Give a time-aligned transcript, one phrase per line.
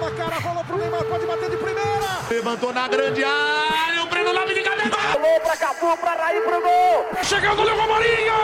[0.00, 2.18] Na cara, rolou pro Neymar, pode bater de primeira.
[2.28, 4.96] Levantou na grande área, o Breno Lopes de cabeça.
[5.12, 7.06] Alô pra Cafu, pra Raí, pro gol.
[7.22, 8.34] Chegando o Léo Marinho.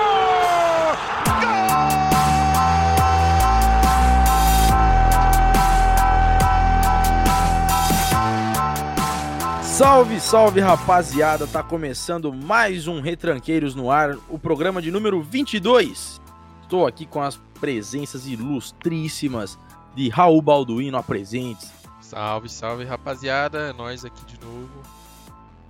[9.64, 16.20] Salve, salve rapaziada, tá começando mais um Retranqueiros no ar, o programa de número 22.
[16.62, 19.58] Estou aqui com as presenças ilustríssimas
[19.94, 21.80] de Raul Balduino apresentes
[22.10, 24.68] Salve, salve rapaziada, é nós aqui de novo.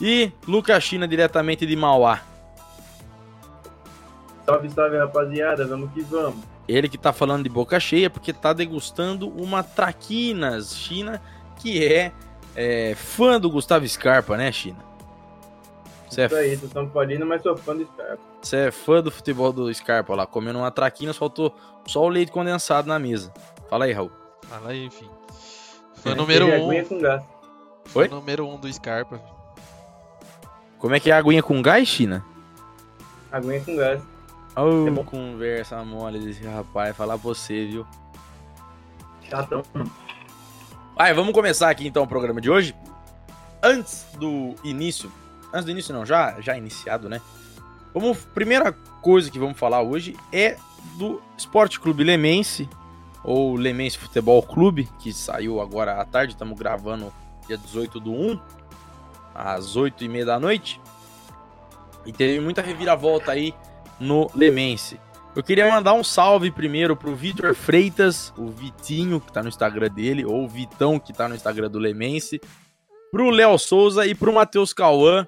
[0.01, 2.23] e Lucas China diretamente de Mauá.
[4.47, 6.43] Salve, salve rapaziada, vamos que vamos.
[6.67, 11.21] Ele que tá falando de boca cheia porque tá degustando uma Traquinas China
[11.59, 12.11] que é,
[12.57, 14.79] é, fã do Gustavo Scarpa, né, China?
[16.09, 18.19] Você é, Isso aí, sou São Paulino, mas sou fã do Scarpa.
[18.41, 21.55] você é fã do futebol do Scarpa lá, comendo uma Traquinas, faltou
[21.87, 23.31] só o leite condensado na mesa.
[23.71, 24.11] Fala aí, Raul.
[24.49, 25.09] Fala aí, enfim.
[25.95, 27.23] Fã É, número Ele é um, aguinha com gás.
[27.87, 28.09] fã Oi?
[28.09, 29.21] número um do Scarpa.
[30.79, 32.25] Como é que é a aguinha com gás, China?
[33.31, 34.03] Aguinha com gás.
[34.57, 35.05] Ô, É bom.
[35.05, 37.87] conversa mole desse rapaz, falar você, viu?
[39.29, 39.63] Chatão.
[40.97, 42.75] Vai, vamos começar aqui então o programa de hoje.
[43.63, 45.13] Antes do início,
[45.53, 47.21] antes do início não, já já iniciado, né?
[47.95, 50.57] Vamos, primeira coisa que vamos falar hoje é
[50.97, 52.69] do Esporte Clube Lemense,
[53.25, 57.13] ou Lemense Futebol Clube, que saiu agora à tarde, estamos gravando
[57.47, 58.41] dia 18 do 1,
[59.35, 60.81] às 8 e meia da noite.
[62.07, 63.55] E teve muita reviravolta aí
[63.99, 64.99] no Lemense.
[65.37, 69.89] Eu queria mandar um salve primeiro pro Vitor Freitas, o Vitinho, que tá no Instagram
[69.89, 72.41] dele, ou o Vitão, que tá no Instagram do Lemense,
[73.13, 75.27] pro Léo Souza e pro Matheus Cauã,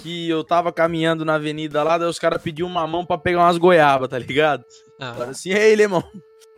[0.00, 3.40] que eu tava caminhando na avenida lá, daí os caras pediram uma mão pra pegar
[3.40, 4.64] umas goiabas, tá ligado?
[4.98, 6.02] Ah, Falaram assim, ei, Lemão,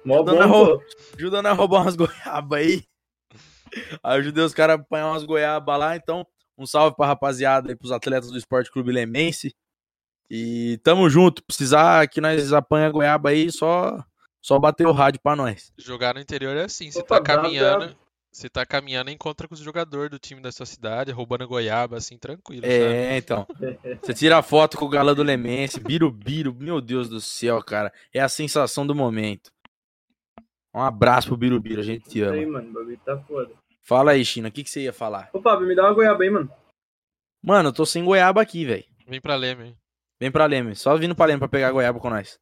[0.06, 0.84] Mó Dona bom, Ro- pô.
[1.16, 2.84] ajuda nós a roubar umas goiabas aí.
[4.02, 6.26] Aí ajudei os caras a apanhar umas goiabas lá, então
[6.56, 9.54] um salve pra rapaziada aí, pros atletas do Esporte Clube Lemense.
[10.30, 14.02] E tamo junto, precisar que nós apanha goiaba aí, só
[14.42, 15.72] só bater o rádio pra nós.
[15.76, 17.96] jogar no interior é assim, você Opa, tá caminhando,
[18.32, 21.96] você tá caminhando e encontra com os jogadores do time da sua cidade, roubando goiaba,
[21.96, 22.74] assim, tranquilo, sabe?
[22.74, 23.46] É, então.
[24.02, 27.92] Você tira a foto com o galã do Lemense, Birubiru, meu Deus do céu, cara.
[28.12, 29.50] É a sensação do momento.
[30.76, 32.52] Um abraço pro Birubiru, a gente te Isso aí, ama.
[32.58, 33.50] mano, o bagulho tá foda.
[33.82, 35.30] Fala aí, China, o que, que você ia falar?
[35.32, 36.50] Ô, Fábio, me dá uma goiaba aí, mano.
[37.42, 38.84] Mano, eu tô sem goiaba aqui, velho.
[39.08, 39.74] Vem pra Leme.
[40.20, 42.38] Vem pra Leme, só vindo pra Leme pra pegar goiaba com nós.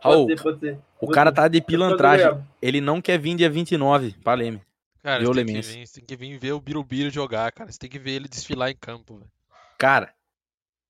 [0.00, 0.74] Raul, Pode ser, pode ser.
[1.00, 2.40] o Vou- cara tá de pilantragem.
[2.62, 4.62] Ele não quer vir dia 29 pra Leme.
[5.02, 7.72] Cara, você tem, que vir, você tem que vir ver o Birubiru jogar, cara.
[7.72, 9.30] Você tem que ver ele desfilar em campo, velho.
[9.78, 10.14] Cara,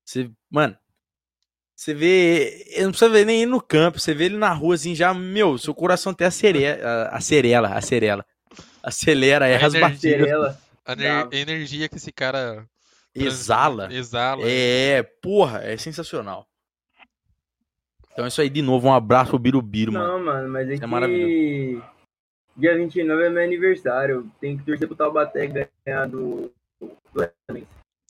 [0.05, 0.29] você.
[0.49, 0.77] Mano.
[1.81, 2.63] Você vê.
[2.75, 3.99] Eu não precisa ver nem ele no campo.
[3.99, 5.15] Você vê ele na rua assim, já.
[5.15, 7.09] Meu, seu coração até acelera.
[7.09, 8.25] Acelera, acelera.
[8.83, 9.73] Acelera, erra as.
[9.73, 10.61] Estrela.
[10.85, 12.67] A energia que esse cara
[13.15, 13.91] Exala.
[13.91, 14.43] Exala.
[14.45, 16.47] É, porra, é sensacional.
[18.13, 20.07] Então é isso aí, de novo, um abraço pro Birubiru, mano.
[20.07, 20.85] Não, mano, mas é É que...
[20.85, 21.83] maravilhoso.
[22.55, 24.31] Dia 29 é meu aniversário.
[24.39, 26.51] Tem que torcer pro Taubaté ganhar do...
[26.79, 26.95] do.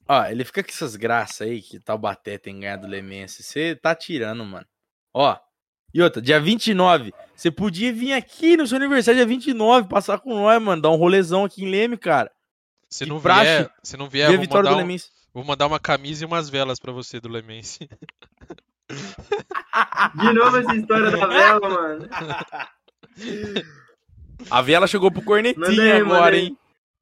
[0.08, 3.44] Ó, ele fica com essas graças aí que Taubaté tem ganhado do Lemense.
[3.44, 4.66] Você tá tirando, mano.
[5.14, 5.38] Ó.
[5.94, 7.14] E outra, dia 29.
[7.36, 10.82] Você podia vir aqui no seu aniversário dia 29, passar com nós, mano.
[10.82, 12.32] Dar um rolezão aqui em Leme, cara.
[12.90, 15.10] Se não praxe, vier, se não vier, vou vitória do mandar, um- Lemense.
[15.34, 17.88] vou mandar uma camisa e umas velas pra você do Lemense.
[18.90, 22.10] De novo essa história da vela, mano.
[24.50, 26.48] A vela chegou pro Cornetinha manda agora, aí.
[26.48, 26.58] hein?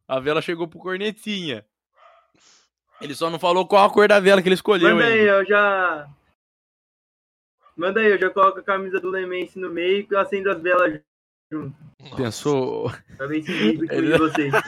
[0.08, 1.66] A vela chegou pro Cornetinha.
[3.02, 5.26] Ele só não falou qual a cor da vela que ele escolheu, Manda aí, hein?
[5.26, 6.10] eu já...
[7.76, 10.62] Manda aí, eu já coloco a camisa do Lemense no meio e eu acendo as
[10.62, 11.00] velas
[11.52, 11.76] junto.
[12.16, 12.92] Pensou.
[13.16, 14.54] Pra ver se vocês.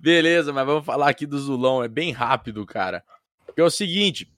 [0.00, 1.84] Beleza, mas vamos falar aqui do Zulão.
[1.84, 3.04] É bem rápido, cara.
[3.54, 4.32] É o seguinte: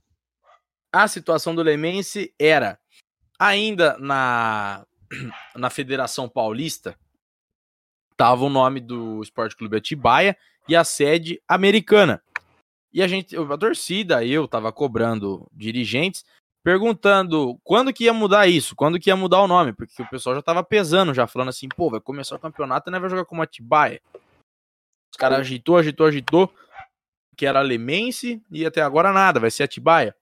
[0.93, 2.80] a situação do Lemense era
[3.39, 4.84] ainda na,
[5.54, 6.98] na Federação Paulista.
[8.16, 10.36] Tava o nome do Esporte Clube Atibaia
[10.68, 12.22] e a sede americana.
[12.92, 16.24] E a gente, a torcida, eu tava cobrando dirigentes,
[16.62, 20.36] perguntando quando que ia mudar isso, quando que ia mudar o nome, porque o pessoal
[20.36, 23.42] já tava pesando, já falando assim, pô, vai começar o campeonato não vai jogar como
[23.42, 24.00] Atibaia.
[25.10, 26.54] Os caras agitou, agitou, agitou,
[27.36, 30.14] que era Lemense e até agora nada, vai ser Atibaia.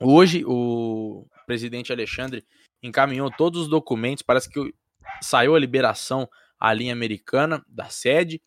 [0.00, 2.44] Hoje o presidente Alexandre
[2.82, 4.74] encaminhou todos os documentos, parece que
[5.20, 6.28] saiu a liberação
[6.58, 8.40] à linha americana da sede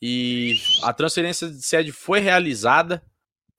[0.00, 3.02] e a transferência de sede foi realizada.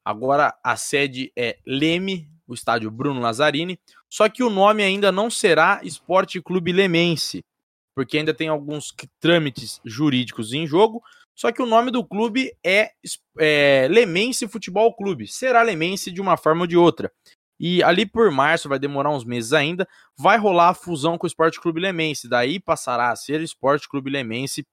[0.04, 3.80] Agora a sede é Leme, o estádio Bruno Lazzarini,
[4.10, 7.46] só que o nome ainda não será Esporte Clube Lemense,
[7.96, 11.04] porque ainda tem alguns trâmites jurídicos em jogo,
[11.36, 12.92] só que o nome do clube é,
[13.40, 17.12] é Lemense Futebol Clube, será Lemense de uma forma ou de outra.
[17.60, 19.88] E ali por março, vai demorar uns meses ainda,
[20.18, 22.28] vai rolar a fusão com o Esporte Clube Lemense.
[22.28, 24.66] Daí passará a ser Esporte Clube Lemense,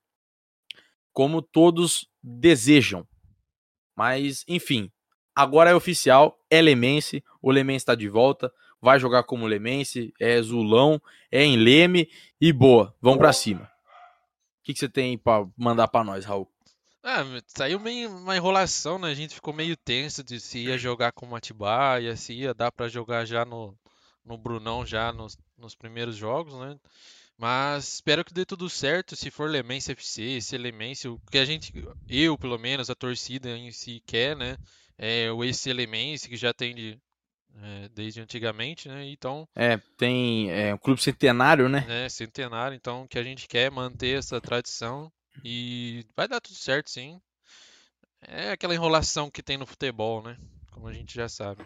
[1.18, 3.04] como todos desejam.
[3.96, 4.88] Mas, enfim,
[5.34, 10.40] agora é oficial, é Lemense, o Lemense está de volta, vai jogar como Lemense, é
[10.40, 12.08] Zulão, é em Leme
[12.40, 13.64] e boa, vamos para cima.
[13.64, 16.48] O que, você tem para mandar para nós, Raul?
[17.02, 19.08] Ah, saiu meio uma enrolação, né?
[19.10, 22.70] A gente ficou meio tenso de se ia jogar com o Atibaia, se ia dar
[22.70, 23.76] para jogar já no,
[24.24, 26.78] no Brunão já nos, nos primeiros jogos, né?
[27.38, 29.14] Mas espero que dê tudo certo.
[29.14, 31.72] Se for Lemense FC, se Lemense, o que a gente,
[32.08, 34.56] eu pelo menos, a torcida em si quer, né?
[34.98, 36.98] É o esse Lemense que já tem de,
[37.62, 39.08] é, desde antigamente, né?
[39.08, 39.48] Então.
[39.54, 41.86] É, tem é, um clube centenário, né?
[42.04, 42.74] É, centenário.
[42.74, 45.12] Então, o que a gente quer é manter essa tradição
[45.44, 47.20] e vai dar tudo certo, sim.
[48.20, 50.36] É aquela enrolação que tem no futebol, né?
[50.72, 51.64] Como a gente já sabe.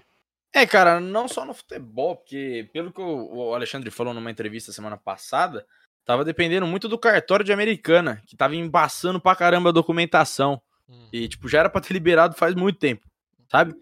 [0.55, 4.99] É, cara, não só no futebol, porque pelo que o Alexandre falou numa entrevista semana
[4.99, 5.67] passada,
[6.05, 10.61] tava dependendo muito do cartório de Americana, que tava embaçando pra caramba a documentação.
[10.87, 11.09] Hum.
[11.11, 13.09] E, tipo, já era pra ter liberado faz muito tempo,
[13.51, 13.75] sabe?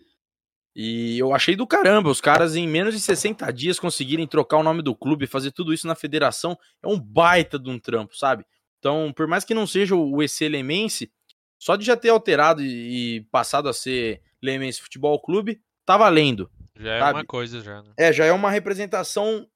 [0.74, 4.62] E eu achei do caramba, os caras em menos de 60 dias conseguirem trocar o
[4.62, 8.44] nome do clube, fazer tudo isso na federação, é um baita de um trampo, sabe?
[8.78, 11.10] Então, por mais que não seja o EC Lemense,
[11.58, 16.48] só de já ter alterado e passado a ser Lemense Futebol Clube, tá valendo.
[16.80, 17.82] Já é uma coisa, já.
[17.82, 17.92] Né?
[17.96, 19.46] É, já é uma representação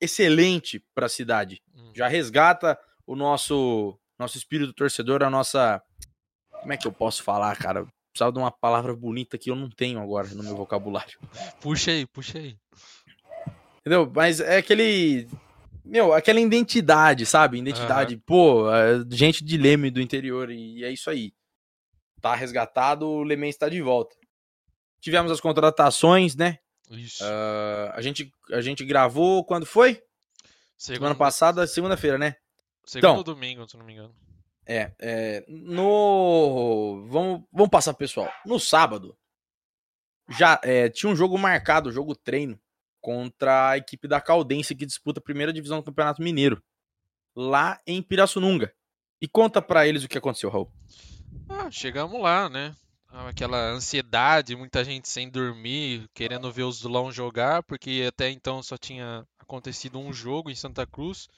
[0.00, 1.62] excelente para a cidade.
[1.74, 1.90] Hum.
[1.94, 5.82] Já resgata o nosso nosso espírito torcedor, a nossa.
[6.60, 7.86] Como é que eu posso falar, cara?
[8.10, 11.18] Precisava de uma palavra bonita que eu não tenho agora no meu vocabulário.
[11.60, 12.56] Puxa aí, puxa aí.
[13.80, 14.10] Entendeu?
[14.12, 15.28] Mas é aquele
[15.86, 17.58] meu, aquela identidade, sabe?
[17.58, 18.20] Identidade, uhum.
[18.26, 21.32] pô, é gente de Leme do interior, e é isso aí.
[22.20, 24.16] Tá resgatado, o Lemen está de volta.
[25.00, 26.58] Tivemos as contratações, né?
[26.90, 27.24] Isso.
[27.24, 30.02] Uh, a, gente, a gente gravou quando foi?
[30.76, 30.98] Segundo...
[30.98, 32.36] Semana passada, segunda-feira, né?
[32.84, 34.14] Segundo então, domingo, se não me engano.
[34.64, 37.06] É, é no.
[37.08, 38.30] Vamos, vamos passar, pessoal.
[38.44, 39.16] No sábado,
[40.28, 42.58] já é, tinha um jogo marcado, jogo treino,
[43.00, 46.62] contra a equipe da Caldense que disputa a primeira divisão do Campeonato Mineiro,
[47.34, 48.72] lá em Pirassununga.
[49.20, 50.70] E conta para eles o que aconteceu, Raul.
[51.48, 52.74] Ah, chegamos lá, né?
[53.28, 58.76] Aquela ansiedade, muita gente sem dormir, querendo ver o Zulão jogar, porque até então só
[58.76, 61.28] tinha acontecido um jogo em Santa Cruz,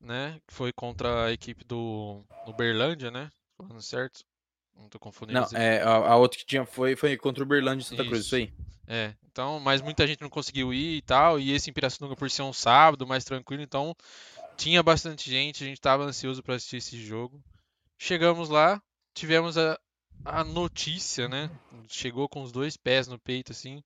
[0.00, 0.38] né?
[0.46, 3.30] Que foi contra a equipe do Uberlândia, né?
[3.56, 4.24] Falando certo?
[4.76, 5.40] Não tô confundindo.
[5.40, 8.10] Não, é, a, a, outra que tinha foi, foi contra o Uberlândia e Santa isso.
[8.10, 8.52] Cruz, isso aí.
[8.86, 12.30] É, então, mas muita gente não conseguiu ir e tal, e esse em Pirassununga por
[12.30, 13.96] ser um sábado mais tranquilo, então
[14.56, 17.42] tinha bastante gente, a gente estava ansioso para assistir esse jogo.
[17.98, 18.80] Chegamos lá,
[19.14, 19.78] tivemos a,
[20.24, 21.50] a notícia, né?
[21.88, 23.82] Chegou com os dois pés no peito, assim,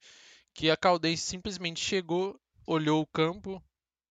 [0.55, 3.63] que a Caldense simplesmente chegou, olhou o campo,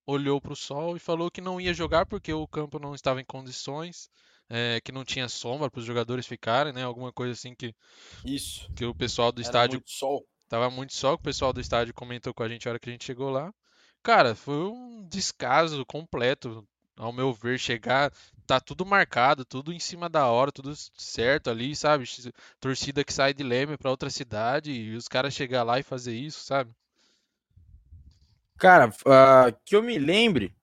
[0.06, 3.21] olhou para o sol e falou que não ia jogar porque o campo não estava
[3.21, 4.10] em condições.
[4.51, 6.83] É, que não tinha sombra para os jogadores ficarem, né?
[6.83, 7.71] Alguma coisa assim que
[8.25, 10.25] isso que o pessoal do Era estádio muito sol.
[10.48, 12.92] Tava muito sol, o pessoal do estádio comentou com a gente a hora que a
[12.92, 13.54] gente chegou lá.
[14.01, 16.67] Cara, foi um descaso completo,
[17.00, 18.12] ao meu ver, chegar,
[18.46, 22.03] tá tudo marcado, tudo em cima da hora, tudo certo ali, sabe?
[22.60, 26.13] Torcida que sai de Leme para outra cidade e os caras chegar lá e fazer
[26.13, 26.72] isso, sabe?
[28.58, 30.53] Cara, uh, que eu me lembre,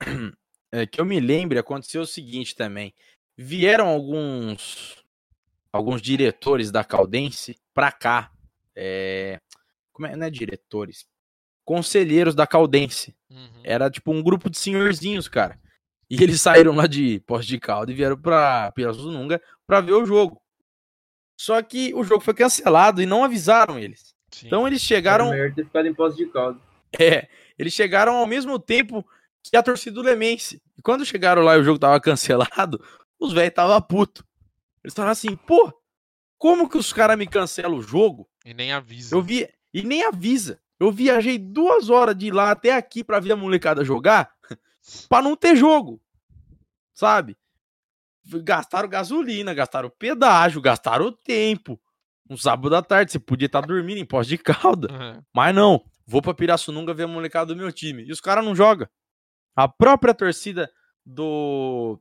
[0.70, 2.94] é, que eu me lembre, aconteceu o seguinte também.
[3.36, 5.02] Vieram alguns
[5.72, 8.30] alguns diretores da Caldense pra cá
[8.76, 9.40] é,
[9.92, 11.06] como é, não é diretores,
[11.64, 13.14] conselheiros da Caldense.
[13.30, 13.60] Uhum.
[13.64, 15.58] Era tipo um grupo de senhorzinhos, cara.
[16.08, 20.04] E eles saíram lá de Posto de Calda e vieram pra Pirassununga pra ver o
[20.04, 20.40] jogo.
[21.38, 24.14] Só que o jogo foi cancelado e não avisaram eles.
[24.30, 24.46] Sim.
[24.46, 25.32] Então eles chegaram.
[25.32, 26.60] É ter ficado em Posto de Calda.
[26.98, 27.28] É,
[27.58, 29.04] eles chegaram ao mesmo tempo
[29.42, 30.62] que a torcida do Lemense.
[30.76, 32.82] E quando chegaram lá e o jogo tava cancelado,
[33.18, 34.24] os velhos tava puto.
[34.84, 35.72] Eles estavam assim, pô,
[36.38, 38.28] como que os caras me cancelam o jogo?
[38.44, 39.14] E nem avisa.
[39.14, 39.48] Eu vi.
[39.72, 40.60] E nem avisa.
[40.82, 44.32] Eu viajei duas horas de lá até aqui pra ver a molecada jogar
[45.08, 46.00] pra não ter jogo.
[46.94, 47.36] Sabe?
[48.42, 51.80] Gastaram gasolina, gastaram pedágio, gastaram tempo.
[52.28, 54.88] Um sábado da tarde, você podia estar tá dormindo em pós de calda.
[54.92, 55.22] Uhum.
[55.34, 58.04] Mas não, vou pra Pirassununga ver a molecada do meu time.
[58.04, 58.88] E os caras não jogam.
[59.56, 60.70] A própria torcida
[61.04, 61.98] do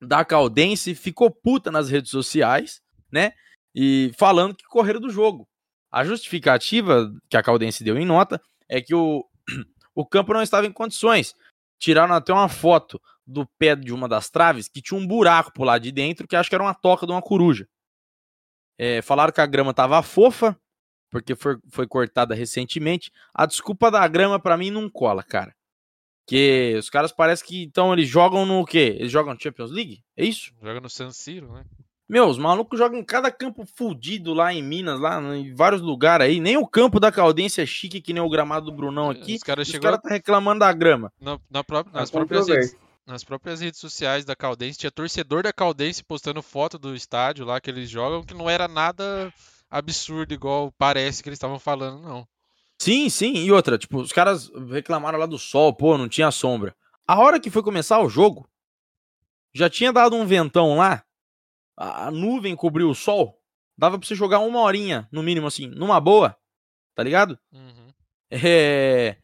[0.00, 2.80] da Caldense ficou puta nas redes sociais,
[3.12, 3.32] né?
[3.74, 5.48] e falando que correram do jogo.
[5.90, 9.24] A justificativa que a Caldense deu em nota é que o,
[9.94, 11.34] o campo não estava em condições.
[11.78, 15.64] Tiraram até uma foto do pé de uma das traves que tinha um buraco por
[15.64, 17.68] lá de dentro, que acho que era uma toca de uma coruja.
[18.78, 20.58] É, falaram que a grama estava fofa,
[21.10, 23.10] porque foi, foi cortada recentemente.
[23.34, 25.54] A desculpa da grama para mim não cola, cara.
[26.26, 28.96] Que os caras parecem que então eles jogam no quê?
[28.98, 30.02] Eles jogam Champions League?
[30.16, 30.52] É isso?
[30.62, 31.64] Joga no San Siro, né?
[32.10, 36.26] Meu, os malucos jogam em cada campo fudido lá em Minas, lá em vários lugares
[36.26, 36.40] aí.
[36.40, 39.36] Nem o campo da Caldense é chique que nem o gramado do Brunão aqui.
[39.36, 41.12] Os caras Os chegou caras tá reclamando da grama.
[41.20, 42.76] na, na pró- Tá nas, próprias redes,
[43.06, 47.60] nas próprias redes sociais da Caldense, tinha torcedor da Caldense postando foto do estádio lá
[47.60, 49.32] que eles jogam, que não era nada
[49.70, 52.26] absurdo igual parece que eles estavam falando, não.
[52.76, 53.34] Sim, sim.
[53.34, 56.74] E outra, tipo, os caras reclamaram lá do sol, pô, não tinha sombra.
[57.06, 58.48] A hora que foi começar o jogo,
[59.54, 61.04] já tinha dado um ventão lá,
[61.80, 63.40] a, a nuvem cobriu o sol,
[63.76, 66.36] dava pra você jogar uma horinha, no mínimo, assim, numa boa,
[66.94, 67.38] tá ligado?
[67.50, 67.88] Uhum.
[68.30, 69.16] É,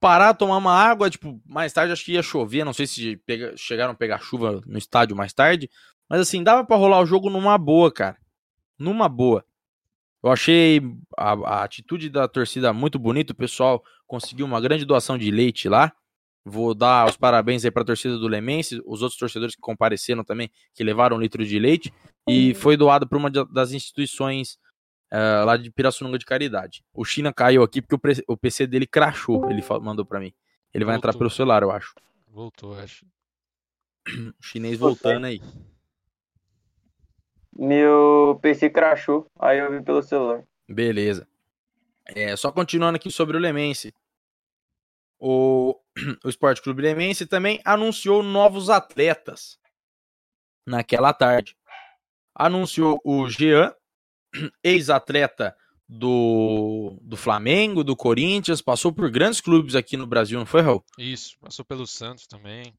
[0.00, 3.54] parar, tomar uma água, tipo, mais tarde acho que ia chover, não sei se pega-
[3.56, 5.70] chegaram a pegar chuva no estádio mais tarde,
[6.08, 8.16] mas assim, dava pra rolar o jogo numa boa, cara.
[8.78, 9.44] Numa boa.
[10.22, 10.80] Eu achei
[11.16, 15.68] a, a atitude da torcida muito bonita, o pessoal conseguiu uma grande doação de leite
[15.68, 15.92] lá.
[16.44, 20.50] Vou dar os parabéns aí pra torcida do Lemense, os outros torcedores que compareceram também,
[20.74, 21.92] que levaram um litro de leite,
[22.26, 24.58] e foi doado por uma das instituições
[25.10, 26.84] ah, lá de Pirassununga de Caridade.
[26.92, 30.32] O China caiu aqui porque o, PC dele crashou, ele mandou pra mim.
[30.72, 31.94] Ele vai entrar pelo celular, eu acho.
[32.26, 33.06] Voltou, acho.
[34.40, 35.40] O chinês voltando aí.
[37.54, 40.44] Meu PC crashou, aí eu vi pelo celular.
[40.68, 41.26] Beleza.
[42.06, 43.92] É, só continuando aqui sobre o Lemense.
[45.18, 45.74] O,
[46.24, 49.58] o Esporte Clube Lemense também anunciou novos atletas
[50.66, 51.56] naquela tarde.
[52.34, 53.74] Anunciou o Jean,
[54.62, 55.56] ex-atleta
[55.88, 60.84] do, do Flamengo, do Corinthians, passou por grandes clubes aqui no Brasil, não foi, Raul?
[60.98, 62.74] Isso, passou pelo Santos também.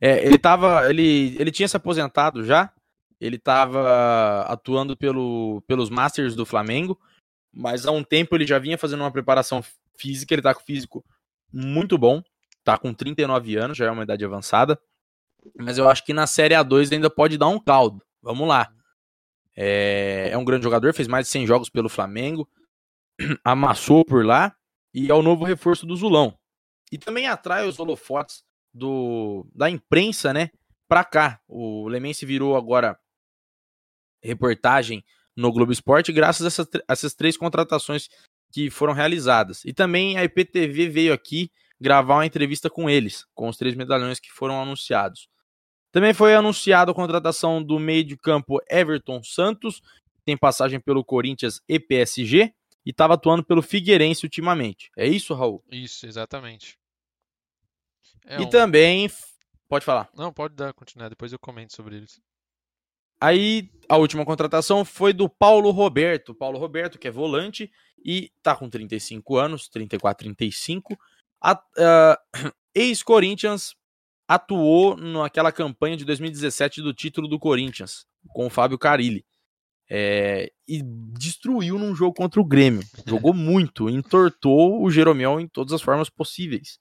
[0.00, 0.88] É, ele tava.
[0.88, 2.72] Ele, ele tinha se aposentado já.
[3.20, 6.98] Ele tava atuando pelo, pelos Masters do Flamengo.
[7.52, 9.62] Mas há um tempo ele já vinha fazendo uma preparação
[9.96, 10.32] física.
[10.32, 11.04] Ele tá com físico
[11.52, 12.22] muito bom.
[12.68, 14.78] Tá com 39 anos, já é uma idade avançada.
[15.56, 18.04] Mas eu acho que na Série A2 ainda pode dar um caldo.
[18.20, 18.70] Vamos lá.
[19.56, 22.46] É, é um grande jogador, fez mais de 100 jogos pelo Flamengo.
[23.42, 24.54] Amassou por lá.
[24.92, 26.38] E é o novo reforço do Zulão.
[26.92, 28.44] E também atrai os holofotes
[28.74, 30.50] do, da imprensa, né,
[30.86, 31.40] pra cá.
[31.48, 32.98] O Lemense virou agora
[34.22, 35.02] reportagem
[35.34, 38.10] no Globo Esporte graças a essas, essas três contratações
[38.52, 39.64] que foram realizadas.
[39.64, 44.18] E também a IPTV veio aqui gravar uma entrevista com eles, com os três medalhões
[44.18, 45.28] que foram anunciados.
[45.92, 51.04] Também foi anunciada a contratação do meio de campo Everton Santos, que tem passagem pelo
[51.04, 52.52] Corinthians e PSG,
[52.84, 54.90] e estava atuando pelo Figueirense ultimamente.
[54.96, 55.62] É isso, Raul?
[55.70, 56.78] Isso, exatamente.
[58.26, 59.10] É e um- também.
[59.68, 60.08] Pode falar.
[60.14, 62.20] Não, pode dar, continuar, depois eu comento sobre eles.
[63.20, 66.34] Aí a última contratação foi do Paulo Roberto.
[66.34, 67.70] Paulo Roberto, que é volante
[68.04, 70.96] e tá com 35 anos, 34, 35.
[71.40, 72.18] Ah,
[72.74, 73.74] Ex-Corinthians
[74.26, 79.24] atuou naquela campanha de 2017 do título do Corinthians, com o Fábio Carilli.
[79.90, 80.82] É, e
[81.18, 82.82] destruiu num jogo contra o Grêmio.
[83.06, 86.78] Jogou muito, entortou o Jeromel em todas as formas possíveis.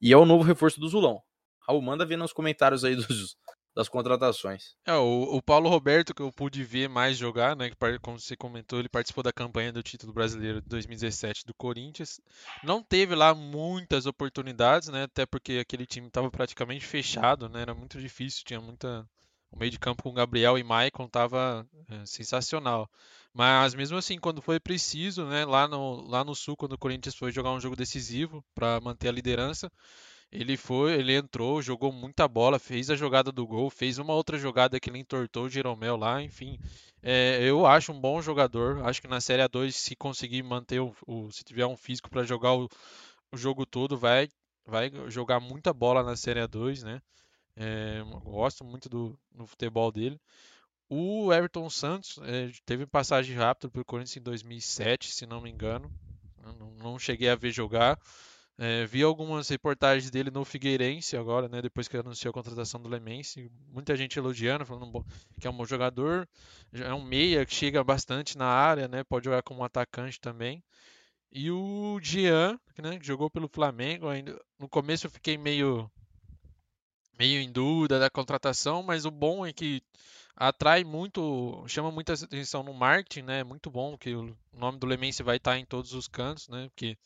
[0.00, 1.20] E é o novo reforço do Zulão.
[1.66, 3.36] Raul, manda ver nos comentários aí dos,
[3.74, 4.76] das contratações.
[4.86, 7.70] É, o, o Paulo Roberto, que eu pude ver mais jogar, né?
[7.70, 12.20] Que, como você comentou, ele participou da campanha do título brasileiro de 2017 do Corinthians.
[12.62, 15.04] Não teve lá muitas oportunidades, né?
[15.04, 17.62] Até porque aquele time estava praticamente fechado, né?
[17.62, 19.08] Era muito difícil, tinha muita.
[19.50, 21.66] O meio de campo com Gabriel e Maicon estava
[22.04, 22.90] sensacional.
[23.32, 25.44] Mas mesmo assim, quando foi preciso, né?
[25.44, 29.08] Lá no, lá no Sul, quando o Corinthians foi jogar um jogo decisivo para manter
[29.08, 29.70] a liderança.
[30.34, 34.36] Ele foi, ele entrou, jogou muita bola, fez a jogada do gol, fez uma outra
[34.38, 36.58] jogada que ele entortou o Jeromel lá, enfim.
[37.02, 38.84] É, eu acho um bom jogador.
[38.84, 42.24] Acho que na Série A2, se conseguir manter o, o- se tiver um físico para
[42.24, 42.68] jogar o,
[43.32, 44.28] o jogo todo, vai,
[44.66, 47.00] vai jogar muita bola na Série A2, né?
[47.56, 50.20] É, gosto muito do, do futebol dele.
[50.88, 55.92] O Everton Santos é, teve passagem rápida pelo Corinthians em 2007, se não me engano.
[56.58, 57.98] Não, não cheguei a ver jogar.
[58.56, 61.60] É, vi algumas reportagens dele no Figueirense agora, né?
[61.60, 63.50] Depois que anunciou a contratação do Lemense.
[63.72, 65.04] Muita gente elogiando, falando
[65.40, 66.28] que é um bom jogador.
[66.72, 69.02] É um meia que chega bastante na área, né?
[69.02, 70.62] Pode jogar como atacante também.
[71.32, 72.98] E o Jean, né?
[72.98, 74.08] Que jogou pelo Flamengo.
[74.08, 75.90] Ainda, no começo eu fiquei meio,
[77.18, 79.82] meio em dúvida da contratação, mas o bom é que
[80.36, 83.40] atrai muito, chama muita atenção no marketing, né?
[83.40, 86.68] É muito bom que o nome do Lemense vai estar em todos os cantos, né?
[86.68, 86.96] Porque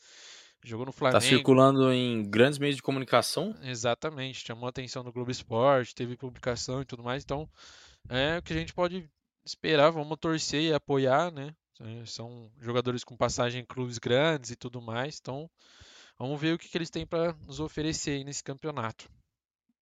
[0.63, 1.21] jogou no Tá Flamengo.
[1.21, 3.55] circulando em grandes meios de comunicação.
[3.63, 7.47] Exatamente, chamou a atenção do Globo Esporte, teve publicação e tudo mais, então
[8.09, 9.09] é o que a gente pode
[9.45, 11.53] esperar, vamos torcer e apoiar, né?
[11.81, 15.49] É, São jogadores com passagem em clubes grandes e tudo mais, então
[16.17, 19.09] vamos ver o que, que eles têm para nos oferecer aí nesse campeonato.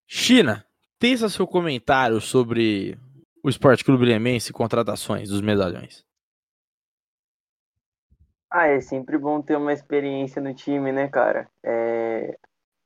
[0.06, 0.64] China,
[0.98, 2.96] teça seu comentário sobre
[3.42, 6.04] o Esporte Clube Lemense e contratações dos medalhões.
[8.50, 11.50] Ah, é sempre bom ter uma experiência no time, né, cara?
[11.62, 12.38] É,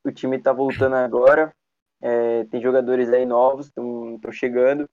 [0.04, 1.54] O time tá voltando agora,
[2.02, 4.88] é, tem jogadores aí novos, estão chegando,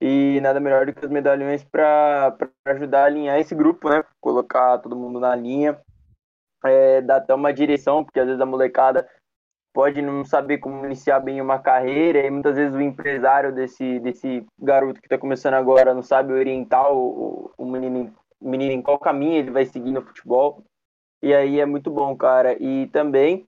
[0.00, 2.36] e nada melhor do que os medalhões para
[2.66, 4.04] ajudar a alinhar esse grupo, né?
[4.20, 5.80] Colocar todo mundo na linha,
[6.64, 9.08] é, dar até uma direção, porque às vezes a molecada
[9.74, 14.46] pode não saber como iniciar bem uma carreira, e muitas vezes o empresário desse, desse
[14.58, 19.34] garoto que está começando agora não sabe orientar o, o menino, menino em qual caminho
[19.34, 20.64] ele vai seguir no futebol.
[21.22, 22.56] E aí é muito bom, cara.
[22.62, 23.46] E também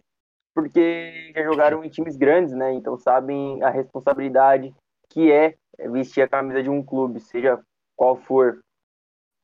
[0.54, 2.72] porque já jogaram em times grandes, né?
[2.72, 4.74] Então sabem a responsabilidade
[5.08, 5.54] que é
[5.88, 7.60] vestir a camisa de um clube, seja
[7.96, 8.60] qual for.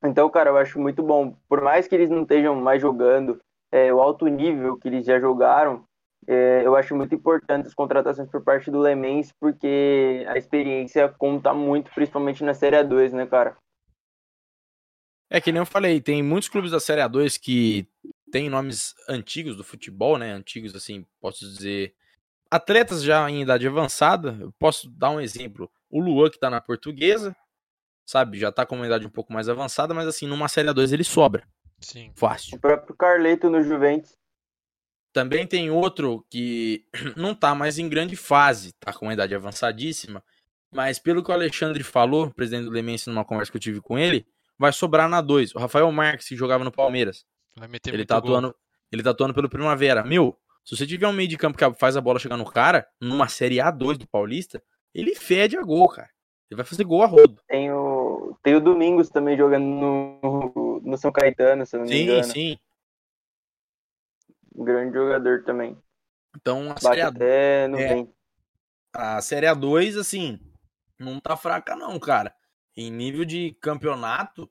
[0.05, 1.35] Então, cara, eu acho muito bom.
[1.49, 3.41] Por mais que eles não estejam mais jogando
[3.73, 5.85] é, o alto nível que eles já jogaram,
[6.27, 11.55] é, eu acho muito importante as contratações por parte do Lemense, porque a experiência conta
[11.55, 13.57] muito, principalmente na Série A2, né, cara?
[15.29, 17.87] É que nem eu falei, tem muitos clubes da Série A2 que
[18.31, 20.33] têm nomes antigos do futebol, né?
[20.33, 21.95] Antigos, assim, posso dizer.
[22.51, 25.71] Atletas já em idade avançada, eu posso dar um exemplo.
[25.91, 27.35] O Luan, que tá na portuguesa,
[28.05, 28.39] sabe?
[28.39, 31.05] Já tá com uma idade um pouco mais avançada, mas assim, numa Série A2 ele
[31.05, 31.47] sobra.
[31.81, 32.13] Sim.
[32.15, 32.57] Fácil.
[32.57, 34.17] O próprio Carleto no Juventus.
[35.13, 36.85] Também tem outro que
[37.17, 40.23] não tá mais em grande fase, tá com uma idade avançadíssima,
[40.71, 43.99] mas pelo que o Alexandre falou, presidente do Lemense, numa conversa que eu tive com
[43.99, 44.27] ele,
[44.59, 45.55] vai sobrar na 2.
[45.55, 47.25] O Rafael Marques, que jogava no Palmeiras,
[47.57, 48.31] Vai meter ele tá, gol.
[48.37, 48.55] atuando,
[48.93, 50.05] ele tá atuando pelo Primavera.
[50.05, 52.87] Meu, se você tiver um meio de campo que faz a bola chegar no cara,
[53.01, 54.63] numa Série A2 do Paulista,
[54.95, 56.11] ele fede a gol, cara.
[56.51, 57.41] Ele vai fazer gol a rodo.
[57.49, 61.93] Tem o, tem o Domingos também jogando no, no São Caetano, se eu não me
[61.93, 62.25] Sim, engano.
[62.25, 62.59] sim.
[64.55, 65.77] Um grande jogador também.
[66.37, 68.07] Então a Série Bate A até no é.
[68.95, 70.39] a Série A2, assim,
[70.99, 72.35] não tá fraca, não, cara.
[72.77, 74.51] Em nível de campeonato,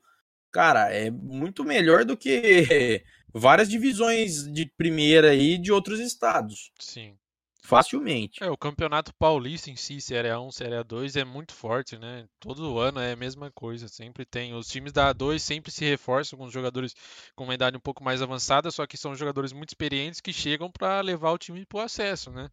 [0.51, 6.71] cara, é muito melhor do que várias divisões de primeira aí de outros estados.
[6.79, 7.17] Sim.
[7.65, 8.43] Facilmente.
[8.43, 12.27] É, o Campeonato Paulista em si, Série A1, Série A2, é muito forte, né?
[12.39, 14.53] Todo ano é a mesma coisa, sempre tem.
[14.53, 16.93] Os times da A2 sempre se reforçam com os jogadores
[17.35, 20.71] com uma idade um pouco mais avançada, só que são jogadores muito experientes que chegam
[20.71, 22.49] para levar o time pro acesso, né?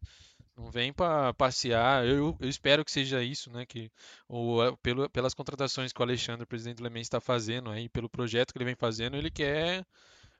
[0.55, 2.05] Não vem para passear.
[2.05, 3.65] Eu, eu espero que seja isso, né?
[3.65, 3.89] Que
[4.29, 8.07] o, pelo, pelas contratações que o Alexandre, o presidente do Lemente, está fazendo aí, pelo
[8.09, 9.85] projeto que ele vem fazendo, ele quer Ele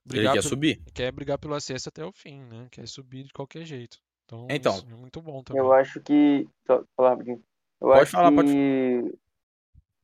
[0.06, 0.82] brigar, quer pelo, subir?
[0.94, 2.68] quer brigar pelo acesso até o fim, né?
[2.72, 3.98] Quer subir de qualquer jeito.
[4.26, 4.76] Então, Então.
[4.76, 5.62] isso é muito bom também.
[5.62, 6.48] Eu acho que.
[6.68, 7.44] Só falar rapidinho.
[7.82, 9.18] Eu Pode acho falar, que pode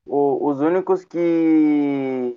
[0.08, 2.36] o- os únicos que.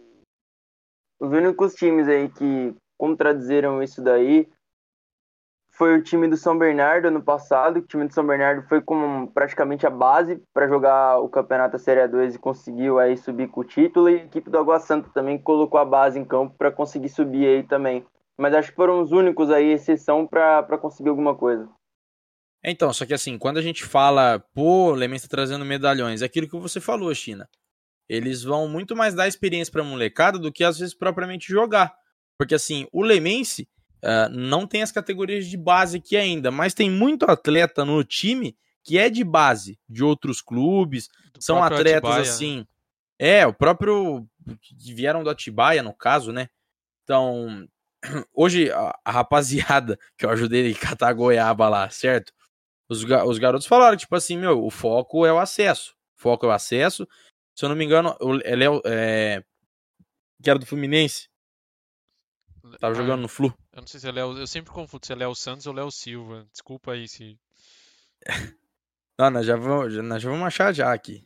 [1.20, 4.46] Os únicos times aí que contradizeram isso daí
[5.72, 7.78] foi o time do São Bernardo ano passado.
[7.78, 12.06] O time do São Bernardo foi com praticamente a base para jogar o campeonato Série
[12.06, 14.10] A2 e conseguiu aí subir com o título.
[14.10, 17.46] E a equipe do Água Santa também colocou a base em campo para conseguir subir
[17.46, 18.04] aí também.
[18.38, 21.68] Mas acho que foram os únicos aí, exceção, para conseguir alguma coisa.
[22.62, 26.26] Então, só que assim, quando a gente fala, pô, o Lemense tá trazendo medalhões, é
[26.26, 27.48] aquilo que você falou, China.
[28.08, 31.94] Eles vão muito mais dar experiência pra molecada do que às vezes propriamente jogar.
[32.38, 33.68] Porque assim, o Lemense
[34.02, 38.56] ah, não tem as categorias de base aqui ainda, mas tem muito atleta no time
[38.82, 42.66] que é de base, de outros clubes, Do são atletas Atibaia, assim.
[43.18, 44.26] É, o próprio.
[44.60, 46.48] que vieram do Atibaia, no caso, né?
[47.04, 47.68] Então,
[48.34, 52.32] hoje a, a rapaziada que eu ajudei ele a catar a goiaba lá, certo?
[52.88, 55.94] Os, os garotos falaram, tipo assim, meu, o foco é o acesso.
[56.18, 57.06] O foco é o acesso.
[57.54, 59.44] Se eu não me engano, o Léo, é,
[60.42, 61.28] que era do Fluminense,
[62.80, 63.52] tava Ah, jogando no Flu.
[63.72, 64.38] Eu não sei se é Léo.
[64.38, 66.46] Eu sempre confundo se é Léo Santos ou Léo Silva.
[66.52, 67.38] Desculpa aí se.
[69.18, 71.22] Não, nós já vamos, já- nós já vamos achar já aqui.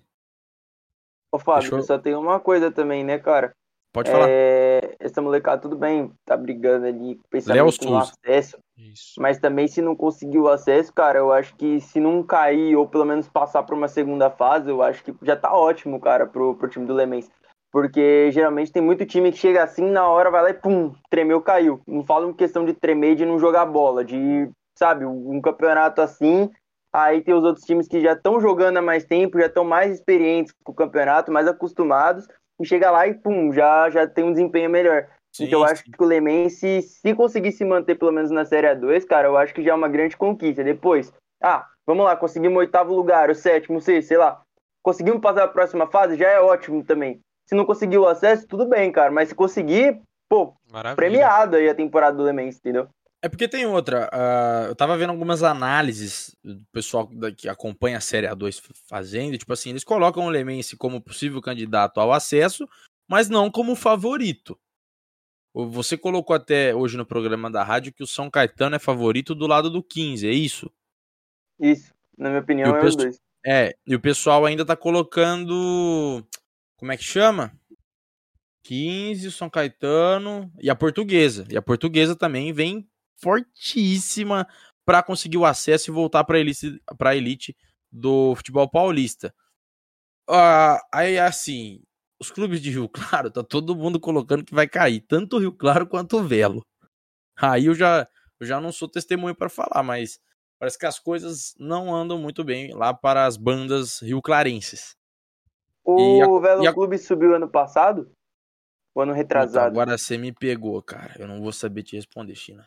[1.32, 3.54] Ô, Fábio, eu- só tem uma coisa também, né, cara?
[3.92, 4.26] Pode falar.
[4.28, 7.56] É, essa molecada, tudo bem, tá brigando ali, pensando
[7.88, 9.14] no acesso, Isso.
[9.18, 12.86] mas também se não conseguir o acesso, cara, eu acho que se não cair ou
[12.86, 16.54] pelo menos passar pra uma segunda fase, eu acho que já tá ótimo, cara, pro,
[16.56, 17.30] pro time do Lemens.
[17.76, 21.42] Porque geralmente tem muito time que chega assim, na hora vai lá e pum, tremeu,
[21.42, 21.78] caiu.
[21.86, 26.50] Não falo em questão de tremer de não jogar bola, de, sabe, um campeonato assim,
[26.90, 29.92] Aí tem os outros times que já estão jogando há mais tempo, já estão mais
[29.92, 32.26] experientes com o campeonato, mais acostumados,
[32.58, 35.06] e chega lá e pum, já, já tem um desempenho melhor.
[35.30, 35.90] Sim, então eu acho sim.
[35.90, 39.52] que o Lemense, se conseguir se manter pelo menos na Série A2, cara, eu acho
[39.52, 40.64] que já é uma grande conquista.
[40.64, 41.12] Depois,
[41.42, 44.40] ah, vamos lá, conseguimos o oitavo lugar, o sétimo, o sexto, sei lá.
[44.82, 47.20] Conseguimos passar a próxima fase, já é ótimo também.
[47.46, 49.10] Se não conseguir o acesso, tudo bem, cara.
[49.10, 50.96] Mas se conseguir, pô, Maravilha.
[50.96, 52.88] premiado aí a temporada do Lemense, entendeu?
[53.22, 54.08] É porque tem outra.
[54.12, 58.72] ah, eu tava vendo algumas análises do pessoal da- que acompanha a Série A2 f-
[58.88, 59.34] fazendo.
[59.34, 62.68] e, Tipo assim, eles colocam o Lemense como possível candidato ao acesso,
[63.08, 64.58] mas não como favorito.
[65.54, 69.34] O- Você colocou até hoje no programa da rádio que o São Caetano é favorito
[69.34, 70.70] do lado do 15, é isso?
[71.58, 73.20] Isso, na minha opinião, E o é os pesso- dois.
[73.44, 76.22] É, e o pessoal ainda tá colocando.
[76.76, 77.58] Como é que chama?
[78.64, 81.46] 15, o São Caetano e a Portuguesa.
[81.50, 84.46] E a Portuguesa também vem fortíssima
[84.84, 87.56] para conseguir o acesso e voltar para elite, pra elite
[87.90, 89.34] do futebol paulista.
[90.28, 91.80] Ah, aí, assim,
[92.20, 95.52] os clubes de Rio Claro, tá todo mundo colocando que vai cair, tanto o Rio
[95.52, 96.62] Claro quanto o Velo.
[97.36, 98.08] Aí eu já,
[98.40, 100.18] eu já não sou testemunho para falar, mas
[100.58, 104.96] parece que as coisas não andam muito bem lá para as bandas rio-clarenses.
[105.86, 108.10] O a- Velo a- Clube subiu ano passado?
[108.94, 109.66] O ano Puta, retrasado?
[109.66, 111.14] agora você me pegou, cara.
[111.18, 112.66] Eu não vou saber te responder, China.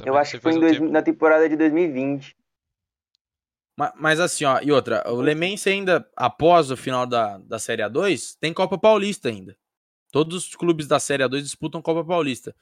[0.00, 2.36] Eu não acho que foi um dois- na temporada de 2020.
[3.78, 7.82] Ma- Mas, assim, ó, e outra, o Lemense ainda, após o final da, da Série
[7.82, 9.56] A2, tem Copa Paulista ainda.
[10.10, 12.54] Todos os clubes da Série A2 disputam Copa Paulista.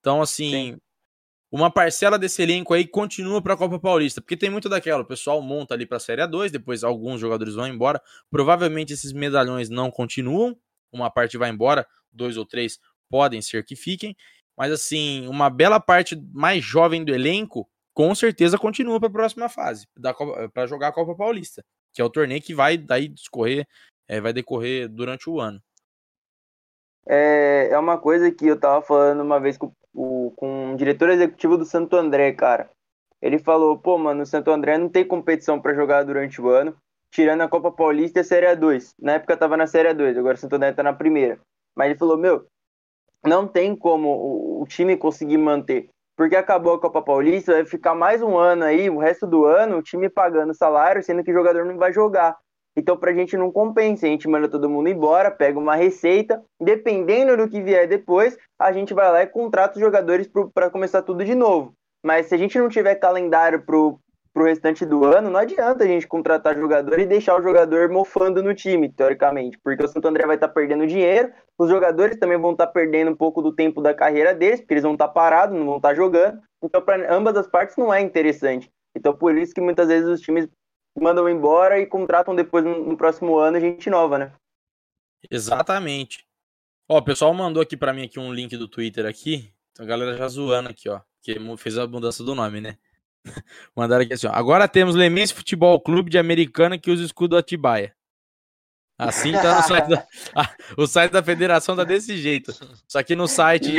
[0.00, 0.76] Então, assim,
[1.52, 5.42] uma parcela desse elenco aí continua pra Copa Paulista, porque tem muito daquela, o pessoal
[5.42, 8.00] monta ali pra Série A2, depois alguns jogadores vão embora.
[8.30, 10.58] Provavelmente esses medalhões não continuam,
[10.90, 14.16] uma parte vai embora, dois ou três podem ser que fiquem,
[14.56, 19.50] mas assim, uma bela parte mais jovem do elenco com certeza continua para a próxima
[19.50, 19.86] fase,
[20.54, 21.62] para jogar a Copa Paulista,
[21.92, 23.68] que é o torneio que vai daí discorrer,
[24.08, 25.62] é, vai decorrer durante o ano.
[27.06, 31.10] É, é uma coisa que eu tava falando uma vez com, o, com o diretor
[31.10, 32.70] executivo do Santo André, cara.
[33.20, 36.76] Ele falou, pô, mano, o Santo André não tem competição pra jogar durante o ano,
[37.10, 38.94] tirando a Copa Paulista e a Série A2.
[38.98, 41.38] Na época tava na Série A2, agora o Santo André tá na primeira.
[41.76, 42.46] Mas ele falou, meu,
[43.24, 45.88] não tem como o, o time conseguir manter.
[46.16, 49.78] Porque acabou a Copa Paulista, vai ficar mais um ano aí, o resto do ano,
[49.78, 52.36] o time pagando salário, sendo que o jogador não vai jogar.
[52.76, 57.36] Então, pra gente não compensa, a gente manda todo mundo embora, pega uma receita, dependendo
[57.36, 61.24] do que vier depois, a gente vai lá e contrata os jogadores para começar tudo
[61.24, 61.74] de novo.
[62.04, 64.00] Mas se a gente não tiver calendário pro,
[64.32, 68.42] pro restante do ano, não adianta a gente contratar jogador e deixar o jogador mofando
[68.42, 72.38] no time, teoricamente, porque o Santo André vai estar tá perdendo dinheiro, os jogadores também
[72.38, 75.08] vão estar tá perdendo um pouco do tempo da carreira deles, porque eles vão estar
[75.08, 76.40] tá parados, não vão estar tá jogando.
[76.64, 78.70] Então, para ambas as partes, não é interessante.
[78.96, 80.48] Então, por isso que muitas vezes os times
[81.00, 84.32] mandam embora e contratam depois no, próximo ano gente nova, né?
[85.30, 86.26] Exatamente.
[86.88, 89.52] Ó, o pessoal mandou aqui para mim aqui um link do Twitter aqui.
[89.70, 91.00] Então a galera já zoando aqui, ó.
[91.22, 92.76] Que fez a mudança do nome, né?
[93.76, 94.32] Mandaram aqui assim, ó.
[94.32, 97.94] Agora temos Lemense Futebol Clube de Americana que usa o escudo Atibaia.
[98.98, 102.52] Assim tá no site da, ah, o site da federação tá desse jeito.
[102.86, 103.72] Só que no site,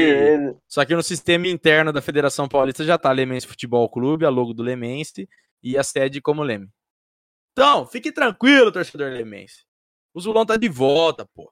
[0.68, 4.54] só que no sistema interno da Federação Paulista já tá Lemense Futebol Clube, a logo
[4.54, 5.30] do Lemense
[5.62, 6.68] e a sede como Leme.
[7.54, 9.64] Então, fique tranquilo, torcedor Lemense.
[10.14, 11.52] O Zulão tá de volta, pô.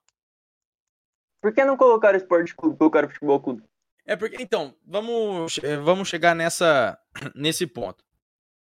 [1.42, 3.64] Por que não colocaram o esporte clube, colocaram o futebol clube?
[4.06, 7.00] É porque, então, vamos, vamos chegar nessa,
[7.36, 8.04] nesse ponto.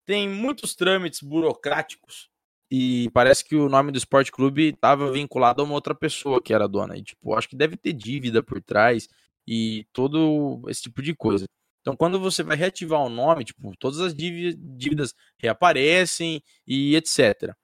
[0.05, 2.29] Tem muitos trâmites burocráticos
[2.69, 6.53] e parece que o nome do esporte clube estava vinculado a uma outra pessoa que
[6.53, 6.95] era dona.
[6.95, 9.07] E, tipo, acho que deve ter dívida por trás
[9.47, 11.45] e todo esse tipo de coisa.
[11.81, 17.55] Então, quando você vai reativar o nome, tipo, todas as dívidas reaparecem e etc.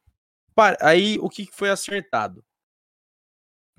[0.81, 2.43] Aí, o que foi acertado?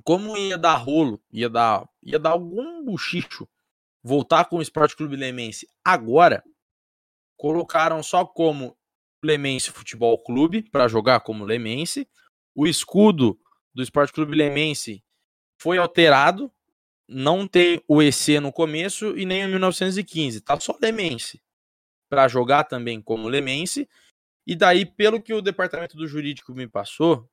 [0.05, 3.49] Como ia dar rolo, ia dar, ia dar algum buchicho
[4.03, 6.43] voltar com o Esporte Clube Lemense agora,
[7.37, 8.77] colocaram só como
[9.23, 12.09] Lemense Futebol Clube para jogar como Lemense.
[12.55, 13.39] O escudo
[13.75, 15.05] do Esporte Clube Lemense
[15.61, 16.53] foi alterado,
[17.09, 21.41] não tem o EC no começo e nem o 1915, tá só Lemense
[22.09, 23.89] para jogar também como Lemense.
[24.47, 27.31] E daí, pelo que o departamento do jurídico me passou,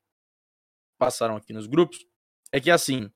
[0.98, 2.06] passaram aqui nos grupos,
[2.52, 3.10] é que assim,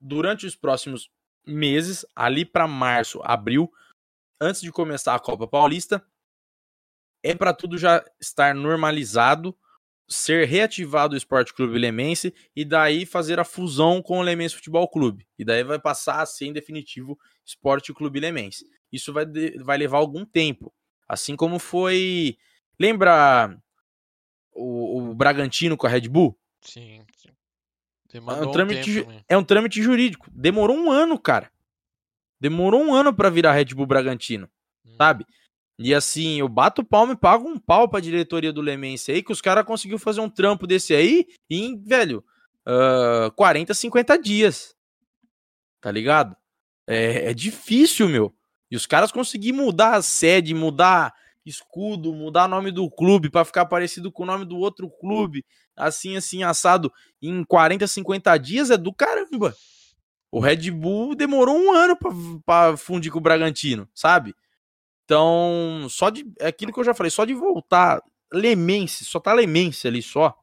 [0.00, 1.10] durante os próximos
[1.44, 3.72] meses, ali para março, abril,
[4.40, 6.04] antes de começar a Copa Paulista,
[7.22, 9.56] é para tudo já estar normalizado,
[10.12, 14.86] ser reativado o Esporte Clube Lemense e daí fazer a fusão com o Lemense Futebol
[14.88, 15.26] Clube.
[15.38, 18.64] E daí vai passar a ser em definitivo Esporte Clube Lemense.
[18.92, 20.72] Isso vai, de, vai levar algum tempo.
[21.08, 22.36] Assim como foi.
[22.78, 23.56] Lembra
[24.52, 26.38] o, o Bragantino com a Red Bull?
[26.60, 27.28] Sim, sim.
[27.28, 29.24] É Demandou um, um trâmite, tempo ju- também.
[29.28, 30.28] é um trâmite jurídico.
[30.32, 31.50] Demorou um ano, cara.
[32.38, 34.48] Demorou um ano pra virar Red Bull Bragantino,
[34.84, 34.94] Hum.
[34.98, 35.24] sabe?
[35.82, 39.32] E assim, eu bato palma e pago um pau pra diretoria do Lemense aí, que
[39.32, 42.24] os caras conseguiu fazer um trampo desse aí em, velho,
[42.64, 44.76] ah, 40, 50 dias.
[45.80, 46.36] Tá ligado?
[46.86, 48.32] É, é difícil, meu.
[48.70, 51.12] E os caras conseguiram mudar a sede, mudar
[51.44, 55.44] escudo, mudar nome do clube pra ficar parecido com o nome do outro clube,
[55.76, 59.54] assim, assim, assado, em 40, 50 dias é do caramba.
[60.30, 61.98] O Red Bull demorou um ano
[62.46, 64.34] pra fundir com o Bragantino, sabe?
[65.04, 66.24] Então, só de.
[66.38, 68.02] É aquilo que eu já falei, só de voltar.
[68.32, 70.34] Lemense, só tá Lemense ali só.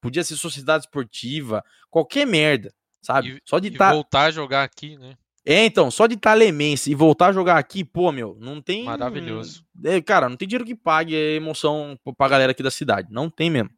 [0.00, 3.36] Podia ser sociedade esportiva, qualquer merda, sabe?
[3.36, 3.92] E- só de E tá.
[3.92, 5.16] voltar a jogar aqui, né?
[5.44, 8.84] É, então, só de estar Lemense e voltar a jogar aqui, pô, meu, não tem.
[8.84, 9.64] Maravilhoso.
[9.84, 13.08] É, cara, não tem dinheiro que pague a emoção pra galera aqui da cidade.
[13.10, 13.70] Não tem mesmo.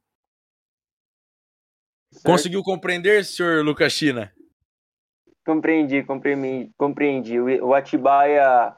[2.12, 2.24] Certo?
[2.24, 4.32] Conseguiu compreender, senhor Lucas China?
[5.44, 7.40] Compreendi, compreendi, compreendi.
[7.40, 8.76] O, o Atibaia.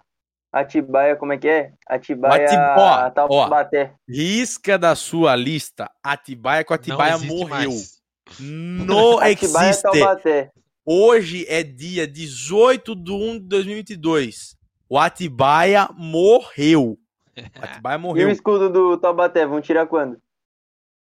[0.61, 1.73] Atibaia, como é que é?
[1.87, 2.45] Atibaia.
[2.45, 3.11] Ati- ó, ó.
[3.11, 3.93] Taubaté.
[4.09, 7.71] Risca da sua lista Atibaia o Atibaia Não existe morreu.
[7.71, 8.03] mais.
[8.41, 9.83] Não Atibaia existe.
[9.83, 10.51] Taubaté.
[10.85, 14.57] Hoje é dia 18 de 1 de 2022.
[14.89, 16.97] O Atibaia morreu.
[17.37, 18.31] O Atibaia E o morreu.
[18.31, 20.13] escudo do Taubaté, vão tirar quando?
[20.13, 20.19] Não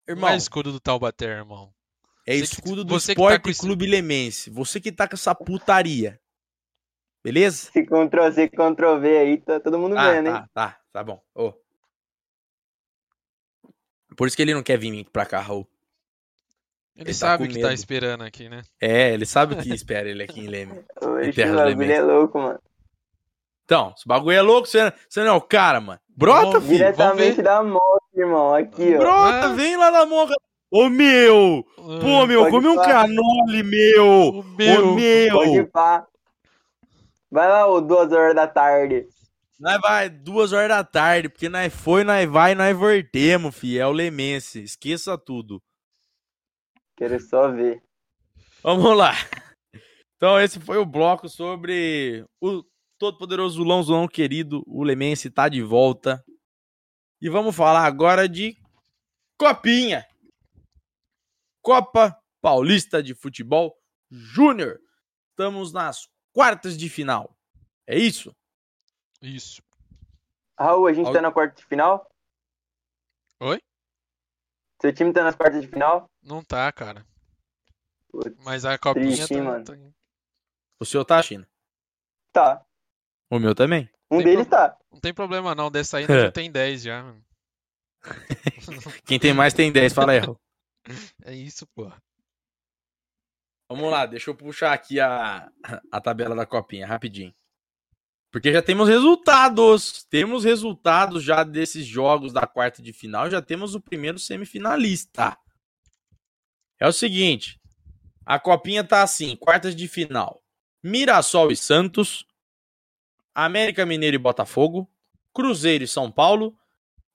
[0.09, 1.71] é Irmão, escudo do Taubaté, irmão.
[2.27, 4.51] é você que- escudo do você que tá Esporte com esse- Clube Lemense.
[4.51, 6.19] Você que tá com essa putaria.
[7.25, 7.71] Beleza?
[7.73, 10.33] Se Ctrl C, Ctrl V aí, tá todo mundo Ah, vendo, hein?
[10.35, 11.21] tá, tá, tá bom.
[11.35, 11.55] Ô.
[14.17, 15.67] Por isso que ele não quer vir pra cá, Raul.
[16.95, 17.73] Ele, Ele tá sabe o que tá medo.
[17.75, 18.63] esperando aqui, né?
[18.81, 20.85] É, ele sabe o que espera ele aqui em Leme.
[21.03, 22.61] Oxe, o bagulho é louco, mano.
[23.65, 25.99] Então, esse bagulho é louco, você, você não é o cara, mano.
[26.09, 26.79] Brota, Vamos- filho.
[26.79, 28.55] Diretamente da moto, irmão.
[28.55, 28.99] Aqui, ó.
[28.99, 29.53] Brota, Ah.
[29.55, 30.35] vem lá na moca.
[30.71, 31.65] Ô, meu!
[31.77, 34.07] Pô, meu, Pode come um canole, meu!
[34.07, 34.95] O Ô, meu.
[34.95, 35.71] meu!
[37.35, 39.09] Vai lá, ô, duas horas da tarde.
[39.59, 43.77] Nós vai duas horas da tarde, porque nós foi, nós vai, nós voltemos, fi.
[43.77, 44.63] É o Lemense.
[44.63, 45.61] Esqueça tudo.
[46.97, 47.83] Quero só ver.
[48.63, 49.15] Vamos lá.
[50.17, 52.63] Então, esse foi o bloco sobre o
[52.99, 54.63] todo-poderoso Zulão, Zulão querido.
[54.65, 56.25] O Lemense tá de volta.
[57.21, 58.57] E vamos falar agora de
[59.37, 60.07] Copinha.
[61.61, 63.77] Copa Paulista de Futebol
[64.09, 64.79] Júnior.
[65.33, 67.35] Estamos nas quartas de final.
[67.87, 68.35] É isso?
[69.23, 69.63] Isso.
[70.59, 72.07] Raul, a gente Al- tá na quarta de final?
[73.41, 73.61] Oi?
[74.83, 76.11] Seu time tá nas quartas de final?
[76.23, 77.07] Não tá, cara.
[78.11, 79.65] Putz, Mas a copinha triste, tá, hein, mano?
[79.65, 79.75] tá-
[80.81, 81.49] O seu tá, China?
[82.33, 82.65] Tá.
[83.31, 83.89] O meu também.
[84.11, 84.77] Um Tem deles tá.
[84.93, 87.03] Não tem problema não, dessa aí já tem 10 já.
[87.03, 87.25] mano.
[89.07, 89.93] Quem tem mais tem 10.
[89.93, 90.39] Fala aí, Raul.
[91.25, 91.91] É isso, pô.
[93.69, 95.51] Vamos lá, deixa eu puxar aqui a,
[95.91, 97.33] a tabela da copinha, rapidinho.
[98.35, 100.05] Porque já temos resultados.
[100.11, 103.31] Temos resultados já desses jogos da quarta de final.
[103.31, 105.39] Já temos o primeiro semifinalista.
[106.81, 107.61] É o seguinte:
[108.27, 110.43] a copinha tá assim: quartas de final.
[110.83, 112.27] Mirassol e Santos.
[113.33, 114.91] América Mineiro e Botafogo.
[115.33, 116.59] Cruzeiro e São Paulo.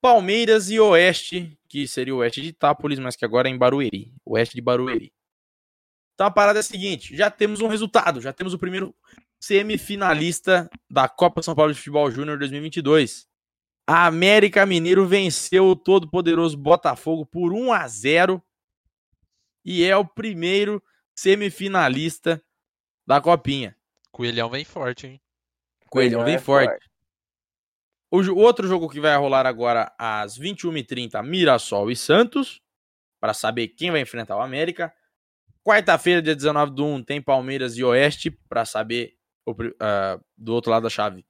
[0.01, 4.13] Palmeiras e Oeste, que seria o Oeste de Itápolis, mas que agora é em Barueri.
[4.25, 5.11] Oeste de Barueri.
[6.19, 8.93] Então a parada é a seguinte: já temos um resultado, já temos o primeiro
[9.39, 13.25] semifinalista da Copa São Paulo de Futebol Júnior 2022.
[13.87, 18.43] A América Mineiro venceu o todo-poderoso Botafogo por 1 a 0
[19.63, 20.83] e é o primeiro
[21.15, 22.43] semifinalista
[23.07, 23.73] da Copinha.
[24.11, 25.21] Coelhão vem forte, hein?
[25.87, 26.85] Coelhão vem é forte.
[28.11, 32.61] O jo- outro jogo que vai rolar agora às 21h30, Mirassol e Santos,
[33.21, 34.93] para saber quem vai enfrentar o América.
[35.63, 39.15] Quarta-feira, dia 19 do 1, tem Palmeiras e Oeste, para saber
[39.79, 41.25] ah, do outro lado da chave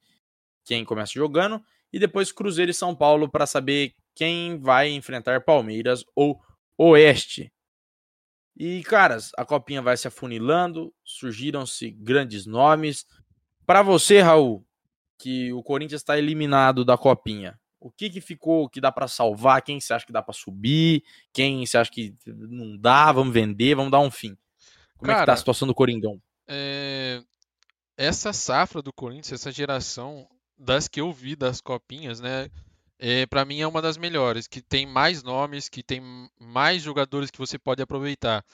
[0.64, 1.62] quem começa jogando.
[1.92, 6.40] E depois Cruzeiro e São Paulo, para saber quem vai enfrentar Palmeiras ou
[6.78, 7.52] Oeste.
[8.56, 13.06] E, caras, a copinha vai se afunilando, surgiram-se grandes nomes.
[13.66, 14.64] Para você, Raul,
[15.18, 19.62] que o Corinthians está eliminado da copinha, o que que ficou que dá para salvar?
[19.62, 21.02] Quem você acha que dá para subir?
[21.32, 23.10] Quem você acha que não dá?
[23.10, 24.36] Vamos vender, vamos dar um fim.
[24.98, 26.20] Como é que tá Cara, a situação do Coringão?
[26.46, 27.22] É,
[27.96, 32.50] Essa safra do Corinthians, essa geração das que eu vi das copinhas, né?
[32.98, 36.02] É, para mim é uma das melhores, que tem mais nomes, que tem
[36.38, 38.44] mais jogadores que você pode aproveitar.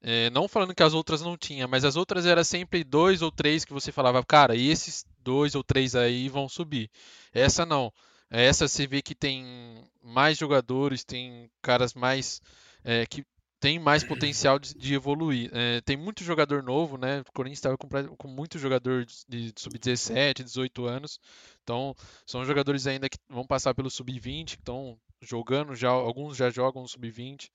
[0.00, 3.32] É, não falando que as outras não tinha, mas as outras era sempre dois ou
[3.32, 6.88] três que você falava, cara, esses dois ou três aí vão subir.
[7.32, 7.92] Essa não.
[8.30, 12.40] Essa você vê que tem mais jogadores, tem caras mais
[12.84, 13.24] é, que
[13.58, 15.50] tem mais potencial de, de evoluir.
[15.52, 17.20] É, tem muito jogador novo, né?
[17.20, 21.18] O Corinthians estava com, com, muito jogador de, de sub-17, 18 anos.
[21.62, 21.94] Então,
[22.26, 26.82] são jogadores ainda que vão passar pelo sub-20, que estão jogando já, alguns já jogam
[26.82, 27.48] no sub-20.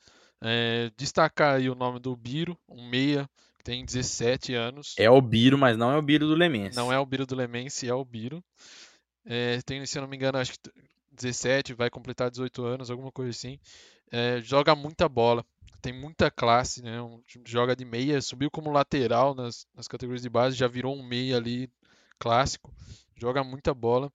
[0.43, 4.95] É, destacar aí o nome do Biro, um meia, que tem 17 anos.
[4.97, 6.75] É o Biro, mas não é o Biro do Lemense.
[6.75, 8.43] Não é o Biro do Lemense, é o Biro.
[9.25, 10.71] É, tem, se eu não me engano, acho que
[11.12, 13.60] 17, vai completar 18 anos, alguma coisa assim.
[14.12, 15.45] É, joga muita bola,
[15.81, 17.01] tem muita classe, né?
[17.01, 21.03] Um, joga de meia, subiu como lateral nas, nas categorias de base, já virou um
[21.03, 21.69] meia ali
[22.19, 22.73] clássico,
[23.15, 24.12] joga muita bola.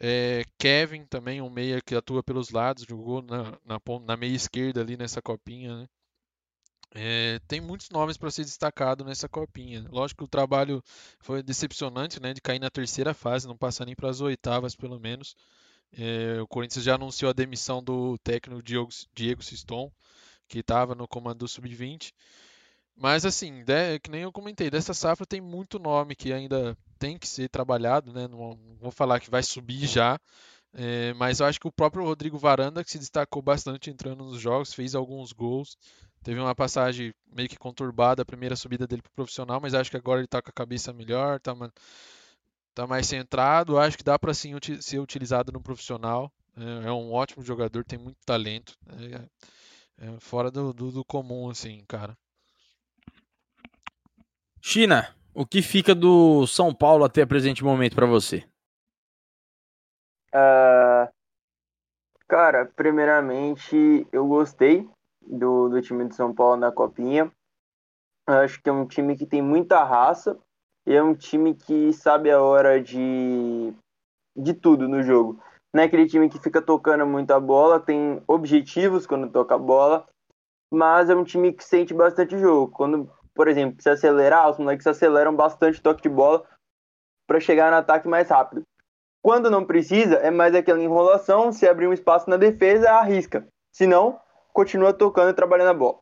[0.00, 4.80] É, Kevin também, um meia que atua pelos lados, jogou na, na, na meia esquerda
[4.80, 5.88] ali nessa copinha, né?
[6.94, 9.86] É, tem muitos nomes para ser destacado nessa copinha.
[9.90, 10.82] Lógico que o trabalho
[11.20, 14.98] foi decepcionante, né, de cair na terceira fase, não passar nem para as oitavas pelo
[14.98, 15.34] menos.
[15.92, 19.90] É, o Corinthians já anunciou a demissão do técnico Diego, Diego Siston,
[20.48, 22.12] que estava no comando do sub-20.
[22.96, 27.16] Mas assim, de, que nem eu comentei, dessa safra tem muito nome que ainda tem
[27.16, 28.26] que ser trabalhado, né?
[28.26, 30.18] Não, vou falar que vai subir já,
[30.74, 34.40] é, mas eu acho que o próprio Rodrigo Varanda, que se destacou bastante entrando nos
[34.40, 35.76] jogos, fez alguns gols.
[36.22, 39.96] Teve uma passagem meio que conturbada, a primeira subida dele pro profissional, mas acho que
[39.96, 41.54] agora ele está com a cabeça melhor, tá,
[42.74, 43.78] tá mais centrado.
[43.78, 46.30] Acho que dá para sim ser utilizado no profissional.
[46.56, 48.76] É, é, um ótimo jogador, tem muito talento.
[49.98, 52.16] É, é fora do, do, do comum, assim, cara.
[54.60, 58.44] China, o que fica do São Paulo até o presente momento para você?
[60.34, 61.08] Uh,
[62.26, 64.88] cara, primeiramente eu gostei
[65.28, 67.30] do, do time de São Paulo na Copinha.
[68.26, 70.38] Eu acho que é um time que tem muita raça
[70.86, 73.72] e é um time que sabe a hora de,
[74.36, 75.40] de tudo no jogo.
[75.72, 80.06] Não é aquele time que fica tocando muita bola, tem objetivos quando toca a bola,
[80.72, 82.72] mas é um time que sente bastante jogo.
[82.72, 86.44] Quando, por exemplo, se acelerar, os moleques aceleram bastante toque de bola
[87.26, 88.62] para chegar no ataque mais rápido.
[89.22, 93.46] Quando não precisa, é mais aquela enrolação, se abrir um espaço na defesa, arrisca.
[93.74, 94.18] Se não,
[94.58, 95.98] continua tocando e trabalhando a bola.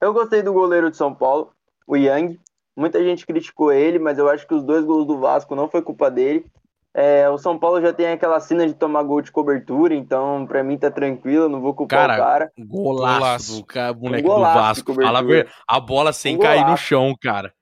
[0.00, 1.52] Eu gostei do goleiro de São Paulo,
[1.84, 2.40] o Yang.
[2.76, 5.82] Muita gente criticou ele, mas eu acho que os dois gols do Vasco não foi
[5.82, 6.46] culpa dele.
[6.94, 10.62] É, o São Paulo já tem aquela cena de tomar gol de cobertura, então pra
[10.62, 12.52] mim tá tranquilo, não vou culpar cara, o cara.
[12.56, 13.56] Golaço, golaço.
[13.56, 14.94] do cara, moleque um do Vasco.
[14.94, 15.20] Fala
[15.66, 17.52] a bola sem um cair no chão, cara.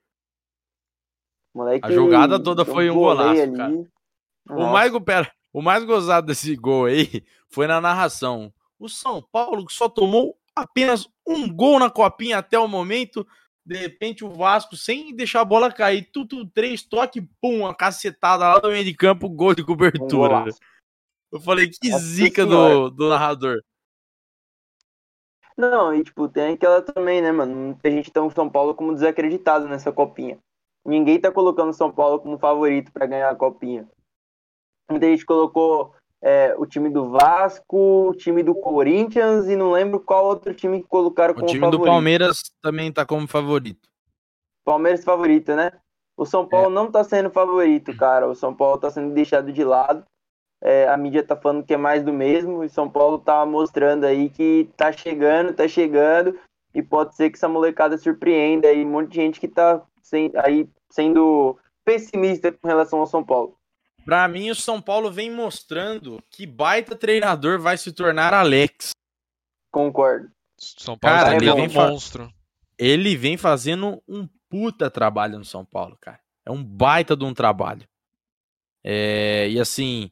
[1.55, 3.57] Moleque, a jogada toda foi um golaço, ali.
[3.57, 3.73] cara.
[4.51, 8.53] O mais, pera, o mais gozado desse gol aí foi na narração.
[8.81, 13.27] O São Paulo, que só tomou apenas um gol na copinha até o momento,
[13.65, 18.49] de repente o Vasco, sem deixar a bola cair, tudo três toque, pum, uma cacetada
[18.49, 20.47] lá no meio de campo, gol de cobertura.
[21.31, 23.63] Eu falei, que Nossa zica do, do narrador.
[25.57, 27.55] Não, e tipo, tem aquela também, né, mano?
[27.55, 30.39] Muita gente tá o São Paulo como desacreditado nessa copinha.
[30.85, 33.87] Ninguém tá colocando o São Paulo como favorito para ganhar a copinha.
[34.91, 40.01] Muita gente colocou é, o time do Vasco, o time do Corinthians e não lembro
[40.01, 41.67] qual outro time que colocaram como favorito.
[41.67, 43.89] O time do Palmeiras também tá como favorito.
[44.65, 45.73] Palmeiras favorito, né?
[46.17, 46.75] O São Paulo é.
[46.75, 48.29] não tá sendo favorito, cara.
[48.29, 50.05] O São Paulo tá sendo deixado de lado.
[50.63, 52.63] É, a mídia tá falando que é mais do mesmo.
[52.63, 56.39] E São Paulo tá mostrando aí que tá chegando, tá chegando.
[56.75, 58.85] E pode ser que essa molecada surpreenda aí.
[58.85, 61.57] Um monte de gente que tá sem, aí sendo
[61.87, 63.57] pessimista com relação ao São Paulo.
[64.05, 68.91] Para mim, o São Paulo vem mostrando que baita treinador vai se tornar Alex.
[69.71, 70.31] Concordo.
[70.57, 72.33] São Paulo cara, ele vem um monstro.
[72.79, 76.21] Ele vem fazendo um puta trabalho no São Paulo, cara.
[76.45, 77.87] É um baita de um trabalho.
[78.83, 80.11] É, e assim,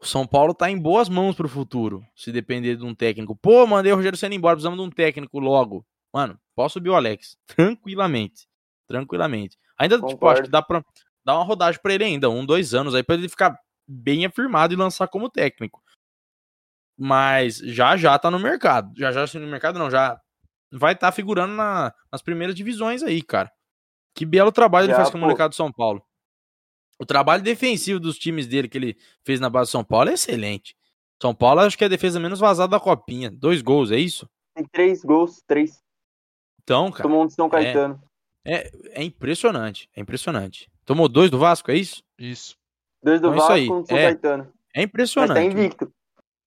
[0.00, 3.34] o São Paulo tá em boas mãos pro futuro, se depender de um técnico.
[3.34, 5.86] Pô, mandei o Rogério Senna embora, precisamos de um técnico logo.
[6.12, 7.36] Mano, posso subir o Alex.
[7.46, 8.46] Tranquilamente.
[8.86, 9.58] Tranquilamente.
[9.78, 10.14] Ainda, Concordo.
[10.14, 10.84] tipo, acho que dá pra,
[11.24, 14.72] dar uma rodagem para ele ainda, um, dois anos, aí para ele ficar bem afirmado
[14.72, 15.82] e lançar como técnico.
[16.98, 18.92] Mas já já tá no mercado.
[18.96, 20.20] Já já assim, no mercado não, já
[20.70, 23.50] vai estar tá figurando na, nas primeiras divisões aí, cara.
[24.14, 26.04] Que belo trabalho já, ele fez com o molecado do São Paulo.
[26.98, 30.14] O trabalho defensivo dos times dele que ele fez na base do São Paulo é
[30.14, 30.76] excelente.
[31.20, 33.30] São Paulo acho que é a defesa menos vazada da copinha.
[33.30, 34.28] Dois gols, é isso?
[34.54, 35.82] Tem três gols, três.
[36.62, 37.02] Então, cara.
[37.02, 38.00] Tomou um de São Caetano.
[38.44, 38.70] É, é,
[39.00, 40.70] é impressionante, é impressionante.
[40.84, 42.02] Tomou dois do Vasco, é isso?
[42.18, 42.56] Isso.
[43.02, 44.52] Dois do então, Vasco e um do São é, Caetano.
[44.74, 45.28] É impressionante.
[45.28, 45.92] Mas tá invicto.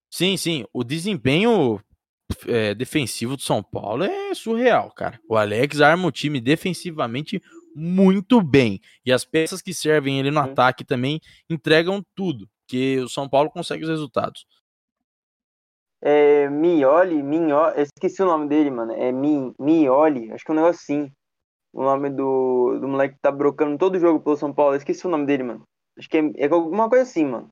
[0.10, 0.66] Sim, sim.
[0.74, 1.80] O desempenho
[2.48, 5.20] é, defensivo do São Paulo é surreal, cara.
[5.28, 7.42] O Alex arma o time defensivamente
[7.76, 8.80] muito bem.
[9.06, 11.20] E as peças que servem ele no ataque também
[11.50, 12.48] entregam tudo.
[12.62, 14.46] porque o São Paulo consegue os resultados.
[16.02, 18.92] É, Mioli, Mignoli, eu esqueci o nome dele, mano.
[18.94, 21.12] É Mi, Mioli, acho que é um negócio assim.
[21.76, 24.74] O nome do, do moleque que tá brocando todo jogo pelo São Paulo.
[24.74, 25.64] Eu esqueci o nome dele, mano.
[26.00, 27.50] Acho que é, é alguma coisa assim, mano.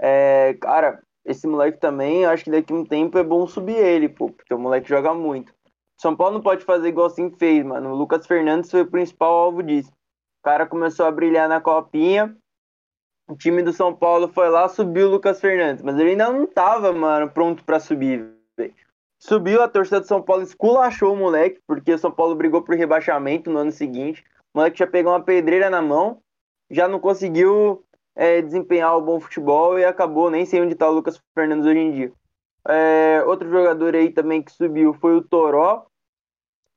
[0.00, 4.08] É, cara, esse moleque também, acho que daqui a um tempo é bom subir ele,
[4.08, 5.52] pô, porque o moleque joga muito.
[6.00, 7.90] São Paulo não pode fazer igual assim fez, mano.
[7.90, 9.90] O Lucas Fernandes foi o principal alvo disso.
[9.90, 12.34] O cara começou a brilhar na copinha.
[13.28, 16.46] O time do São Paulo foi lá, subiu o Lucas Fernandes, mas ele ainda não
[16.46, 18.34] tava, mano, pronto para subir.
[19.24, 22.74] Subiu, a torcida do São Paulo esculachou o moleque, porque o São Paulo brigou por
[22.74, 24.24] rebaixamento no ano seguinte.
[24.52, 26.20] O moleque já pegou uma pedreira na mão,
[26.68, 27.84] já não conseguiu
[28.16, 31.78] é, desempenhar o bom futebol e acabou, nem sei onde tá o Lucas Fernandes hoje
[31.78, 32.12] em dia.
[32.66, 35.86] É, outro jogador aí também que subiu foi o Toró,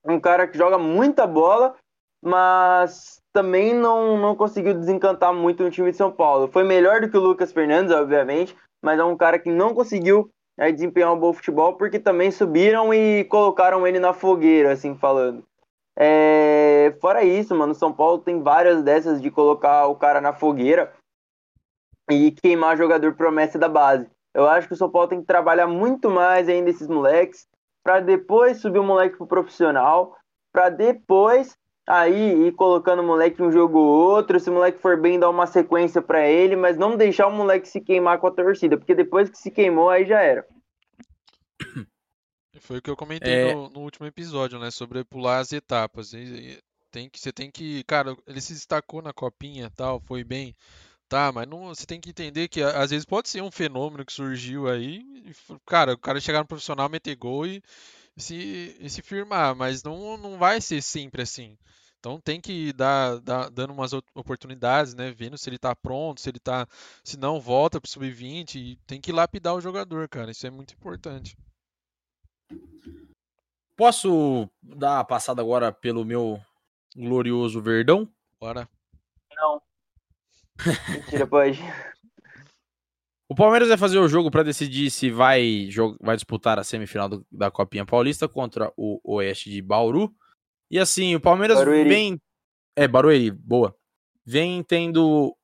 [0.06, 1.76] um cara que joga muita bola,
[2.22, 6.48] mas também não, não conseguiu desencantar muito no time de São Paulo.
[6.48, 10.30] Foi melhor do que o Lucas Fernandes, obviamente, mas é um cara que não conseguiu
[10.58, 15.44] é, desempenhar um bom futebol porque também subiram e colocaram ele na fogueira, assim falando.
[15.98, 20.94] É, fora isso, mano, São Paulo tem várias dessas de colocar o cara na fogueira
[22.10, 24.08] e queimar jogador promessa da base.
[24.34, 27.48] Eu acho que o São Paulo tem que trabalhar muito mais ainda esses moleques
[27.84, 30.18] para depois subir o moleque pro profissional,
[30.52, 31.58] para depois
[31.88, 35.30] aí ir colocando o moleque um jogo ou outro, se o moleque for bem, dar
[35.30, 38.96] uma sequência para ele, mas não deixar o moleque se queimar com a torcida, porque
[38.96, 40.46] depois que se queimou, aí já era.
[42.62, 43.54] Foi o que eu comentei é...
[43.54, 46.14] no, no, último episódio, né, sobre pular as etapas.
[46.14, 46.60] E, e,
[46.90, 50.56] tem que, você tem que, cara, ele se destacou na copinha, tal, foi bem,
[51.10, 54.14] tá, mas não, você tem que entender que às vezes pode ser um fenômeno que
[54.14, 55.34] surgiu aí, e,
[55.66, 57.62] cara, o cara chegar no profissional, meter gol e
[58.18, 61.58] se, e se firmar, mas não, não vai ser sempre assim.
[62.00, 65.12] Então tem que dar, dar dando umas oportunidades, né?
[65.12, 66.68] Vendo se ele tá pronto, se ele tá.
[67.04, 70.30] Se não, volta pro sub-20 e tem que lapidar o jogador, cara.
[70.30, 71.36] Isso é muito importante.
[73.76, 76.40] Posso dar uma passada agora pelo meu
[76.96, 78.08] glorioso Verdão?
[78.40, 78.70] Bora.
[79.36, 79.62] Não.
[80.88, 81.60] Mentira, pode.
[83.28, 85.68] O Palmeiras vai fazer o jogo para decidir se vai,
[86.00, 90.14] vai disputar a semifinal do, da Copinha Paulista contra o Oeste de Bauru.
[90.70, 91.90] E assim, o Palmeiras Barueri.
[91.90, 92.22] vem.
[92.76, 93.76] É, Barueri, boa.
[94.24, 95.36] Vem tendo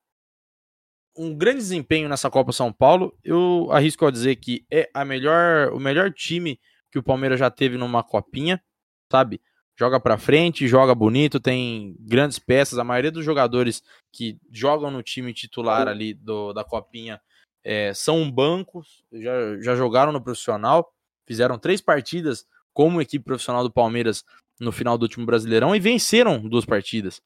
[1.16, 3.16] um grande desempenho nessa Copa São Paulo.
[3.22, 6.60] Eu arrisco a dizer que é a melhor, o melhor time
[6.90, 8.62] que o Palmeiras já teve numa copinha,
[9.10, 9.40] sabe?
[9.76, 12.78] Joga para frente, joga bonito, tem grandes peças.
[12.78, 17.20] A maioria dos jogadores que jogam no time titular ali do, da copinha
[17.64, 20.92] é, são bancos, já, já jogaram no profissional,
[21.26, 24.24] fizeram três partidas como equipe profissional do Palmeiras
[24.58, 27.20] no final do último Brasileirão e venceram duas partidas.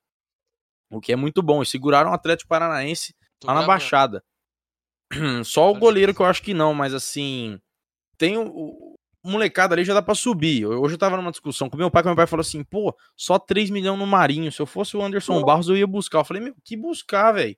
[0.91, 1.63] O que é muito bom.
[1.63, 3.15] E seguraram o Atlético Paranaense
[3.45, 4.25] lá na Baixada.
[5.45, 7.61] Só o goleiro que eu acho que não, mas assim.
[8.17, 10.65] Tem o, o molecada ali já dá pra subir.
[10.65, 13.39] Hoje eu tava numa discussão com meu pai, que meu pai falou assim: pô, só
[13.39, 14.51] 3 milhões no Marinho.
[14.51, 16.21] Se eu fosse o Anderson Barros, eu ia buscar.
[16.21, 17.57] Eu falei, meu, que buscar, velho?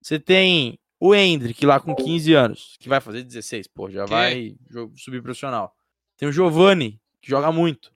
[0.00, 4.10] Você tem o Hendrick lá com 15 anos, que vai fazer 16, pô, já que?
[4.10, 4.56] vai
[4.96, 5.74] subir profissional.
[6.16, 7.92] Tem o Giovani, que joga muito.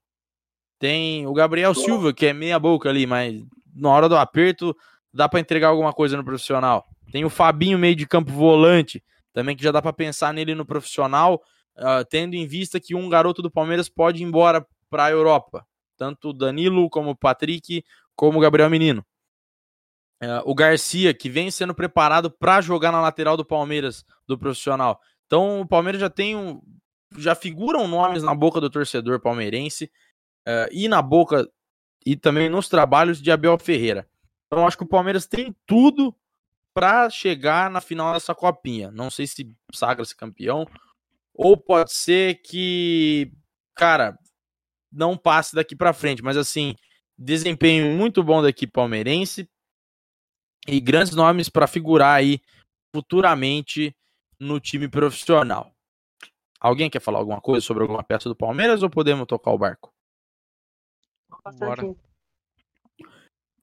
[0.78, 3.40] Tem o Gabriel Silva, que é meia boca ali, mas
[3.74, 4.76] na hora do aperto
[5.12, 6.86] dá para entregar alguma coisa no profissional.
[7.10, 10.64] Tem o Fabinho, meio de campo volante, também que já dá para pensar nele no
[10.64, 11.42] profissional,
[11.76, 15.66] uh, tendo em vista que um garoto do Palmeiras pode ir embora para a Europa.
[15.96, 17.84] Tanto o Danilo, como o Patrick,
[18.14, 19.04] como o Gabriel Menino.
[20.22, 25.00] Uh, o Garcia, que vem sendo preparado para jogar na lateral do Palmeiras, do profissional.
[25.26, 26.62] Então o Palmeiras já tem um.
[27.18, 29.90] Já figuram nomes na boca do torcedor palmeirense
[30.46, 31.48] uh, e na boca
[32.06, 34.08] e também nos trabalhos de Abel Ferreira.
[34.46, 36.14] Então acho que o Palmeiras tem tudo
[36.72, 38.92] para chegar na final dessa copinha.
[38.92, 40.66] Não sei se sagra-se campeão
[41.34, 43.32] ou pode ser que,
[43.74, 44.16] cara,
[44.90, 46.76] não passe daqui para frente, mas assim,
[47.18, 49.48] desempenho muito bom da equipe palmeirense
[50.66, 52.40] e grandes nomes para figurar aí
[52.94, 53.94] futuramente
[54.38, 55.72] no time profissional.
[56.60, 59.92] Alguém quer falar alguma coisa sobre alguma peça do Palmeiras ou podemos tocar o barco?
[61.58, 61.82] Bora.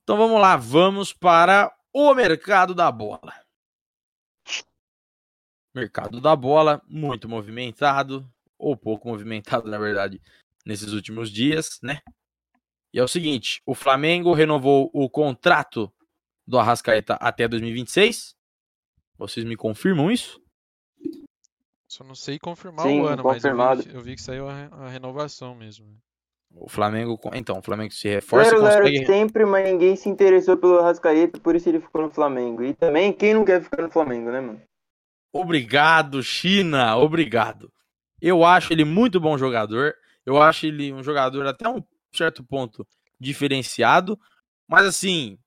[0.02, 3.34] Então vamos lá, vamos para o mercado da bola.
[5.74, 8.28] Mercado da bola muito movimentado,
[8.58, 10.20] ou pouco movimentado, na verdade,
[10.66, 12.02] nesses últimos dias, né?
[12.92, 15.90] E é o seguinte: o Flamengo renovou o contrato
[16.50, 18.34] do Arrascaeta até 2026.
[19.16, 20.40] Vocês me confirmam isso?
[21.88, 23.78] Só não sei confirmar Sim, o ano, confirmado.
[23.78, 25.86] mas eu vi, eu vi, que saiu a, a renovação mesmo.
[26.52, 27.18] O Flamengo.
[27.34, 28.50] Então, o Flamengo se reforça.
[28.50, 29.06] 0 0 consegue...
[29.06, 32.64] sempre, mas ninguém se interessou pelo Arrascaeta, por isso ele ficou no Flamengo.
[32.64, 34.60] E também, quem não quer ficar no Flamengo, né, mano?
[35.32, 36.96] Obrigado, China.
[36.96, 37.72] Obrigado.
[38.20, 39.94] Eu acho ele muito bom jogador.
[40.26, 41.82] Eu acho ele um jogador até um
[42.12, 42.86] certo ponto
[43.18, 44.18] diferenciado.
[44.68, 45.38] Mas assim,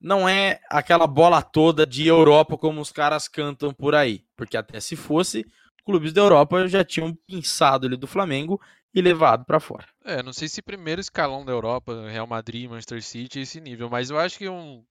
[0.00, 4.24] não é aquela bola toda de Europa como os caras cantam por aí.
[4.36, 5.46] Porque até se fosse,
[5.84, 8.60] clubes da Europa já tinham pensado ele do Flamengo
[8.94, 9.86] e levado para fora.
[10.04, 14.10] É, não sei se primeiro escalão da Europa, Real Madrid, Manchester City, esse nível, mas
[14.10, 14.82] eu acho que um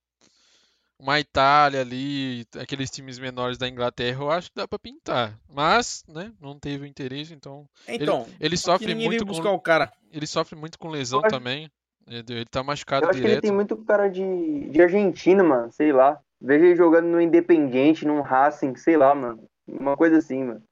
[1.00, 5.40] uma Itália ali, aqueles times menores da Inglaterra, eu acho que dá para pintar.
[5.48, 7.70] Mas, né, não teve interesse, então.
[7.88, 9.94] Então, ele, ele sofre muito buscar com o cara.
[10.12, 11.30] Ele sofre muito com lesão acho...
[11.30, 11.70] também.
[12.08, 13.30] Ele tá machucado eu acho direto.
[13.30, 16.22] que ele tem muito cara de, de Argentina, mano, sei lá.
[16.40, 19.44] Veja ele jogando no Independiente, num Racing, sei lá, mano.
[19.68, 20.64] Uma coisa assim, mano.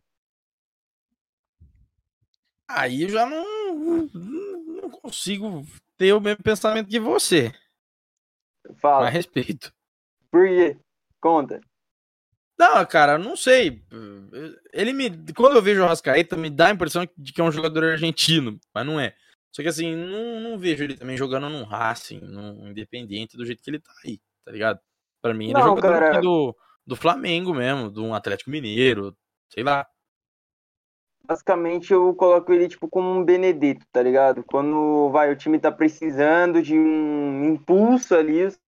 [2.67, 5.65] Aí eu já não, não consigo
[5.97, 7.53] ter o mesmo pensamento que você.
[8.77, 9.07] Fala.
[9.07, 9.73] A respeito.
[10.31, 10.77] Por quê?
[11.19, 11.59] Conta.
[12.57, 13.83] Não, cara, não sei.
[14.71, 15.33] Ele me.
[15.33, 18.57] Quando eu vejo o Rascaeta, me dá a impressão de que é um jogador argentino,
[18.73, 19.13] mas não é.
[19.55, 23.63] Só que assim, não, não vejo ele também jogando num Racing, num Independente, do jeito
[23.63, 24.81] que ele tá aí, tá ligado?
[25.21, 26.19] Pra mim, ele não, é jogador cara...
[26.19, 26.53] do,
[26.85, 29.15] do Flamengo mesmo, do um Atlético Mineiro,
[29.49, 29.87] sei lá.
[31.25, 34.43] Basicamente, eu coloco ele tipo como um Benedito, tá ligado?
[34.43, 38.59] Quando vai, o time tá precisando de um impulso ali, os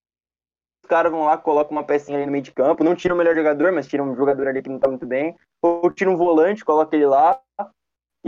[0.87, 3.35] caras vão lá, colocam uma pecinha ali no meio de campo, não tira o melhor
[3.35, 6.63] jogador, mas tira um jogador ali que não tá muito bem, ou tira um volante,
[6.63, 7.41] coloca ele lá,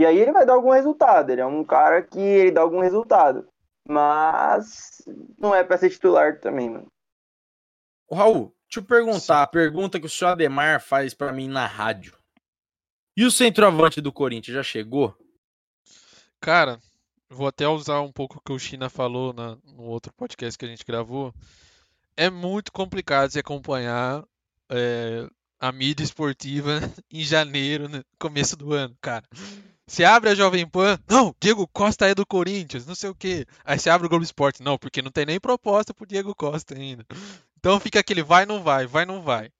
[0.00, 1.28] e aí ele vai dar algum resultado.
[1.28, 3.46] Ele é um cara que ele dá algum resultado.
[3.86, 5.02] Mas
[5.38, 6.86] não é para ser titular também, mano.
[8.08, 11.66] O Raul, deixa eu perguntar, a pergunta que o senhor Ademar faz para mim na
[11.66, 12.16] rádio.
[13.14, 15.14] E o centroavante do Corinthians já chegou?
[16.40, 16.80] Cara,
[17.28, 20.64] vou até usar um pouco o que o China falou na, no outro podcast que
[20.64, 21.34] a gente gravou.
[22.16, 24.24] É muito complicado se acompanhar
[24.70, 25.28] é,
[25.60, 26.80] a mídia esportiva
[27.12, 29.28] em janeiro, no começo do ano, cara.
[29.90, 33.44] Você abre a Jovem Pan, não, Diego Costa é do Corinthians, não sei o quê.
[33.64, 36.76] Aí você abre o Globo Esporte, não, porque não tem nem proposta pro Diego Costa
[36.76, 37.04] ainda.
[37.58, 39.50] Então fica aquele vai, não vai, vai, não vai.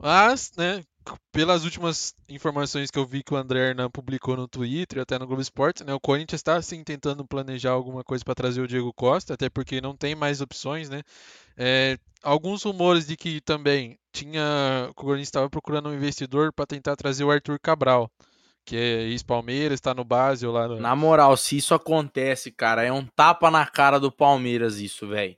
[0.00, 0.82] Mas, né,
[1.30, 5.18] pelas últimas informações que eu vi que o André Hernan publicou no Twitter e até
[5.18, 8.66] no Globo Esporte, né, o Corinthians está sim tentando planejar alguma coisa para trazer o
[8.66, 11.02] Diego Costa, até porque não tem mais opções, né?
[11.54, 16.96] É, alguns rumores de que também tinha o Corinthians estava procurando um investidor para tentar
[16.96, 18.10] trazer o Arthur Cabral
[18.64, 20.68] que é ex-Palmeiras, está no Basel lá.
[20.68, 20.80] No...
[20.80, 25.36] Na moral, se isso acontece, cara, é um tapa na cara do Palmeiras isso, velho.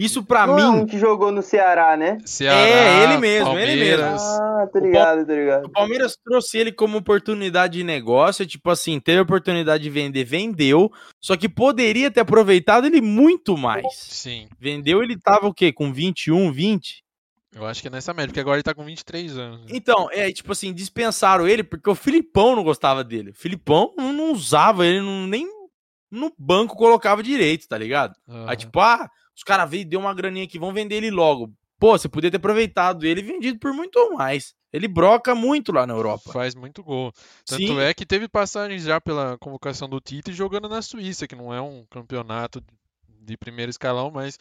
[0.00, 0.62] Isso pra Não mim.
[0.62, 2.16] É um que jogou no Ceará, né?
[2.24, 3.74] Ceará, é, ele mesmo, Palmeiras.
[3.74, 4.06] ele mesmo.
[4.06, 5.66] Ah, tá ligado, tá ligado.
[5.66, 10.24] O Palmeiras trouxe ele como oportunidade de negócio, tipo assim, teve a oportunidade de vender,
[10.24, 10.90] vendeu,
[11.20, 13.84] só que poderia ter aproveitado ele muito mais.
[13.92, 14.48] Sim.
[14.58, 15.70] Vendeu, ele tava o quê?
[15.70, 17.04] Com 21, 20?
[17.54, 19.60] Eu acho que é nessa média, porque agora ele tá com 23 anos.
[19.62, 19.66] né?
[19.70, 23.30] Então, é tipo assim, dispensaram ele porque o Filipão não gostava dele.
[23.30, 25.48] O Filipão não, não usava ele, não, nem
[26.10, 28.14] no banco colocava direito, tá ligado?
[28.28, 28.46] Aham.
[28.48, 31.52] Aí tipo, ah, os caras veio deu uma graninha aqui, vão vender ele logo.
[31.78, 34.54] Pô, você podia ter aproveitado ele e vendido por muito mais.
[34.72, 36.30] Ele broca muito lá na Europa.
[36.30, 37.10] Faz muito gol.
[37.44, 37.80] Tanto Sim.
[37.80, 41.60] é que teve passagens já pela convocação do Tite jogando na Suíça, que não é
[41.60, 42.62] um campeonato
[43.20, 44.38] de primeiro escalão, mas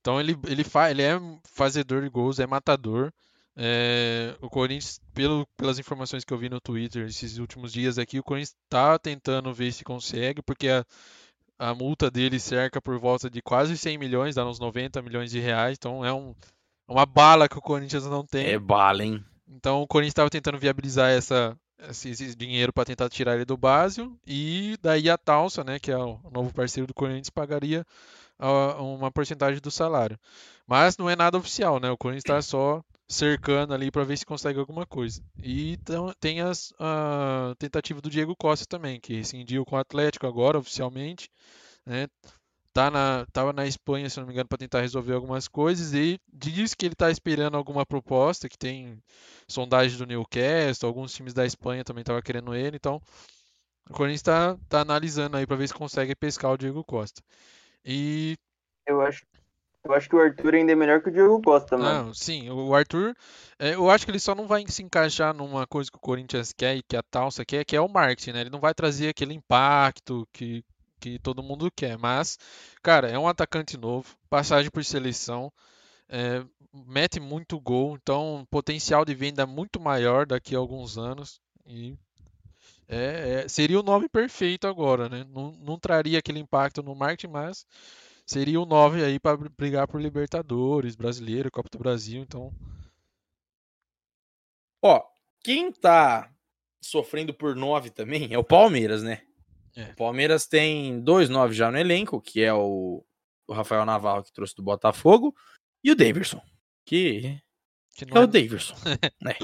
[0.00, 3.12] então ele ele faz, ele é fazedor de gols, é matador.
[3.54, 8.18] É, o Corinthians, pelo, pelas informações que eu vi no Twitter esses últimos dias aqui,
[8.18, 10.84] o Corinthians está tentando ver se consegue, porque a,
[11.58, 15.38] a multa dele cerca por volta de quase 100 milhões, dá uns 90 milhões de
[15.38, 16.34] reais, então é um,
[16.88, 18.46] uma bala que o Corinthians não tem.
[18.46, 19.22] É bala, hein?
[19.46, 21.56] Então o Corinthians estava tentando viabilizar essa,
[21.88, 25.90] esse, esse dinheiro para tentar tirar ele do Basel e daí a Talsa, né, que
[25.90, 27.86] é o novo parceiro do Corinthians, pagaria
[28.78, 30.18] uma porcentagem do salário.
[30.66, 31.90] Mas não é nada oficial, né?
[31.90, 35.22] O Corinthians está só cercando ali para ver se consegue alguma coisa.
[35.42, 35.78] E
[36.18, 41.28] tem as, a tentativa do Diego Costa também, que rescindiu com o Atlético agora oficialmente,
[41.86, 42.08] né?
[42.72, 46.18] Tá na, tava na Espanha, se não me engano, para tentar resolver algumas coisas e
[46.32, 48.98] diz que ele está esperando alguma proposta, que tem
[49.46, 52.98] sondagem do Newcastle, alguns times da Espanha também estavam querendo ele, então
[53.90, 57.22] o Corinthians está tá analisando aí para ver se consegue pescar o Diego Costa.
[57.84, 58.36] E
[58.86, 59.22] Eu acho,
[59.84, 62.06] eu acho que o Arthur ainda é melhor que o Diogo Costa, mano.
[62.06, 63.14] Não, sim, o Arthur,
[63.58, 66.52] é, eu acho que ele só não vai se encaixar numa coisa que o Corinthians
[66.52, 68.40] quer e que a Talsa quer, que é o marketing, né?
[68.42, 70.64] Ele não vai trazer aquele impacto que,
[71.02, 71.98] que todo mundo quer.
[71.98, 72.38] Mas,
[72.82, 75.52] cara, é um atacante novo, passagem por seleção,
[76.08, 81.40] é, mete muito gol, então potencial de venda muito maior daqui a alguns anos.
[81.66, 81.96] E
[82.88, 85.24] É, é, seria o nome perfeito agora, né?
[85.30, 87.66] Não, não traria aquele impacto no marketing, mas
[88.26, 92.52] seria o 9 aí para brigar por Libertadores, Brasileiro, Copa do Brasil, então.
[94.82, 95.02] Ó,
[95.42, 96.30] quem tá
[96.82, 99.22] sofrendo por 9 também é o Palmeiras, né?
[99.76, 99.84] É.
[99.92, 103.04] O Palmeiras tem dois 9 já no elenco, que é o,
[103.46, 105.34] o Rafael Navarro que trouxe do Botafogo
[105.82, 106.40] e o Daverson,
[106.86, 107.40] que
[107.94, 108.74] que é não o Daverson.
[109.22, 109.34] né?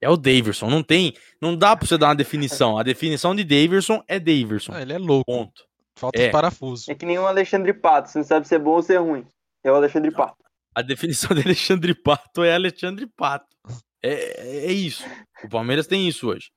[0.00, 2.76] É o Daverson, não tem, não dá pra você dar uma definição.
[2.78, 4.72] A definição de Daverson é Daverson.
[4.72, 5.24] Ah, ele é louco.
[5.24, 5.64] Ponto.
[5.96, 6.26] Falta É.
[6.26, 6.88] os parafusos.
[6.88, 8.98] É que nem o Alexandre Pato, você não sabe se é bom ou se é
[8.98, 9.24] ruim.
[9.62, 10.36] É o Alexandre Pato.
[10.74, 13.56] A definição de Alexandre Pato é Alexandre Pato.
[14.02, 15.04] É, é isso.
[15.42, 16.50] O Palmeiras tem isso hoje.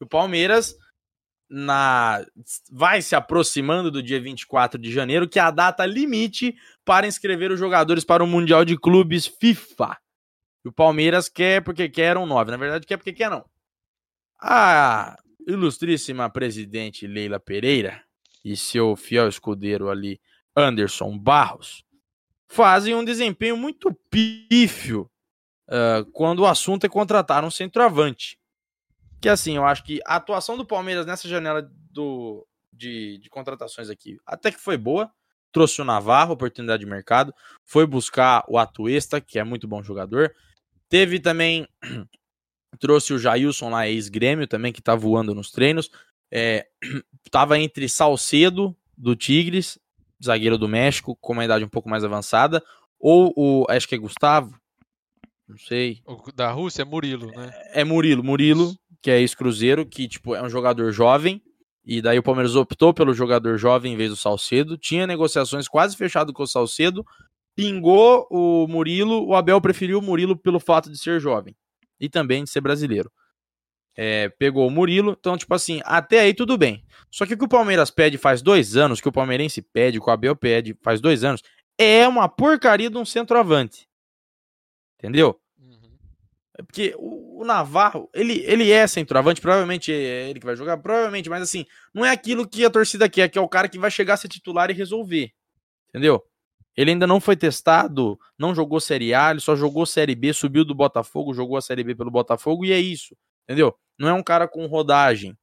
[0.00, 0.74] O Palmeiras
[1.54, 2.26] na
[2.68, 7.52] vai se aproximando do dia 24 de janeiro, que é a data limite para inscrever
[7.52, 9.96] os jogadores para o Mundial de Clubes FIFA.
[10.64, 12.50] E o Palmeiras quer porque quer um 9.
[12.50, 13.44] Na verdade, quer porque quer não.
[14.40, 18.02] A ilustríssima presidente Leila Pereira
[18.44, 20.20] e seu fiel escudeiro ali,
[20.56, 21.84] Anderson Barros,
[22.48, 25.08] fazem um desempenho muito pífio
[25.68, 28.38] ah, quando o assunto é contratar um centroavante.
[29.24, 33.88] Que assim, eu acho que a atuação do Palmeiras nessa janela do, de, de contratações
[33.88, 35.10] aqui até que foi boa.
[35.50, 37.34] Trouxe o Navarro, oportunidade de mercado.
[37.64, 40.30] Foi buscar o Atuesta, que é muito bom jogador.
[40.90, 41.66] Teve também.
[42.78, 45.90] trouxe o Jailson lá, ex-grêmio também, que tá voando nos treinos.
[46.30, 46.66] É,
[47.30, 49.78] tava entre Salcedo, do Tigres,
[50.22, 52.62] zagueiro do México, com uma idade um pouco mais avançada,
[53.00, 53.64] ou o.
[53.70, 54.54] Acho que é Gustavo.
[55.48, 56.02] Não sei.
[56.06, 57.50] O da Rússia é Murilo, né?
[57.72, 58.74] É Murilo, Murilo,
[59.04, 61.42] que é ex-cruzeiro, que tipo, é um jogador jovem.
[61.84, 64.78] E daí o Palmeiras optou pelo jogador jovem em vez do Salcedo.
[64.78, 67.04] Tinha negociações quase fechado com o Salcedo.
[67.54, 69.26] Pingou o Murilo.
[69.26, 71.54] O Abel preferiu o Murilo pelo fato de ser jovem.
[72.00, 73.12] E também de ser brasileiro.
[73.94, 75.14] É, pegou o Murilo.
[75.20, 76.82] Então, tipo assim, até aí tudo bem.
[77.10, 80.08] Só que o que o Palmeiras pede faz dois anos, que o palmeirense pede, que
[80.08, 81.42] o Abel pede faz dois anos,
[81.76, 83.86] é uma porcaria de um centroavante.
[84.98, 85.38] Entendeu?
[86.56, 90.76] É Porque o, o Navarro, ele, ele é centroavante, provavelmente é ele que vai jogar,
[90.76, 93.78] provavelmente, mas assim, não é aquilo que a torcida quer, que é o cara que
[93.78, 95.32] vai chegar a ser titular e resolver.
[95.88, 96.24] Entendeu?
[96.76, 100.64] Ele ainda não foi testado, não jogou Série A, ele só jogou Série B, subiu
[100.64, 103.16] do Botafogo, jogou a Série B pelo Botafogo e é isso.
[103.44, 103.76] Entendeu?
[103.98, 105.36] Não é um cara com rodagem.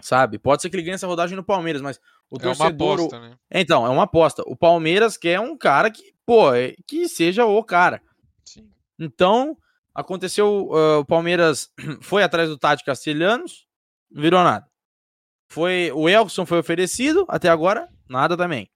[0.00, 0.38] Sabe?
[0.38, 2.94] Pode ser que ele ganhe essa rodagem no Palmeiras, mas o É uma torcedor.
[2.94, 3.36] aposta, né?
[3.50, 4.42] Então, é uma aposta.
[4.46, 8.02] O Palmeiras quer um cara que, pô, é- que seja o cara.
[8.44, 8.68] Sim.
[8.98, 9.56] Então,
[9.94, 11.70] aconteceu, ah, o Palmeiras
[12.02, 13.66] foi atrás do Tati Castelhanos,
[14.10, 14.66] não virou nada.
[15.48, 18.68] Foi, o Elkson foi oferecido, até agora, nada também.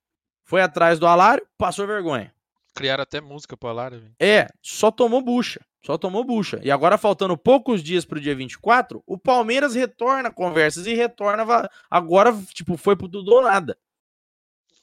[0.45, 2.33] Foi atrás do Alário, passou vergonha.
[2.75, 4.15] Criaram até música pro Alário, velho.
[4.21, 6.61] É, só tomou bucha, só tomou bucha.
[6.63, 11.45] E agora, faltando poucos dias pro dia 24, o Palmeiras retorna conversas e retorna,
[11.91, 13.77] agora, tipo, foi pro tudo ou nada.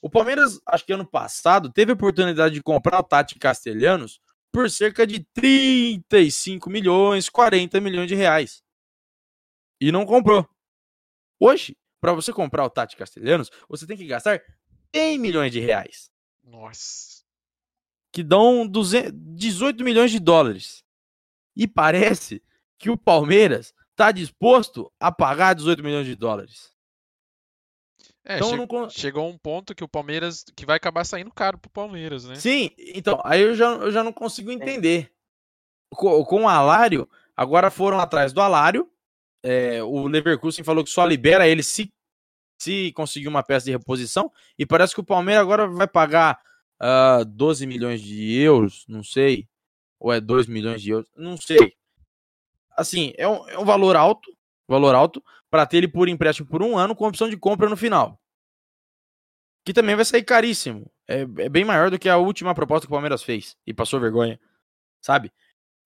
[0.02, 4.20] O Palmeiras, acho que ano passado, teve a oportunidade de comprar o Tati Castelhanos
[4.56, 8.64] por cerca de 35 milhões, 40 milhões de reais.
[9.82, 10.47] E não comprou.
[11.38, 14.41] Hoje, para você comprar o Tati Castelhanos, você tem que gastar
[14.95, 16.10] 100 milhões de reais
[16.41, 17.26] Nossa.
[18.14, 20.86] que dão 200 18 milhões de dólares.
[21.53, 22.41] E parece
[22.80, 26.74] que o Palmeiras está disposto a pagar 18 milhões de dólares.
[28.26, 31.57] É, Então che- não chegou um ponto que o Palmeiras que vai acabar saindo caro
[31.59, 32.36] pro Palmeiras, né?
[32.36, 35.11] Sim, então, aí eu já, eu já não consigo entender.
[35.91, 37.07] Com, com o Alário,
[37.38, 38.89] agora foram atrás do Alário.
[39.43, 41.93] é, o Leverkusen falou que só libera ele se,
[42.59, 44.32] se conseguir uma peça de reposição.
[44.57, 46.41] E parece que o Palmeiras agora vai pagar
[46.80, 49.47] ah, 12 milhões de euros, não sei.
[49.99, 51.76] Ou é 2 milhões de euros, não sei.
[52.76, 54.35] Assim, é um, é um valor alto,
[54.68, 57.78] valor alto, para ter ele por empréstimo por um ano com opção de compra no
[57.78, 58.20] final.
[59.63, 60.91] Que também vai sair caríssimo.
[61.07, 63.99] É, é bem maior do que a última proposta que o Palmeiras fez e passou
[63.99, 64.39] vergonha,
[65.01, 65.32] sabe?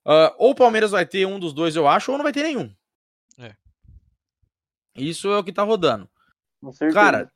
[0.05, 2.43] Ah, ou o Palmeiras vai ter um dos dois, eu acho, ou não vai ter
[2.43, 2.73] nenhum.
[3.37, 3.55] É.
[4.95, 6.09] Isso é o que tá rodando.
[6.93, 7.31] Cara,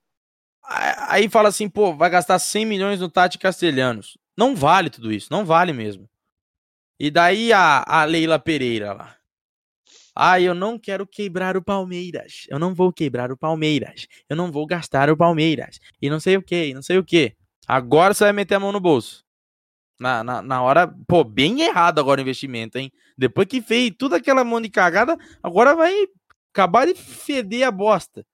[1.07, 4.17] aí fala assim, pô, vai gastar 100 milhões no Tati Castelhanos.
[4.35, 6.09] Não vale tudo isso, não vale mesmo.
[6.99, 9.15] E daí a, a Leila Pereira lá.
[10.15, 12.45] Ah, eu não quero quebrar o Palmeiras.
[12.49, 14.07] Eu não vou quebrar o Palmeiras.
[14.29, 15.79] Eu não vou gastar o Palmeiras.
[16.01, 17.35] E não sei o que, não sei o que.
[17.67, 19.23] Agora você vai meter a mão no bolso.
[19.99, 22.91] Na, na, na hora, pô, bem errado agora o investimento, hein?
[23.17, 25.93] Depois que fez tudo aquela mão de cagada, agora vai
[26.51, 28.25] acabar de feder a bosta.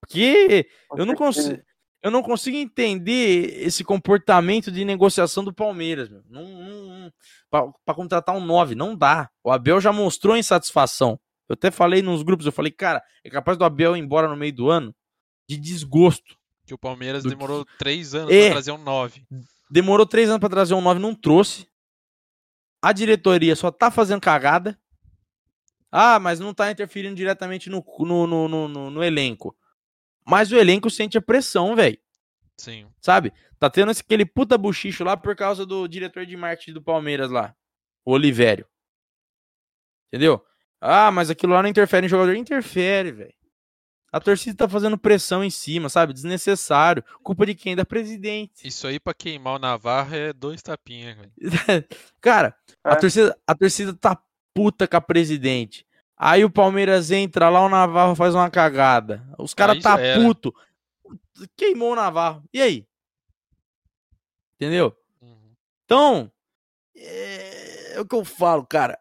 [0.00, 1.62] Porque eu não consigo.
[2.02, 6.22] Eu não consigo entender esse comportamento de negociação do Palmeiras, meu.
[6.28, 7.12] Não, não, não,
[7.48, 9.30] pra, pra contratar um 9, não dá.
[9.44, 11.18] O Abel já mostrou insatisfação.
[11.48, 14.36] Eu até falei nos grupos, eu falei, cara, é capaz do Abel ir embora no
[14.36, 14.94] meio do ano
[15.48, 16.36] de desgosto.
[16.66, 18.44] Que o Palmeiras demorou três anos É.
[18.46, 19.24] pra trazer um 9.
[19.70, 21.68] Demorou três anos pra trazer um 9, não trouxe.
[22.82, 24.76] A diretoria só tá fazendo cagada.
[25.90, 29.54] Ah, mas não tá interferindo diretamente no, no, no, no, no- no elenco.
[30.24, 31.98] Mas o elenco sente a pressão, velho.
[32.56, 32.86] Sim.
[33.00, 33.32] Sabe?
[33.58, 37.54] Tá tendo aquele puta buchicho lá por causa do diretor de marketing do Palmeiras lá.
[38.04, 38.66] O Olivério.
[40.12, 40.44] Entendeu?
[40.80, 42.34] Ah, mas aquilo lá não interfere em jogador.
[42.34, 43.34] Interfere, velho.
[44.12, 46.12] A torcida tá fazendo pressão em cima, sabe?
[46.12, 47.02] Desnecessário.
[47.22, 47.74] Culpa de quem?
[47.74, 48.66] Da presidente.
[48.68, 51.32] Isso aí pra queimar o Navarro é dois tapinhas, velho.
[52.20, 52.54] Cara,
[52.84, 52.96] a É.
[52.96, 54.20] torcida, a torcida tá
[54.54, 55.86] puta com a presidente.
[56.24, 59.26] Aí o Palmeiras entra lá, o Navarro faz uma cagada.
[59.36, 60.22] Os caras tá era.
[60.22, 60.54] puto.
[61.56, 62.44] Queimou o Navarro.
[62.52, 62.86] E aí?
[64.54, 64.96] Entendeu?
[65.20, 65.52] Uhum.
[65.84, 66.30] Então,
[66.94, 69.00] é, é o que eu falo, cara.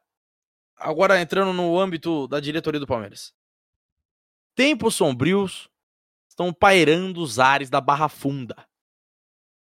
[0.75, 3.31] Agora entrando no âmbito da diretoria do Palmeiras.
[4.55, 5.69] Tempos sombrios
[6.27, 8.67] estão pairando os ares da Barra Funda.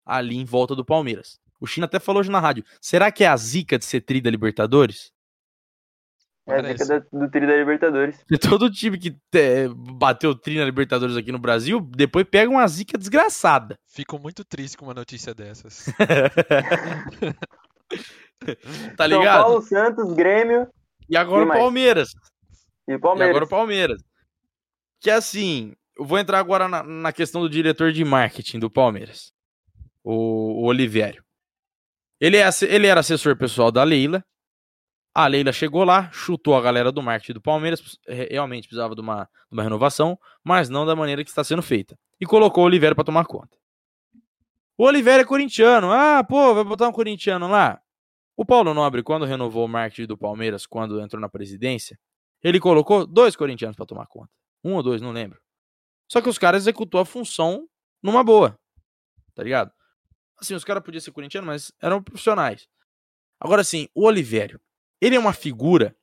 [0.06, 1.42] Ali em volta do Palmeiras.
[1.60, 2.64] O China até falou hoje na rádio.
[2.80, 5.12] Será que é a zica de ser tri da Libertadores?
[6.50, 6.84] É a Parece.
[6.84, 8.20] dica da- do trio da Libertadores.
[8.30, 12.68] E todo time que é, bateu tri na Libertadores aqui no Brasil, depois pega uma
[12.68, 13.78] zica desgraçada.
[13.88, 15.86] Fico muito triste com uma notícia dessas.
[18.96, 19.44] Tá São ligado?
[19.44, 20.68] Paulo, Santos, Grêmio
[21.10, 21.48] E agora o?
[21.48, 22.10] Palmeiras.
[22.88, 23.30] e E Palmeiras.
[23.30, 24.02] agora o Palmeiras.
[25.02, 29.32] Que assim, eu vou entrar agora na, na questão do diretor de marketing do Palmeiras.
[30.04, 31.24] O, o Olivério.
[32.22, 34.24] Ele, é, ele era assessor pessoal da Leila.
[35.24, 37.82] A Leila chegou lá, chutou a galera do marketing do Palmeiras.
[38.08, 41.62] re- Realmente precisava de uma, de uma renovação, mas não da maneira que está sendo
[41.62, 42.00] feita.
[42.22, 43.58] E colocou o Olivério para tomar conta.
[44.78, 45.92] O Olivério é corintiano.
[45.92, 47.82] Ah, pô, vai botar um corintiano lá.
[48.38, 52.00] O Paulo Nobre, quando renovou o marketing do Palmeiras, quando entrou na presidência,
[52.42, 54.32] ele colocou dois corintianos para tomar conta.
[54.64, 55.38] Um ou dois, não lembro.
[56.08, 57.68] Só que os caras executou a função
[58.02, 58.58] numa boa.
[59.36, 59.72] Tá ligado?
[60.40, 62.70] Assim, os caras podiam ser corintianos, mas eram profissionais.
[63.38, 64.62] Agora, assim, o Olivério,
[65.02, 65.96] ele é uma figura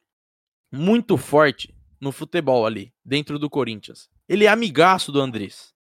[0.72, 4.08] muito forte no futebol ali, dentro do Corinthians.
[4.28, 5.74] Ele é amigaço do Andrés.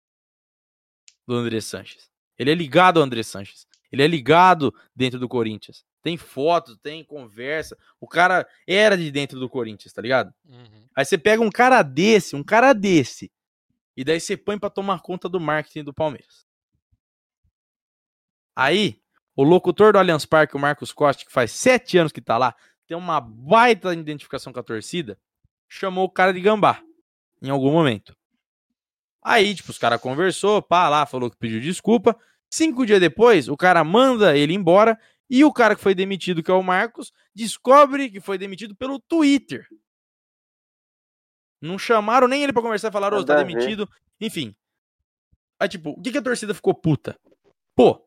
[1.26, 2.10] Do Andrés Sanches.
[2.38, 3.66] Ele é ligado ao Andrés Sanches.
[3.90, 5.84] Ele é ligado dentro do Corinthians.
[6.02, 7.78] Tem fotos, tem conversa.
[8.00, 10.34] O cara era de dentro do Corinthians, tá ligado?
[10.44, 10.88] Uhum.
[10.96, 13.30] Aí você pega um cara desse, um cara desse,
[13.96, 16.46] e daí você põe pra tomar conta do marketing do Palmeiras.
[18.56, 19.00] Aí,
[19.36, 22.54] o locutor do Allianz Parque, o Marcos Costa, que faz sete anos que tá lá,
[22.92, 25.18] tem uma baita identificação com a torcida,
[25.66, 26.82] chamou o cara de gambá,
[27.40, 28.14] em algum momento.
[29.22, 32.14] Aí, tipo, os caras conversou, pá, lá, falou que pediu desculpa.
[32.50, 36.50] Cinco dias depois, o cara manda ele embora e o cara que foi demitido, que
[36.50, 39.66] é o Marcos, descobre que foi demitido pelo Twitter.
[41.62, 43.46] Não chamaram nem ele pra conversar e falaram, ô, tá a ver.
[43.46, 43.88] demitido.
[44.20, 44.54] Enfim.
[45.58, 47.18] Aí, tipo, o que, que a torcida ficou puta?
[47.74, 48.06] Pô,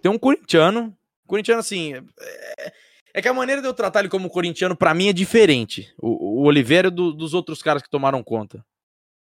[0.00, 0.96] tem um corintiano.
[1.26, 1.94] Corintiano, assim.
[1.94, 2.72] É,
[3.16, 5.92] é que a maneira de eu tratar ele como corintiano, pra mim, é diferente.
[5.98, 8.64] O, o Oliveira do- dos outros caras que tomaram conta.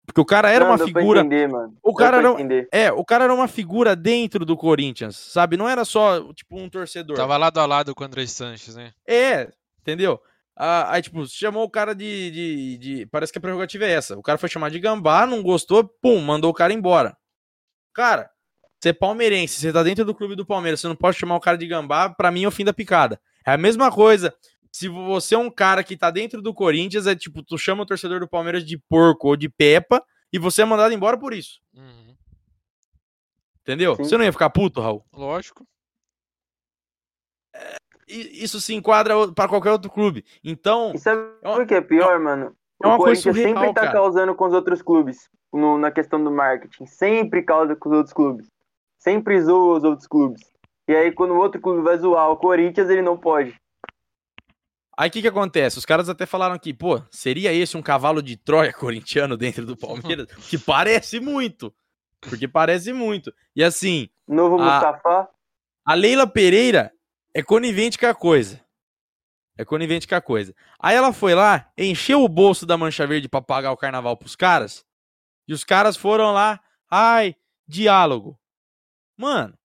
[0.05, 1.21] Porque o cara era Não, uma figura.
[1.21, 1.75] entender, mano.
[1.81, 2.67] O cara pra não- entender.
[2.71, 5.57] É, o cara era uma figura dentro do Corinthians, sabe?
[5.57, 7.15] Não era só, tipo, um torcedor.
[7.17, 8.91] Tava lado a lado com o André Sanches, né?
[9.07, 10.19] É, entendeu?
[10.55, 14.17] Ah, aí, tipo, chamou o cara de, de, de- Parece que a prerrogativa é essa.
[14.17, 17.17] O cara foi chamar de gambá, não gostou, pum, mandou o cara embora.
[17.93, 18.29] Cara,
[18.79, 21.39] você é palmeirense, você tá dentro do clube do Palmeiras, você não pode chamar o
[21.41, 23.19] cara de gambá, pra mim é o fim da picada.
[23.45, 24.33] É a mesma coisa.
[24.71, 27.85] Se você é um cara que tá dentro do Corinthians, é tipo, tu chama o
[27.85, 31.61] torcedor do Palmeiras de porco ou de pepa e você é mandado embora por isso.
[31.73, 32.15] Uhum.
[33.61, 33.95] Entendeu?
[33.95, 34.03] Sim.
[34.03, 35.03] Você não ia ficar puto, Raul?
[35.13, 35.65] Lógico.
[38.07, 40.23] I- Isso se enquadra pra qualquer outro clube.
[40.43, 42.55] Então, E sabe É o que é pior, mano?
[42.83, 43.93] é uma o coisa Corinthians surreal, sempre tá cara.
[43.93, 45.29] causando com os outros clubes.
[45.53, 46.85] no- na questão do marketing.
[46.85, 48.47] Sempre causa com os outros clubes.
[48.99, 50.41] Sempre zoa os outros clubes.
[50.87, 53.55] E aí, quando o outro clube vai zoar o Corinthians, ele não pode.
[54.97, 55.77] Aí o que que acontece?
[55.77, 59.75] Os caras até falaram aqui, pô, seria esse um cavalo de Troia corintiano dentro do
[59.75, 60.27] Palmeiras?
[60.49, 61.73] que parece muito.
[62.21, 63.33] Porque parece muito.
[63.55, 64.57] E assim, Novo.
[64.57, 65.29] Mustafa.
[65.85, 66.91] a Leila Pereira
[67.33, 68.63] é conivente com a coisa.
[69.57, 70.53] É conivente com a coisa.
[70.79, 74.35] Aí ela foi lá, encheu o bolso da Mancha Verde pra pagar o carnaval pros
[74.35, 74.85] caras.
[75.47, 76.59] E os caras foram lá,
[76.89, 77.35] ai,
[77.67, 78.39] diálogo.
[79.17, 79.57] Mano.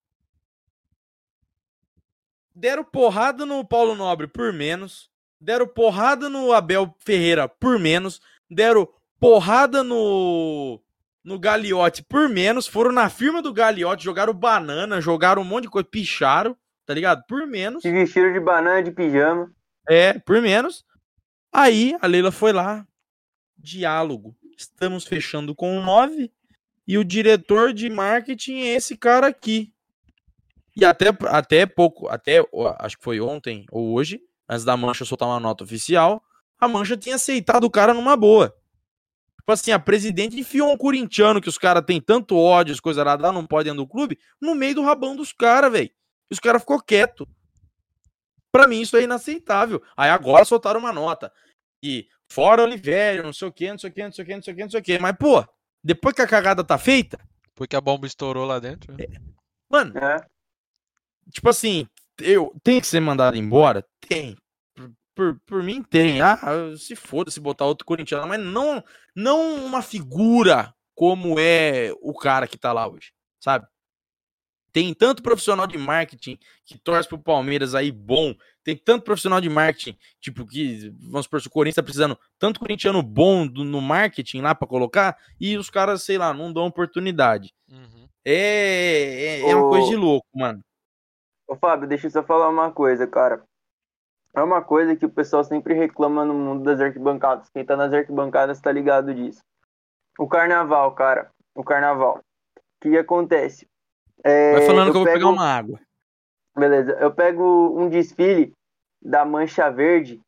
[2.60, 5.08] Deram porrada no Paulo Nobre por menos.
[5.40, 8.20] Deram porrada no Abel Ferreira por menos.
[8.50, 8.86] Deram
[9.18, 10.78] porrada no
[11.24, 12.66] no Gagliotti por menos.
[12.66, 16.54] Foram na firma do Gagliotti, jogaram banana, jogaram um monte de coisa, picharam,
[16.84, 17.24] tá ligado?
[17.26, 17.80] Por menos.
[17.80, 19.50] Se vestiram de banana de pijama.
[19.88, 20.84] É, por menos.
[21.50, 22.86] Aí a Leila foi lá,
[23.56, 24.36] diálogo.
[24.54, 26.30] Estamos fechando com nove
[26.86, 29.72] e o diretor de marketing é esse cara aqui.
[30.80, 32.42] E até, até pouco, até
[32.78, 34.18] acho que foi ontem ou hoje,
[34.48, 36.22] antes da Mancha soltar uma nota oficial,
[36.58, 38.56] a Mancha tinha aceitado o cara numa boa.
[39.36, 43.04] Tipo assim, a presidente enfiou um corintiano que os caras têm tanto ódio, as coisas
[43.04, 45.90] lá, não podem do clube, no meio do rabão dos caras, velho.
[46.30, 47.28] E os caras ficou quieto.
[48.50, 49.82] Pra mim, isso é inaceitável.
[49.94, 51.30] Aí agora soltaram uma nota.
[51.82, 54.34] E fora Oliveira, não sei o que, não sei o que, não sei o que,
[54.34, 54.98] não sei o que, não sei o que.
[54.98, 55.44] Mas, pô,
[55.84, 57.18] depois que a cagada tá feita.
[57.54, 58.96] Porque a bomba estourou lá dentro.
[58.96, 59.04] Né?
[59.68, 60.16] Mano, é.
[61.30, 61.86] Tipo assim,
[62.20, 63.84] eu tem que ser mandado embora?
[64.00, 64.36] Tem.
[64.74, 66.20] Por, por, por mim tem.
[66.20, 66.38] Ah,
[66.76, 68.82] se foda se botar outro corintiano, mas não,
[69.14, 73.66] não uma figura como é o cara que tá lá hoje, sabe?
[74.72, 78.34] Tem tanto profissional de marketing que torce pro Palmeiras aí bom.
[78.62, 82.60] Tem tanto profissional de marketing, tipo, que, vamos supor, se o Corinthians tá precisando tanto
[82.60, 86.66] corintiano bom do, no marketing lá para colocar, e os caras, sei lá, não dão
[86.66, 87.52] oportunidade.
[87.68, 88.08] Uhum.
[88.24, 90.62] É, é, é, uma coisa de louco, mano.
[91.50, 93.42] Ô, Fábio, deixa eu só falar uma coisa, cara.
[94.32, 97.50] É uma coisa que o pessoal sempre reclama no mundo das arquibancadas.
[97.50, 99.40] Quem tá nas arquibancadas tá ligado disso.
[100.16, 101.28] O carnaval, cara.
[101.52, 102.20] O carnaval.
[102.56, 103.66] O que acontece?
[104.22, 105.18] É, Vai falando que eu vou pego...
[105.18, 105.80] pegar uma água.
[106.56, 106.92] Beleza.
[107.00, 108.52] Eu pego um desfile
[109.02, 110.20] da Mancha Verde,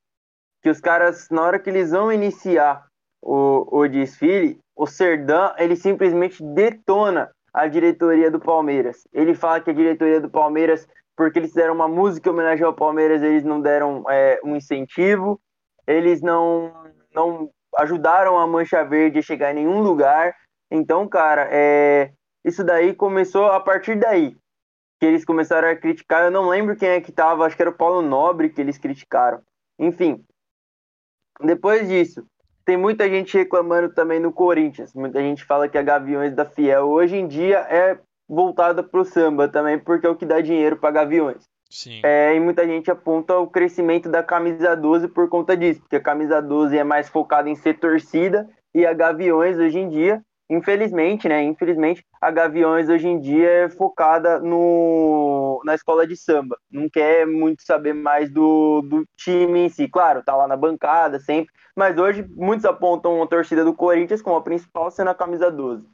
[0.60, 2.84] que os caras, na hora que eles vão iniciar
[3.22, 9.06] o, o desfile, o Serdã, ele simplesmente detona a diretoria do Palmeiras.
[9.12, 12.74] Ele fala que a diretoria do Palmeiras, porque eles fizeram uma música em homenagem ao
[12.74, 15.40] Palmeiras, eles não deram é, um incentivo,
[15.86, 16.72] eles não,
[17.14, 20.34] não ajudaram a Mancha Verde a chegar em nenhum lugar.
[20.70, 22.12] Então, cara, é,
[22.44, 24.36] isso daí começou a partir daí.
[24.98, 26.24] Que eles começaram a criticar.
[26.24, 28.78] Eu não lembro quem é que tava, acho que era o Paulo Nobre que eles
[28.78, 29.42] criticaram.
[29.78, 30.24] Enfim.
[31.40, 32.24] Depois disso,
[32.64, 34.94] tem muita gente reclamando também no Corinthians.
[34.94, 37.98] Muita gente fala que a Gaviões da Fiel hoje em dia é
[38.28, 41.44] voltada pro samba também, porque é o que dá dinheiro para Gaviões.
[41.70, 42.00] Sim.
[42.02, 46.02] É, e muita gente aponta o crescimento da camisa 12 por conta disso, porque a
[46.02, 51.28] camisa 12 é mais focada em ser torcida e a Gaviões hoje em dia infelizmente,
[51.28, 51.42] né?
[51.42, 56.58] Infelizmente, a Gaviões hoje em dia é focada no, na escola de samba.
[56.70, 59.88] Não quer muito saber mais do, do time em si.
[59.88, 64.36] Claro, tá lá na bancada sempre, mas hoje muitos apontam a torcida do Corinthians como
[64.36, 65.88] a principal sendo a camisa 12.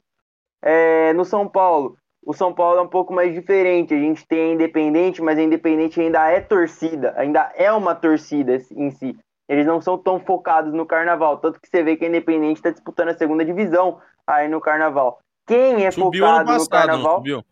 [0.61, 3.93] É, no São Paulo, o São Paulo é um pouco mais diferente.
[3.93, 8.57] A gente tem a Independente, mas a Independente ainda é torcida, ainda é uma torcida
[8.71, 9.17] em si.
[9.47, 11.37] Eles não são tão focados no carnaval.
[11.39, 15.19] Tanto que você vê que a Independente está disputando a segunda divisão aí no carnaval.
[15.47, 17.17] Quem é subiu focado passado, no carnaval?
[17.17, 17.43] Subiu.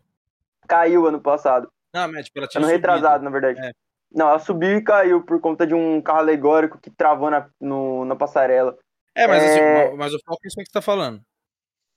[0.68, 1.68] Caiu ano passado.
[1.92, 2.70] Não, mas tipo, ano subido.
[2.70, 3.60] retrasado, na verdade.
[3.60, 3.72] É.
[4.12, 8.04] Não, ela subiu e caiu por conta de um carro alegórico que travou na, no,
[8.04, 8.78] na passarela.
[9.14, 9.86] É, mas, assim, é...
[9.86, 11.20] Assim, mas o foco é isso que você tá falando.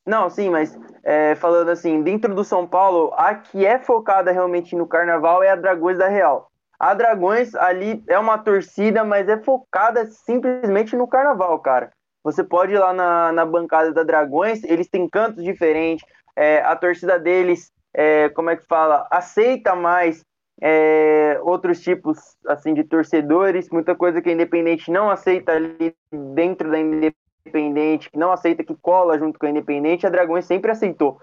[0.06, 4.76] Não, sim, mas é, falando assim, dentro do São Paulo, a que é focada realmente
[4.76, 6.50] no carnaval é a Dragões da Real.
[6.80, 11.92] A Dragões ali é uma torcida, mas é focada simplesmente no carnaval, cara.
[12.24, 16.76] Você pode ir lá na, na bancada da Dragões, eles têm cantos diferentes, é, a
[16.76, 20.24] torcida deles, é, como é que fala, aceita mais
[20.62, 25.96] é, outros tipos assim de torcedores, muita coisa que a Independente não aceita ali
[26.34, 30.72] dentro da Independente, que não aceita que cola junto com a Independente, a Dragões sempre
[30.72, 31.20] aceitou.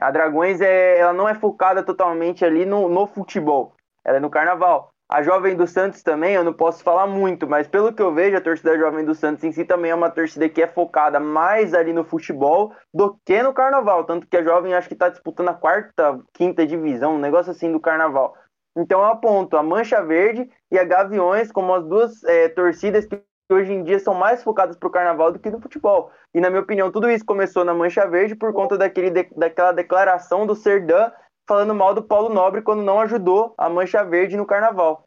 [0.00, 4.30] A Dragões é, ela não é focada totalmente ali no, no futebol, ela é no
[4.30, 4.92] carnaval.
[5.08, 8.34] A Jovem do Santos também, eu não posso falar muito, mas pelo que eu vejo,
[8.34, 11.74] a torcida Jovem do Santos em si também é uma torcida que é focada mais
[11.74, 14.04] ali no futebol do que no carnaval.
[14.04, 17.70] Tanto que a Jovem acho que está disputando a quarta, quinta divisão, um negócio assim
[17.70, 18.34] do carnaval.
[18.74, 23.22] Então eu aponto a Mancha Verde e a Gaviões como as duas é, torcidas que
[23.52, 26.10] hoje em dia são mais focadas para o carnaval do que no futebol.
[26.34, 29.72] E na minha opinião, tudo isso começou na Mancha Verde por conta daquele de, daquela
[29.72, 31.10] declaração do Serdã
[31.46, 35.04] falando mal do Paulo Nobre quando não ajudou a Mancha Verde no carnaval.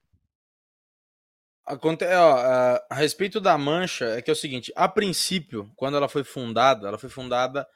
[1.65, 2.05] Aconte...
[2.05, 6.07] Ó, a, a respeito da Mancha, é que é o seguinte: a princípio, quando ela
[6.07, 7.67] foi fundada, ela foi fundada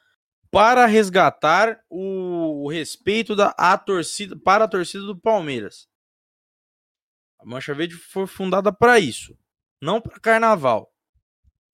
[0.50, 5.88] para resgatar o, o respeito da a torcida para a torcida do Palmeiras.
[7.38, 9.36] A Mancha Verde foi fundada para isso,
[9.80, 10.92] não para carnaval.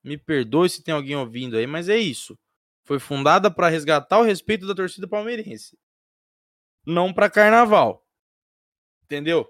[0.03, 2.39] Me perdoe se tem alguém ouvindo aí, mas é isso.
[2.85, 5.77] Foi fundada para resgatar o respeito da torcida palmeirense
[6.87, 8.07] não para carnaval.
[9.03, 9.47] Entendeu?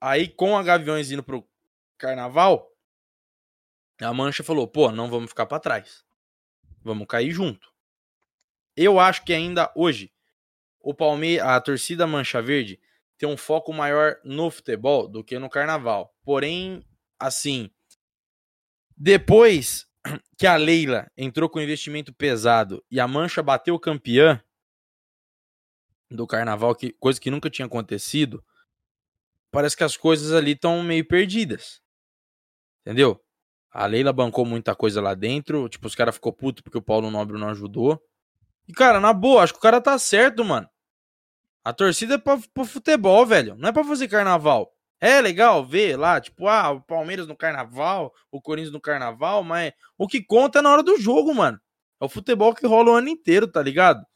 [0.00, 1.46] Aí com a Gaviões indo pro
[1.98, 2.70] carnaval,
[4.00, 6.04] a Mancha falou: "Pô, não vamos ficar para trás.
[6.82, 7.72] Vamos cair junto".
[8.76, 10.12] Eu acho que ainda hoje
[10.80, 12.80] o Palmeiras, a torcida Mancha Verde
[13.18, 16.14] tem um foco maior no futebol do que no carnaval.
[16.24, 16.84] Porém,
[17.26, 17.70] assim,
[18.96, 19.86] Depois
[20.38, 24.42] que a Leila entrou com investimento pesado e a Mancha bateu campeã
[26.10, 28.44] do carnaval, que, coisa que nunca tinha acontecido,
[29.50, 31.80] parece que as coisas ali estão meio perdidas.
[32.82, 33.22] Entendeu?
[33.70, 37.10] A Leila bancou muita coisa lá dentro, tipo, os caras ficou puto porque o Paulo
[37.10, 38.02] Nobre não ajudou.
[38.68, 40.68] E, cara, na boa, acho que o cara tá certo, mano.
[41.64, 43.56] A torcida é pra, pro futebol, velho.
[43.56, 44.72] Não é pra fazer carnaval.
[45.04, 49.72] É legal ver lá, tipo, ah, o Palmeiras no carnaval, o Corinthians no carnaval, mas
[49.98, 51.60] o que conta é na hora do jogo, mano.
[52.00, 54.06] É o futebol que rola o ano inteiro, tá ligado?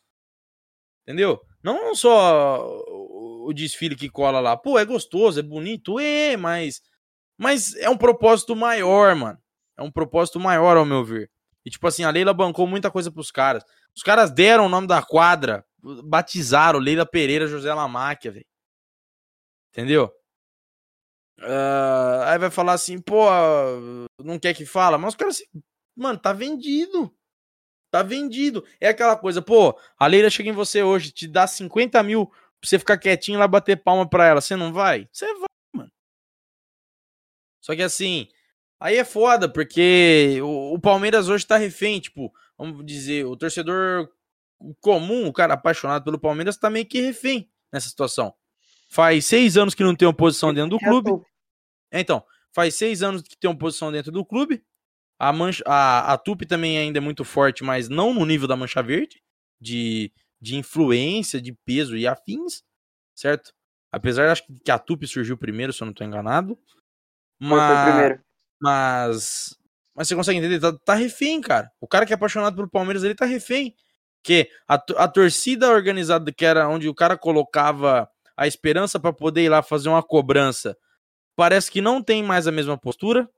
[1.02, 1.40] Entendeu?
[1.60, 4.56] Não só o desfile que cola lá.
[4.56, 6.80] Pô, é gostoso, é bonito, é, mas.
[7.36, 9.38] Mas é um propósito maior, mano.
[9.76, 11.28] É um propósito maior, ao meu ver.
[11.64, 13.64] E, tipo assim, a Leila bancou muita coisa pros caras.
[13.94, 15.66] Os caras deram o nome da quadra,
[16.04, 18.46] batizaram Leila Pereira José Lamáquia, velho.
[19.72, 20.12] Entendeu?
[21.38, 23.26] Uh, aí vai falar assim, pô,
[24.22, 25.62] não quer que fala, mas os caras assim,
[25.94, 27.14] mano, tá vendido.
[27.90, 28.64] Tá vendido.
[28.80, 32.36] É aquela coisa, pô, a Leila chega em você hoje, te dá 50 mil pra
[32.62, 34.40] você ficar quietinho lá bater palma pra ela.
[34.40, 35.08] Você não vai?
[35.12, 35.92] Você vai, mano.
[37.60, 38.28] Só que assim,
[38.80, 44.08] aí é foda, porque o, o Palmeiras hoje tá refém, tipo, vamos dizer, o torcedor
[44.80, 48.34] comum, o cara apaixonado pelo Palmeiras, tá meio que refém nessa situação.
[48.88, 51.10] Faz seis anos que não tem oposição dentro do clube.
[52.00, 54.64] Então, faz seis anos que tem oposição dentro do clube.
[55.18, 58.56] A, mancha, a, a Tupi também ainda é muito forte, mas não no nível da
[58.56, 59.22] Mancha Verde,
[59.60, 62.62] de, de influência, de peso e afins,
[63.14, 63.52] certo?
[63.90, 66.58] Apesar, acho que a Tupi surgiu primeiro, se eu não estou enganado.
[67.40, 68.18] Mas,
[68.60, 69.58] mas,
[69.94, 70.60] mas você consegue entender?
[70.60, 71.70] Tá, tá refém, cara.
[71.80, 73.74] O cara que é apaixonado pelo Palmeiras, ele tá refém.
[74.22, 79.44] Que a, a torcida organizada, que era onde o cara colocava a esperança para poder
[79.44, 80.76] ir lá fazer uma cobrança,
[81.36, 83.30] parece que não tem mais a mesma postura.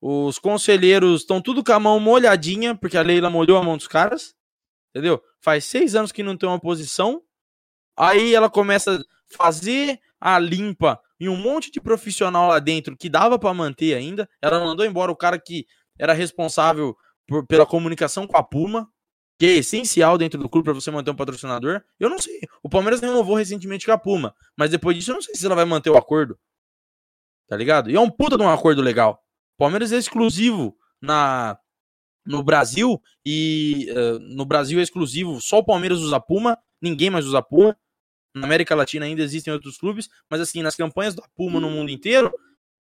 [0.00, 3.88] Os conselheiros estão tudo com a mão molhadinha, porque a Leila molhou a mão dos
[3.88, 4.36] caras.
[4.94, 5.22] Entendeu?
[5.40, 7.22] Faz seis anos que não tem uma posição.
[7.96, 9.04] Aí ela começa a
[9.36, 14.28] fazer a limpa em um monte de profissional lá dentro que dava para manter ainda.
[14.40, 15.66] Ela mandou embora o cara que
[15.98, 16.94] era responsável
[17.26, 18.88] por, pela comunicação com a Puma,
[19.38, 21.82] que é essencial dentro do clube para você manter um patrocinador.
[21.98, 22.40] Eu não sei.
[22.62, 25.54] O Palmeiras renovou recentemente com a Puma, mas depois disso eu não sei se ela
[25.54, 26.38] vai manter o acordo.
[27.48, 27.90] Tá ligado?
[27.90, 29.22] E é um puta de um acordo legal.
[29.56, 31.58] Palmeiras é exclusivo na
[32.26, 37.24] no Brasil e uh, no Brasil é exclusivo, só o Palmeiras usa Puma, ninguém mais
[37.24, 37.76] usa Puma.
[38.34, 41.90] Na América Latina ainda existem outros clubes, mas assim, nas campanhas da Puma no mundo
[41.90, 42.34] inteiro,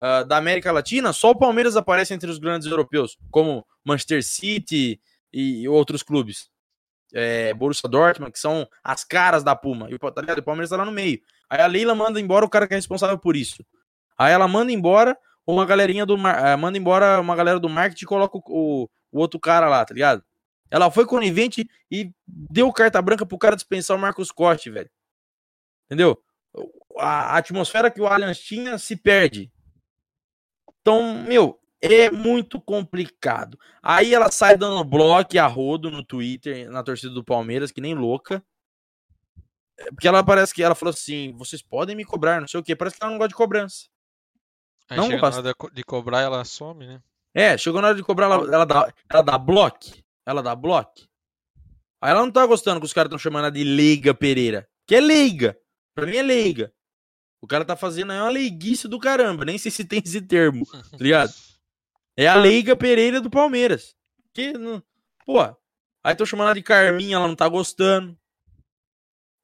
[0.04, 5.00] uh, da América Latina, só o Palmeiras aparece entre os grandes europeus, como Manchester City
[5.32, 6.50] e outros clubes.
[7.14, 9.90] É, Borussia Dortmund, que são as caras da Puma.
[9.90, 10.40] E, tá ligado?
[10.40, 11.22] o Palmeiras tá lá no meio.
[11.50, 13.64] Aí a Leila manda embora o cara que é responsável por isso.
[14.18, 18.08] Aí ela manda embora uma galerinha do uh, manda embora uma galera do marketing e
[18.08, 20.24] coloca o, o, outro cara lá, tá ligado?
[20.72, 24.90] Ela foi conivente e deu carta branca pro cara dispensar o Marcos Corte, velho.
[25.86, 26.20] Entendeu?
[26.98, 29.52] A, atmosfera que o Allianz tinha se perde.
[30.82, 33.60] Então, meu, é muito complicado.
[33.82, 37.94] Aí ela sai dando bloco a rodo no Twitter, na torcida do Palmeiras, que nem
[37.94, 38.44] louca.
[39.78, 42.64] É, porque ela parece que ela falou assim: vocês podem me cobrar, não sei o
[42.64, 42.76] que.
[42.76, 43.88] Parece que ela não gosta de cobrança.
[44.90, 45.42] Aí não chega gosta.
[45.42, 47.02] na hora de cobrar, ela some, né?
[47.34, 49.92] É, chegou na hora de cobrar, ela, ela dá, ela dá bloco.
[50.26, 51.02] Ela dá bloco.
[52.02, 54.68] Aí ela não tá gostando que os caras estão chamando ela de Leiga Pereira.
[54.86, 55.58] Que é leiga.
[55.94, 56.74] Pra mim é leiga.
[57.42, 59.46] O cara tá fazendo aí uma leiguice do caramba.
[59.46, 61.32] Nem sei se tem esse termo, tá ligado?
[62.18, 63.94] É a Leiga Pereira do Palmeiras.
[64.34, 64.82] Que, não...
[65.26, 65.42] pô,
[66.02, 68.18] aí tô chamando ela de Carminha, ela não tá gostando.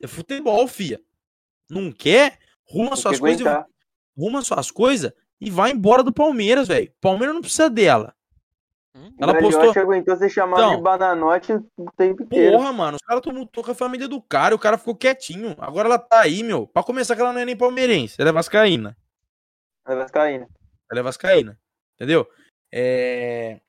[0.02, 1.02] É futebol, fia.
[1.70, 2.40] Não quer?
[2.64, 3.46] Ruma suas coisas.
[4.18, 5.12] Ruma suas coisas
[5.42, 6.94] e vai embora do Palmeiras, velho.
[7.02, 8.14] Palmeiras não precisa dela.
[8.96, 9.12] Hum?
[9.18, 9.72] Ela postou.
[9.76, 12.58] aguentou ser chamado então, de bananote o tempo inteiro.
[12.58, 15.56] Porra, mano, os caras tumultou com a família do cara, o cara ficou quietinho.
[15.58, 16.68] Agora ela tá aí, meu.
[16.68, 18.96] Pra começar, que ela não é nem palmeirense, ela é vascaína.
[19.84, 20.48] Ela é vascaína.
[20.92, 21.60] Ela é vascaína,
[21.96, 22.28] entendeu?
[22.72, 23.60] É...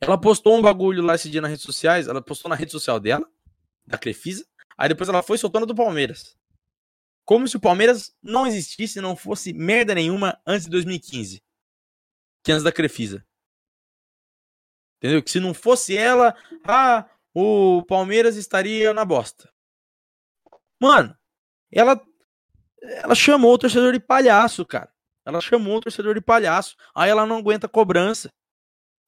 [0.00, 2.98] Ela postou um bagulho lá esse dia nas redes sociais, ela postou na rede social
[2.98, 3.26] dela,
[3.86, 4.46] da Crefisa,
[4.78, 6.39] aí depois ela foi soltando do Palmeiras.
[7.30, 11.40] Como se o Palmeiras não existisse, não fosse merda nenhuma antes de 2015.
[12.42, 13.24] Que antes da Crefisa.
[14.96, 15.22] Entendeu?
[15.22, 19.48] Que se não fosse ela, ah, o Palmeiras estaria na bosta.
[20.82, 21.16] Mano,
[21.70, 22.04] ela
[22.82, 24.92] ela chamou o torcedor de palhaço, cara.
[25.24, 26.76] Ela chamou o torcedor de palhaço.
[26.92, 28.34] Aí ela não aguenta cobrança.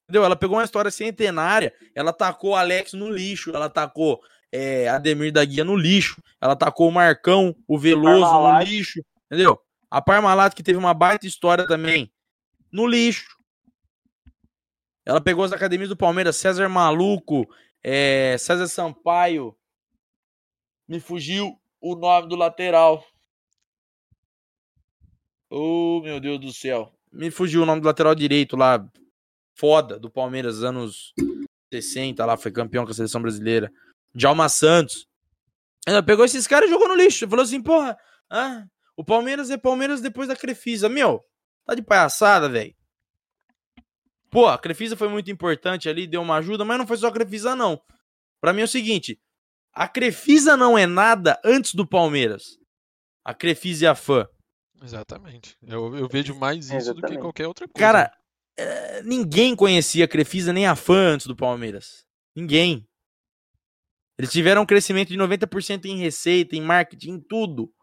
[0.05, 0.23] Entendeu?
[0.23, 4.23] Ela pegou uma história centenária, ela tacou o Alex no lixo, ela tacou
[4.53, 6.21] é, Ademir da Guia no lixo.
[6.39, 9.03] Ela tacou o Marcão, o Veloso no lixo.
[9.25, 9.59] Entendeu?
[9.89, 12.11] A Parmalat, que teve uma baita história também,
[12.71, 13.35] no lixo.
[15.03, 17.47] Ela pegou as academias do Palmeiras, César Maluco,
[17.83, 19.57] é, César Sampaio.
[20.87, 23.03] Me fugiu o nome do lateral.
[25.49, 26.93] Oh, meu Deus do céu.
[27.11, 28.87] Me fugiu o nome do lateral direito lá.
[29.55, 31.13] Foda, do Palmeiras, anos
[31.71, 33.71] 60 lá, foi campeão com a seleção brasileira.
[34.13, 35.07] Djalma Santos.
[35.85, 37.27] Ela pegou esses caras e jogou no lixo.
[37.27, 37.97] Falou assim, porra,
[38.29, 40.87] ah, o Palmeiras é Palmeiras depois da Crefisa.
[40.87, 41.23] Meu,
[41.65, 42.73] tá de palhaçada, velho.
[44.29, 47.11] Pô, a Crefisa foi muito importante ali, deu uma ajuda, mas não foi só a
[47.11, 47.79] Crefisa, não.
[48.41, 49.19] Pra mim é o seguinte:
[49.73, 52.57] a Crefisa não é nada antes do Palmeiras.
[53.23, 54.27] A Crefisa e a fã.
[54.81, 55.55] Exatamente.
[55.65, 57.19] Eu, eu vejo mais isso do que Exatamente.
[57.19, 57.79] qualquer outra coisa.
[57.79, 58.11] Cara,
[58.57, 62.05] é, ninguém conhecia a Crefisa nem a fã antes do Palmeiras.
[62.35, 62.87] Ninguém.
[64.17, 67.73] Eles tiveram um crescimento de 90% em receita, em marketing, em tudo.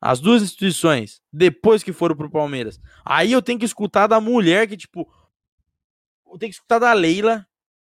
[0.00, 2.80] As duas instituições, depois que foram pro Palmeiras.
[3.04, 5.06] Aí eu tenho que escutar da mulher que, tipo.
[6.26, 7.34] Eu tenho que escutar da Leila.
[7.36, 7.46] Tenho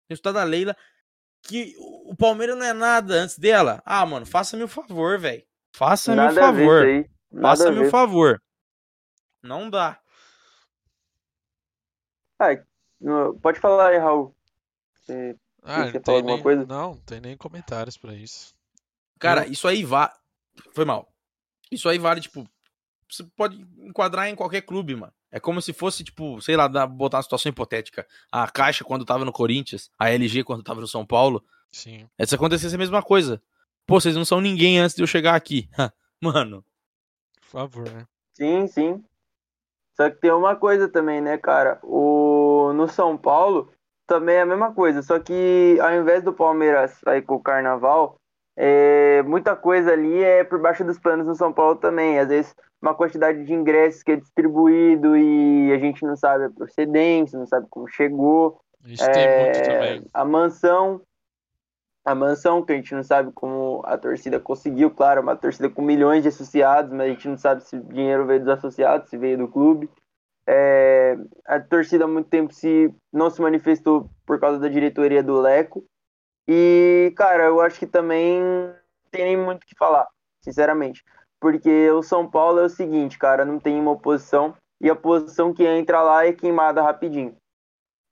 [0.09, 0.75] que escutar da Leila.
[1.41, 1.73] Que
[2.05, 3.81] o Palmeiras não é nada antes dela.
[3.85, 5.43] Ah, mano, faça-me o favor, velho.
[5.75, 6.81] Faça-me o favor.
[7.41, 8.41] Faça-me o favor.
[9.41, 9.99] Não dá.
[12.39, 12.49] Ah,
[13.41, 14.35] pode falar aí, Raul.
[14.93, 15.35] Você-
[15.65, 16.65] Ah, Você não fala tem alguma nem, coisa?
[16.65, 18.53] não, não tem nem comentários pra isso.
[19.19, 20.11] Cara, isso aí vale.
[20.73, 21.11] Foi mal.
[21.71, 22.47] Isso aí vale, tipo.
[23.09, 25.13] Você pode enquadrar em qualquer clube, mano.
[25.31, 28.07] É como se fosse, tipo, sei lá, botar uma situação hipotética.
[28.31, 31.43] A Caixa quando tava no Corinthians, a LG quando tava no São Paulo.
[31.71, 32.07] Sim.
[32.17, 33.41] É, Se acontecesse a mesma coisa.
[33.85, 35.69] Pô, vocês não são ninguém antes de eu chegar aqui.
[36.21, 36.63] Mano.
[37.41, 38.07] Por favor, né?
[38.33, 39.03] Sim, sim.
[39.95, 41.79] Só que tem uma coisa também, né, cara?
[41.83, 42.73] O...
[42.73, 43.71] No São Paulo
[44.07, 45.01] também é a mesma coisa.
[45.01, 48.17] Só que ao invés do Palmeiras sair com o Carnaval,
[48.55, 49.23] é...
[49.23, 52.19] muita coisa ali é por baixo dos panos no São Paulo também.
[52.19, 56.49] Às vezes uma quantidade de ingressos que é distribuído e a gente não sabe a
[56.49, 58.61] procedência, não sabe como chegou.
[58.85, 60.05] Isso tem muito É, também.
[60.13, 61.01] A mansão.
[62.03, 65.67] A mansão, que a gente não sabe como a torcida conseguiu, claro, é uma torcida
[65.67, 69.09] com milhões de associados, mas a gente não sabe se o dinheiro veio dos associados,
[69.09, 69.89] se veio do clube.
[70.47, 75.39] É, a torcida há muito tempo se, não se manifestou por causa da diretoria do
[75.39, 75.83] Leco.
[76.47, 78.41] E, cara, eu acho que também
[79.11, 80.07] tem nem muito o que falar,
[80.41, 81.03] sinceramente.
[81.39, 85.53] Porque o São Paulo é o seguinte, cara, não tem uma oposição, e a posição
[85.53, 87.35] que entra lá é queimada rapidinho.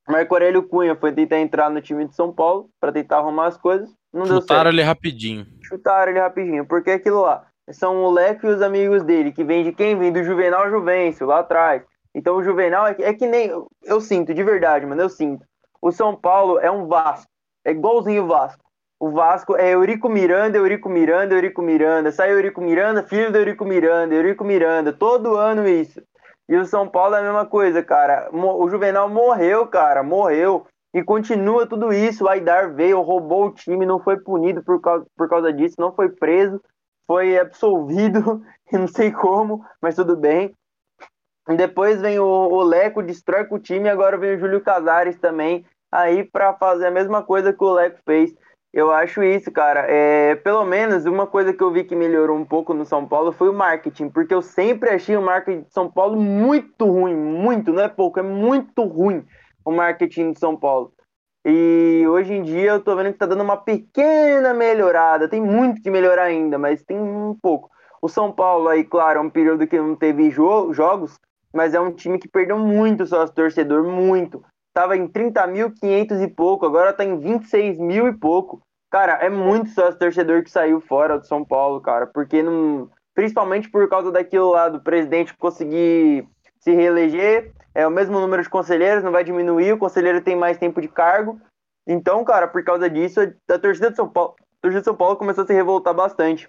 [0.08, 3.58] Marco Aurélio Cunha foi tentar entrar no time de São Paulo para tentar arrumar as
[3.58, 3.90] coisas.
[4.12, 4.76] Não deu Chutaram certo.
[4.76, 5.48] ele rapidinho.
[5.62, 6.66] Chutaram ele rapidinho.
[6.66, 7.48] Porque é aquilo lá.
[7.72, 9.98] São o Leco e os amigos dele, que vem de quem?
[9.98, 11.84] Vem do Juvenal Juvencio, lá atrás.
[12.16, 13.51] Então o Juvenal é que, é que nem.
[13.84, 15.45] Eu, sinto, de verdade, mano, eu sinto.
[15.82, 17.28] O São Paulo é um Vasco.
[17.66, 18.64] É igualzinho o Vasco.
[18.99, 22.11] O Vasco é Eurico Miranda, Eurico Miranda, Eurico Miranda.
[22.11, 24.93] Sai Eurico Miranda, filho do Eurico Miranda, Eurico Miranda.
[24.93, 26.01] Todo ano isso.
[26.47, 28.30] E o São Paulo é a mesma coisa, cara.
[28.32, 30.68] O Juvenal morreu, cara, morreu.
[30.93, 32.26] E continua tudo isso.
[32.26, 35.91] O Aidar veio, roubou o time, não foi punido por causa, por causa disso, não
[35.93, 36.61] foi preso,
[37.07, 38.41] foi absolvido,
[38.72, 40.53] não sei como, mas tudo bem.
[41.48, 45.66] Depois vem o, o Leco, destrói com o time, agora vem o Júlio Casares também,
[45.91, 48.34] aí pra fazer a mesma coisa que o Leco fez.
[48.74, 49.86] Eu acho isso, cara.
[49.88, 53.32] É, pelo menos uma coisa que eu vi que melhorou um pouco no São Paulo
[53.32, 57.72] foi o marketing, porque eu sempre achei o marketing de São Paulo muito ruim, muito,
[57.72, 59.24] não é pouco, é muito ruim
[59.64, 60.91] o marketing de São Paulo.
[61.46, 65.28] E hoje em dia eu tô vendo que tá dando uma pequena melhorada.
[65.28, 67.70] Tem muito que melhorar ainda, mas tem um pouco.
[68.02, 71.20] O São Paulo aí, claro, é um período que não teve jo jogos,
[71.54, 74.43] mas é um time que perdeu muito sócio torcedor, muito.
[74.74, 78.61] Tava em 30.500 e pouco, agora tá em 26 mil e pouco.
[78.90, 82.90] Cara, é muito sócio torcedor que saiu fora do São Paulo, cara, porque não.
[83.14, 86.28] Principalmente por causa daquilo lá do presidente conseguir
[86.60, 90.57] se reeleger, é o mesmo número de conselheiros, não vai diminuir, o conselheiro tem mais
[90.57, 91.40] tempo de cargo.
[91.86, 95.18] Então, cara, por causa disso, a torcida de São Paulo, a torcida de São Paulo
[95.18, 96.48] começou a se revoltar bastante.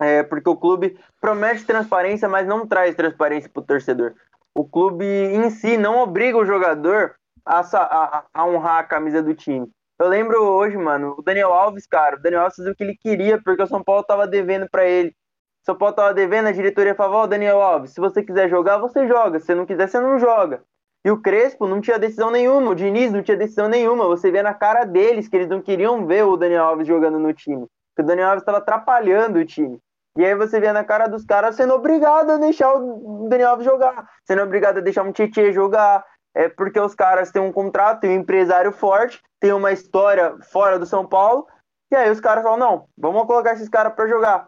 [0.00, 4.14] É, porque o clube promete transparência, mas não traz transparência para o torcedor.
[4.54, 7.14] O clube em si não obriga o jogador
[7.44, 9.68] a, a, a honrar a camisa do time.
[10.00, 12.96] Eu lembro hoje, mano, o Daniel Alves, cara, o Daniel Alves fazia o que ele
[12.96, 15.10] queria, porque o São Paulo tava devendo para ele.
[15.10, 18.48] O São Paulo tava devendo, a diretoria falava, ó, oh, Daniel Alves, se você quiser
[18.48, 19.38] jogar, você joga.
[19.40, 20.62] Se não quiser, você não joga.
[21.04, 24.06] E o Crespo não tinha decisão nenhuma, o Diniz não tinha decisão nenhuma.
[24.06, 27.32] Você vê na cara deles que eles não queriam ver o Daniel Alves jogando no
[27.34, 27.66] time.
[27.94, 29.78] Porque o Daniel Alves estava atrapalhando o time.
[30.16, 33.64] E aí você vê na cara dos caras sendo obrigado a deixar o Daniel Alves
[33.64, 36.04] jogar, sendo obrigado a deixar um Tietchan jogar.
[36.34, 40.78] É porque os caras têm um contrato, têm um empresário forte, tem uma história fora
[40.78, 41.46] do São Paulo.
[41.92, 44.46] E aí os caras falam, não, vamos colocar esses caras para jogar.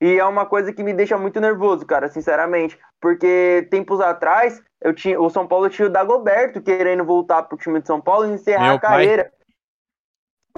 [0.00, 2.78] E é uma coisa que me deixa muito nervoso, cara, sinceramente.
[3.00, 7.80] Porque tempos atrás, eu tinha, o São Paulo tinha o Dagoberto querendo voltar pro time
[7.80, 9.32] de São Paulo e encerrar Meu a carreira.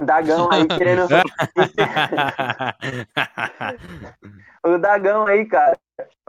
[0.01, 1.07] Dagão aí querendo.
[4.63, 5.77] o Dagão aí, cara.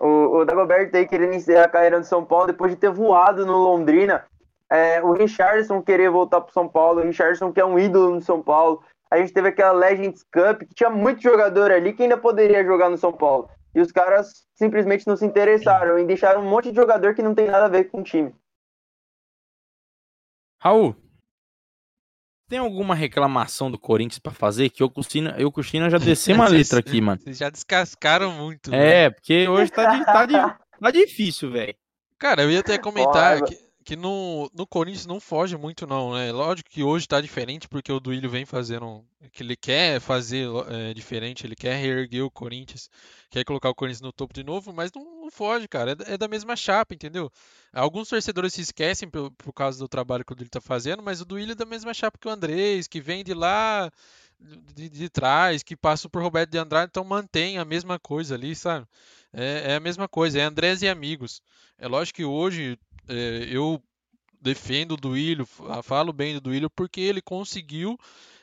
[0.00, 3.46] O, o Dagoberto aí querendo encerrar a carreira no São Paulo depois de ter voado
[3.46, 4.24] no Londrina.
[4.70, 7.00] É, o Richardson querer voltar pro São Paulo.
[7.00, 8.82] O Richardson que é um ídolo no São Paulo.
[9.10, 12.90] A gente teve aquela Legends Cup que tinha muito jogador ali que ainda poderia jogar
[12.90, 13.48] no São Paulo.
[13.74, 17.34] E os caras simplesmente não se interessaram e deixaram um monte de jogador que não
[17.34, 18.34] tem nada a ver com o time.
[20.60, 20.96] Raul,
[22.48, 24.70] tem alguma reclamação do Corinthians pra fazer?
[24.70, 27.20] Que eu China, eu China já descemos a letra aqui, mano.
[27.22, 28.70] Vocês já descascaram muito.
[28.70, 29.04] né?
[29.04, 31.74] É, porque hoje tá, di- tá, di- tá difícil, velho.
[32.18, 36.32] Cara, eu ia até comentar que, que no, no Corinthians não foge muito, não, né?
[36.32, 40.94] Lógico que hoje tá diferente, porque o Duílio vem fazendo que ele quer fazer é,
[40.94, 42.88] diferente, ele quer reerguer o Corinthians,
[43.30, 45.92] quer colocar o Corinthians no topo de novo, mas não, não foge, cara.
[45.92, 47.30] É, da- é da mesma chapa, entendeu?
[47.72, 51.20] Alguns torcedores se esquecem por, por causa do trabalho que o Duílio tá fazendo, mas
[51.20, 53.90] o Duílio é da mesma chapa que o Andrés, que vem de lá
[54.74, 58.54] de, de trás, que passa por Roberto de Andrade, então mantém a mesma coisa ali,
[58.54, 58.86] sabe?
[59.32, 61.40] É, é a mesma coisa, é Andrés e amigos.
[61.78, 62.78] É lógico que hoje
[63.08, 63.82] é, eu
[64.40, 67.98] defendo o Duílio, fa- falo bem do Duílio porque ele conseguiu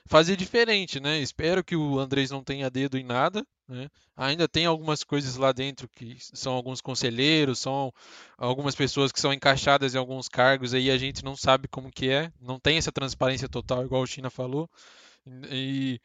[0.06, 1.20] fazer diferente, né?
[1.20, 3.88] Espero que o Andrés não tenha dedo em nada, né?
[4.18, 7.94] Ainda tem algumas coisas lá dentro que são alguns conselheiros, são
[8.38, 12.10] algumas pessoas que são encaixadas em alguns cargos aí a gente não sabe como que
[12.10, 14.70] é, não tem essa transparência total igual o China falou.
[15.50, 16.00] E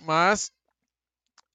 [0.00, 0.50] mas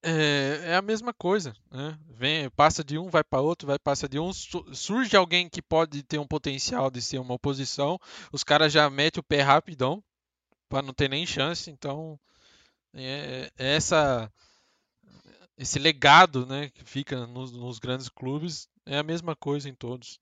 [0.09, 1.97] é, é a mesma coisa, né?
[2.09, 5.61] Vem, passa de um, vai para outro, vai passa de um, su- surge alguém que
[5.61, 7.99] pode ter um potencial de ser uma oposição,
[8.31, 10.03] os caras já metem o pé rapidão
[10.69, 12.19] para não ter nem chance, então
[12.93, 14.31] é, é essa
[15.57, 20.19] esse legado, né, que fica nos, nos grandes clubes é a mesma coisa em todos.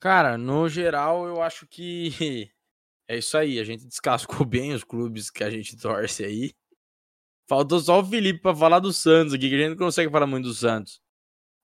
[0.00, 2.10] Cara, no geral, eu acho que
[3.08, 3.58] é isso aí.
[3.60, 6.54] A gente descascou bem os clubes que a gente torce aí.
[7.48, 10.26] Faltou só o Felipe pra falar do Santos aqui, que a gente não consegue falar
[10.26, 11.00] muito do Santos.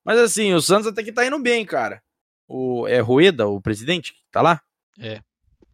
[0.03, 2.03] Mas assim, o Santos até que tá indo bem, cara.
[2.49, 4.63] O, é Rueda, o presidente, que tá lá?
[4.99, 5.23] É,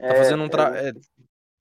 [0.00, 0.76] Tá fazendo um tra...
[0.76, 0.92] é,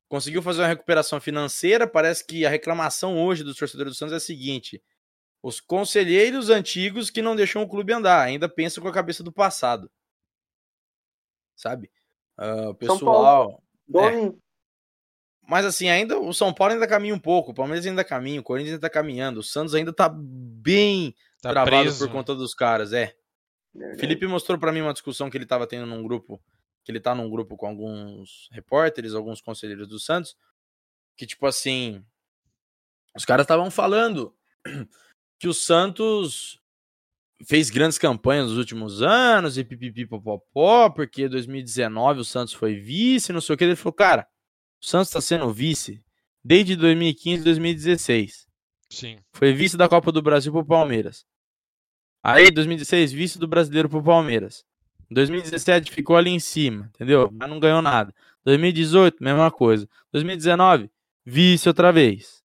[0.07, 1.85] conseguiu fazer uma recuperação financeira.
[1.85, 4.81] Parece que a reclamação hoje dos torcedores do Santos é a seguinte:
[5.43, 9.31] os conselheiros antigos que não deixam o clube andar, ainda pensam com a cabeça do
[9.31, 9.91] passado.
[11.55, 11.91] Sabe?
[12.37, 13.63] Ah, o São pessoal.
[13.87, 14.41] Igualzinho.
[15.49, 18.43] Mas assim, ainda o São Paulo ainda caminha um pouco, o Palmeiras ainda caminha, o
[18.43, 22.05] Corinthians ainda tá caminhando, o Santos ainda tá bem tá travado preso.
[22.05, 23.15] por conta dos caras, é.
[23.97, 26.39] Felipe mostrou pra mim uma discussão que ele tava tendo num grupo,
[26.83, 30.37] que ele tá num grupo com alguns repórteres, alguns conselheiros do Santos,
[31.17, 32.05] que tipo assim,
[33.15, 34.35] os caras estavam falando
[35.39, 36.61] que o Santos
[37.43, 43.33] fez grandes campanhas nos últimos anos e pipipi popopó, porque 2019 o Santos foi vice,
[43.33, 44.27] não sei o que, ele falou, cara,
[44.81, 46.01] o Santos tá sendo vice
[46.43, 48.47] desde 2015 2016.
[48.89, 49.19] Sim.
[49.31, 51.25] Foi vice da Copa do Brasil pro Palmeiras.
[52.23, 54.65] Aí, 2016, vice do Brasileiro pro Palmeiras.
[55.11, 57.29] 2017 ficou ali em cima, entendeu?
[57.31, 58.13] Mas não ganhou nada.
[58.43, 59.87] 2018, mesma coisa.
[60.11, 60.89] 2019,
[61.25, 62.43] vice outra vez.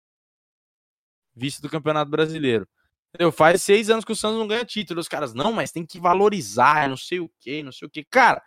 [1.35, 2.67] Vice do Campeonato Brasileiro.
[3.09, 3.31] Entendeu?
[3.31, 4.99] Faz seis anos que o Santos não ganha título.
[4.99, 8.03] Os caras, não, mas tem que valorizar, não sei o que, não sei o que.
[8.03, 8.41] Cara,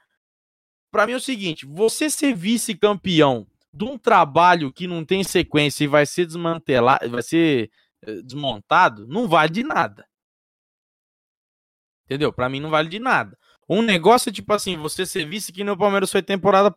[0.90, 3.46] pra mim é o seguinte: você ser vice-campeão
[3.76, 7.70] de um trabalho que não tem sequência e vai ser desmantelado, vai ser
[8.02, 10.06] eh, desmontado, não vale de nada.
[12.04, 12.32] Entendeu?
[12.32, 13.36] Pra mim não vale de nada.
[13.68, 16.74] Um negócio é tipo assim, você ser vice que no Palmeiras foi temporada.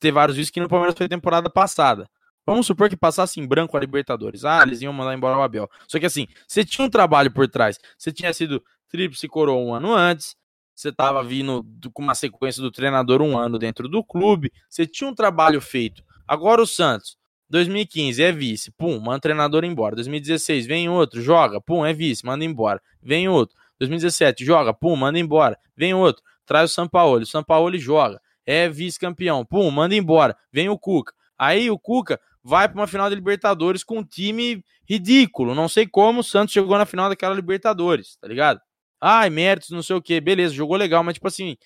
[0.00, 2.08] Ter vários vice que no Palmeiras foi temporada passada.
[2.44, 4.44] Vamos supor que passasse em branco a Libertadores.
[4.44, 5.68] Ah, eles iam mandar embora o Abel.
[5.88, 7.78] Só que assim, você tinha um trabalho por trás.
[7.96, 10.36] Você tinha sido tríplice coroa um ano antes.
[10.74, 14.52] Você tava vindo do- com uma sequência do treinador um ano dentro do clube.
[14.68, 16.04] Você tinha um trabalho feito.
[16.26, 17.16] Agora o Santos,
[17.48, 19.94] 2015 é vice, pum, manda treinador embora.
[19.94, 22.80] 2016 vem outro, joga, pum, é vice, manda embora.
[23.02, 23.56] Vem outro.
[23.78, 25.58] 2017 joga, pum, manda embora.
[25.76, 30.36] Vem outro, traz o Sampaoli, o Sampaoli joga, é vice-campeão, pum, manda embora.
[30.52, 31.12] Vem o Cuca.
[31.38, 35.54] Aí o Cuca vai para uma final de Libertadores com um time ridículo.
[35.54, 38.60] Não sei como o Santos chegou na final daquela Libertadores, tá ligado?
[39.00, 41.56] Ai, méritos, não sei o que, beleza, jogou legal, mas tipo assim,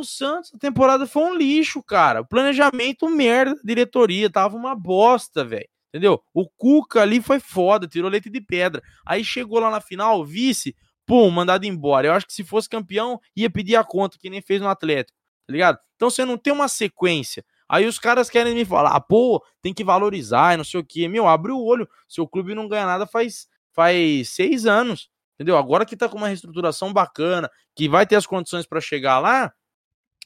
[0.00, 2.22] o Santos, a temporada foi um lixo, cara.
[2.22, 5.68] O planejamento, merda, diretoria, tava uma bosta, velho.
[5.88, 6.20] Entendeu?
[6.34, 8.82] O Cuca ali foi foda, tirou leite de pedra.
[9.06, 10.74] Aí chegou lá na final, vice,
[11.06, 12.08] pum, mandado embora.
[12.08, 15.16] Eu acho que se fosse campeão, ia pedir a conta, que nem fez no Atlético,
[15.46, 15.78] tá ligado?
[15.94, 17.44] Então você não tem uma sequência.
[17.68, 21.06] Aí os caras querem me falar, pô, tem que valorizar e não sei o quê.
[21.08, 21.88] Meu, abre o olho.
[22.08, 25.08] Seu clube não ganha nada faz, faz seis anos.
[25.34, 25.56] Entendeu?
[25.56, 29.52] Agora que tá com uma reestruturação bacana, que vai ter as condições para chegar lá,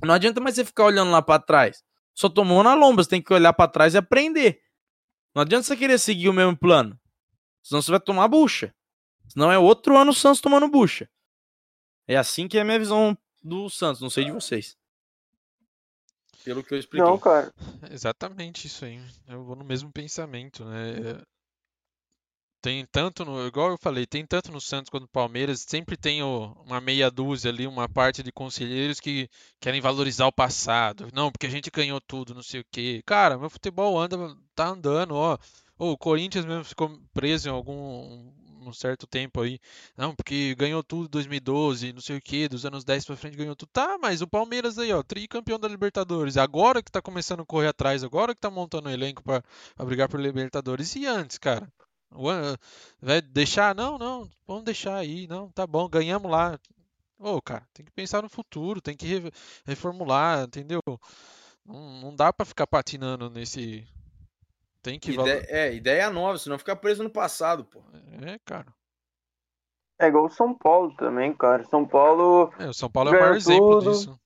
[0.07, 1.83] não adianta mais você ficar olhando lá para trás.
[2.15, 4.61] Só tomou na lomba, você tem que olhar para trás e aprender.
[5.35, 6.99] Não adianta você querer seguir o mesmo plano.
[7.63, 8.75] Senão você vai tomar bucha.
[9.29, 11.09] Senão é outro ano o Santos tomando bucha.
[12.07, 14.77] É assim que é a minha visão do Santos, não sei de vocês.
[16.45, 17.07] Pelo que eu expliquei.
[17.07, 17.53] Não, cara.
[17.91, 19.01] Exatamente isso aí.
[19.27, 21.21] Eu vou no mesmo pensamento, né?
[22.69, 26.23] Tem tanto no, igual eu falei, tem tanto no Santos quanto no Palmeiras, sempre tem
[26.23, 29.27] o, uma meia dúzia ali, uma parte de conselheiros que
[29.59, 31.09] querem valorizar o passado.
[31.15, 33.03] Não, porque a gente ganhou tudo, não sei o quê.
[33.07, 34.19] Cara, meu futebol anda,
[34.55, 35.39] tá andando, ó.
[35.79, 38.31] o Corinthians mesmo ficou preso em algum
[38.61, 39.59] um certo tempo aí.
[39.97, 43.39] Não, porque ganhou tudo em 2012, não sei o que, dos anos 10 pra frente
[43.39, 43.71] ganhou tudo.
[43.73, 46.37] Tá, mas o Palmeiras aí, ó, tricampeão da Libertadores.
[46.37, 49.43] Agora que tá começando a correr atrás, agora que tá montando o um elenco pra
[49.87, 50.95] brigar por Libertadores.
[50.97, 51.67] E antes, cara?
[53.01, 53.75] Vai deixar?
[53.75, 55.27] Não, não, vamos deixar aí.
[55.27, 56.59] Não, tá bom, ganhamos lá.
[57.19, 59.23] Ô, cara, tem que pensar no futuro, tem que
[59.67, 60.81] reformular, entendeu?
[61.65, 63.87] Não, não dá para ficar patinando nesse.
[64.83, 65.13] Tem que.
[65.13, 67.83] Ideia, é, ideia nova, senão ficar preso no passado, pô.
[68.23, 68.73] É, cara.
[70.01, 71.65] É igual o São Paulo também, cara.
[71.65, 72.53] São Paulo.
[72.59, 73.91] É, o São Paulo é o maior exemplo tudo.
[73.91, 74.21] disso.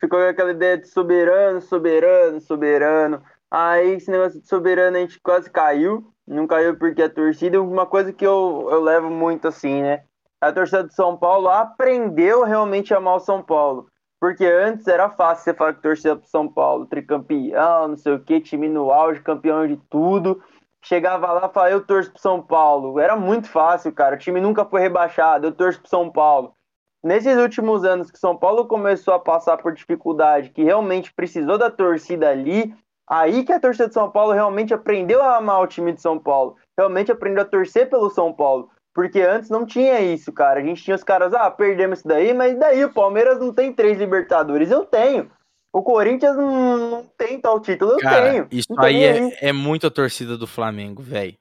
[0.00, 3.22] Ficou aquela ideia de soberano, soberano, soberano.
[3.50, 6.14] Aí esse negócio de soberano a gente quase caiu.
[6.26, 10.04] Não caiu porque a torcida, uma coisa que eu, eu levo muito assim, né?
[10.40, 13.86] A torcida de São Paulo aprendeu realmente a amar o São Paulo.
[14.20, 18.20] Porque antes era fácil você falar que torcida pro São Paulo, tricampeão, não sei o
[18.20, 20.40] que, time no auge, campeão de tudo.
[20.84, 23.00] Chegava lá e falava, eu torço pro São Paulo.
[23.00, 24.14] Era muito fácil, cara.
[24.14, 26.54] O time nunca foi rebaixado, eu torço pro São Paulo.
[27.02, 31.68] Nesses últimos anos que São Paulo começou a passar por dificuldade, que realmente precisou da
[31.68, 32.72] torcida ali,
[33.08, 36.18] Aí que a torcida de São Paulo realmente aprendeu a amar o time de São
[36.18, 36.56] Paulo.
[36.76, 38.70] Realmente aprendeu a torcer pelo São Paulo.
[38.94, 40.60] Porque antes não tinha isso, cara.
[40.60, 43.72] A gente tinha os caras, ah, perdemos isso daí, mas daí o Palmeiras não tem
[43.72, 44.70] três Libertadores.
[44.70, 45.30] Eu tenho.
[45.72, 48.48] O Corinthians não, não tem tal título, eu cara, tenho.
[48.50, 51.36] Isso aí é, é, muito a torcida do Flamengo, velho.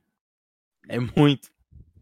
[0.88, 1.50] É muito.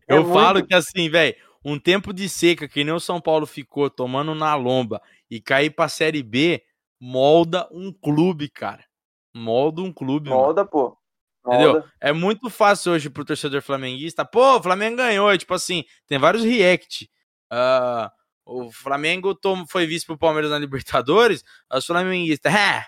[0.07, 0.33] É eu muito.
[0.33, 4.35] falo que assim, velho, um tempo de seca, que nem o São Paulo ficou tomando
[4.35, 6.63] na lomba e cair pra Série B,
[6.99, 8.88] molda um clube, cara
[9.33, 10.29] molda um clube.
[10.29, 10.69] Molda, mano.
[10.69, 10.97] pô.
[11.45, 11.63] Molda.
[11.63, 11.83] Entendeu?
[11.99, 14.25] É muito fácil hoje pro torcedor flamenguista.
[14.25, 15.35] Pô, o Flamengo ganhou.
[15.37, 17.09] Tipo assim, tem vários react.
[17.51, 18.09] Uh,
[18.45, 21.43] o Flamengo tom, foi visto pro Palmeiras na Libertadores.
[21.71, 22.85] Os flamenguistas, é,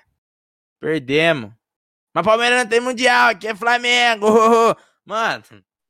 [0.79, 1.51] perdemos.
[2.13, 4.27] Mas Palmeiras não tem mundial, aqui é Flamengo.
[5.05, 5.43] Mano.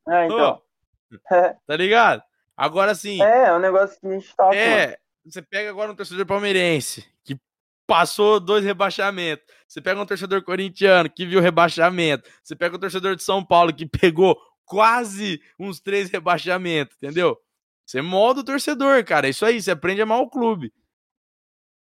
[0.08, 0.62] É, então.
[1.66, 2.22] tá ligado?
[2.56, 3.22] Agora sim.
[3.22, 4.54] É, é um negócio que a gente tá.
[4.54, 7.36] É, você pega agora um torcedor palmeirense que
[7.92, 9.44] passou dois rebaixamentos.
[9.68, 12.26] Você pega um torcedor corintiano que viu rebaixamento.
[12.42, 17.36] Você pega um torcedor de São Paulo que pegou quase uns três rebaixamentos, entendeu?
[17.84, 19.26] Você molda o torcedor, cara.
[19.26, 20.72] É isso aí, você aprende a amar o clube.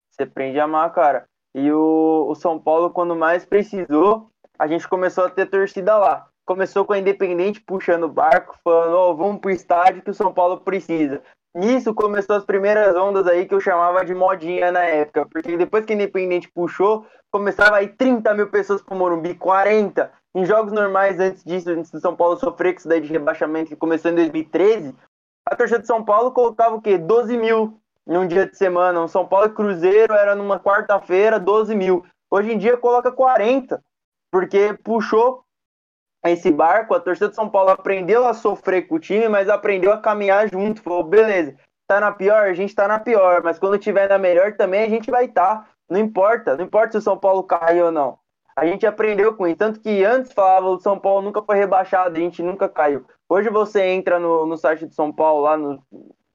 [0.10, 1.26] Você aprende a amar, cara.
[1.54, 6.30] E o, o São Paulo, quando mais precisou, a gente começou a ter torcida lá.
[6.46, 10.34] Começou com a Independente puxando o barco, falando: oh, vamos pro estádio que o São
[10.34, 11.22] Paulo precisa.
[11.58, 15.84] Nisso começou as primeiras ondas aí que eu chamava de modinha na época, porque depois
[15.84, 20.12] que o Independente puxou, começava aí 30 mil pessoas pro Morumbi, 40.
[20.36, 23.70] Em jogos normais, antes disso, antes do São Paulo sofrer com isso daí de rebaixamento
[23.70, 24.94] que começou em 2013,
[25.50, 26.96] a torcida de São Paulo colocava o quê?
[26.96, 29.02] 12 mil num dia de semana.
[29.02, 32.06] Um São Paulo Cruzeiro era numa quarta-feira, 12 mil.
[32.30, 33.84] Hoje em dia coloca 40,
[34.32, 35.44] porque puxou
[36.32, 39.92] esse barco, a torcida de São Paulo aprendeu a sofrer com o time, mas aprendeu
[39.92, 40.82] a caminhar junto.
[40.82, 41.56] Falou, beleza,
[41.88, 44.90] tá na pior, a gente tá na pior, mas quando tiver na melhor também a
[44.90, 45.64] gente vai estar.
[45.64, 45.68] Tá.
[45.90, 48.20] Não importa, não importa se o São Paulo caiu ou não.
[48.56, 49.58] A gente aprendeu com isso.
[49.58, 53.06] Tanto que antes falava o São Paulo nunca foi rebaixado, a gente nunca caiu.
[53.30, 55.82] Hoje você entra no, no site do São Paulo, lá no,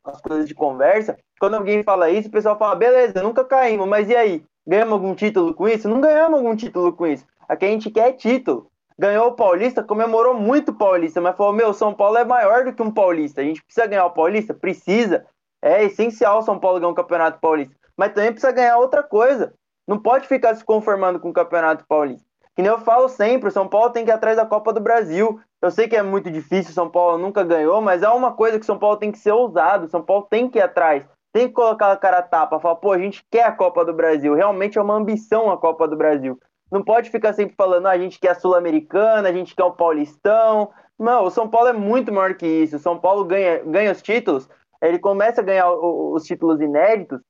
[0.06, 4.08] nas coisas de conversa, quando alguém fala isso, o pessoal fala, beleza, nunca caímos, mas
[4.08, 4.44] e aí?
[4.66, 5.88] Ganhamos algum título com isso?
[5.88, 7.26] Não ganhamos algum título com isso.
[7.48, 8.70] Aqui a gente quer título
[9.02, 12.72] ganhou o Paulista, comemorou muito o Paulista, mas falou: Meu, São Paulo é maior do
[12.72, 13.40] que um Paulista.
[13.40, 14.54] A gente precisa ganhar o Paulista?
[14.54, 15.26] Precisa.
[15.60, 17.74] É essencial o São Paulo ganhar um campeonato paulista.
[17.96, 19.52] Mas também precisa ganhar outra coisa.
[19.88, 22.24] Não pode ficar se conformando com o campeonato paulista.
[22.54, 24.80] Que nem eu falo sempre, o São Paulo tem que ir atrás da Copa do
[24.80, 25.40] Brasil.
[25.60, 28.66] Eu sei que é muito difícil, São Paulo nunca ganhou, mas é uma coisa que
[28.66, 29.88] São Paulo tem que ser ousado.
[29.88, 31.04] São Paulo tem que ir atrás.
[31.32, 33.94] Tem que colocar a cara a tapa, falar, pô, a gente quer a Copa do
[33.94, 34.34] Brasil.
[34.34, 36.38] Realmente é uma ambição a Copa do Brasil.
[36.72, 39.72] Não pode ficar sempre falando, ah, a gente quer a Sul-Americana, a gente quer o
[39.72, 40.70] Paulistão.
[40.98, 42.76] Não, o São Paulo é muito maior que isso.
[42.76, 44.48] O São Paulo ganha, ganha os títulos,
[44.80, 47.20] ele começa a ganhar os títulos inéditos,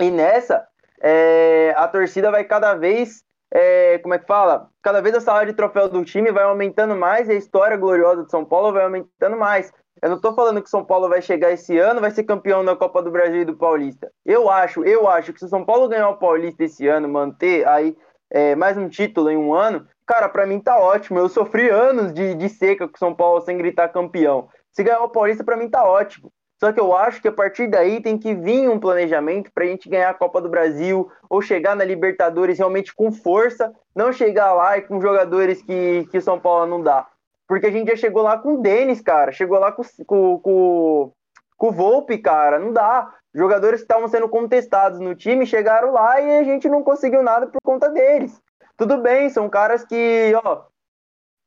[0.00, 0.66] e nessa,
[1.00, 3.22] é, a torcida vai cada vez,
[3.52, 4.68] é, como é que fala?
[4.82, 8.24] Cada vez a salário de troféu do time vai aumentando mais e a história gloriosa
[8.24, 9.72] de São Paulo vai aumentando mais.
[10.02, 12.74] Eu não tô falando que São Paulo vai chegar esse ano, vai ser campeão da
[12.74, 14.10] Copa do Brasil e do Paulista.
[14.26, 17.66] Eu acho, eu acho que se o São Paulo ganhar o Paulista esse ano, manter
[17.68, 17.96] aí
[18.32, 21.18] é, mais um título em um ano, cara, para mim tá ótimo.
[21.18, 24.48] Eu sofri anos de, de seca com São Paulo sem gritar campeão.
[24.72, 26.32] Se ganhar o Paulista, para mim tá ótimo.
[26.58, 29.66] Só que eu acho que a partir daí tem que vir um planejamento para a
[29.66, 34.54] gente ganhar a Copa do Brasil ou chegar na Libertadores realmente com força, não chegar
[34.54, 37.06] lá e com jogadores que, que São Paulo não dá.
[37.46, 41.12] Porque a gente já chegou lá com o Denis, cara, chegou lá com, com, com,
[41.58, 43.12] com o Volpe, cara, não dá.
[43.34, 47.46] Jogadores que estavam sendo contestados no time chegaram lá e a gente não conseguiu nada
[47.46, 48.40] por conta deles.
[48.76, 50.64] Tudo bem, são caras que, ó,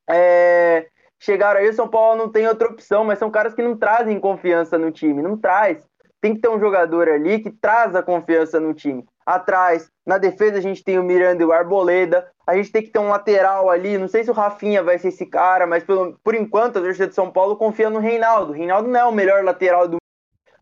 [0.10, 0.88] é,
[1.20, 4.20] chegaram aí, o São Paulo não tem outra opção, mas são caras que não trazem
[4.20, 5.84] confiança no time, não traz.
[6.20, 9.06] Tem que ter um jogador ali que traz a confiança no time.
[9.24, 12.28] Atrás, na defesa, a gente tem o Miranda e o Arboleda.
[12.48, 13.98] A gente tem que ter um lateral ali.
[13.98, 17.08] Não sei se o Rafinha vai ser esse cara, mas pelo, por enquanto a torcida
[17.08, 18.52] de São Paulo confia no Reinaldo.
[18.52, 19.98] O Reinaldo não é o melhor lateral do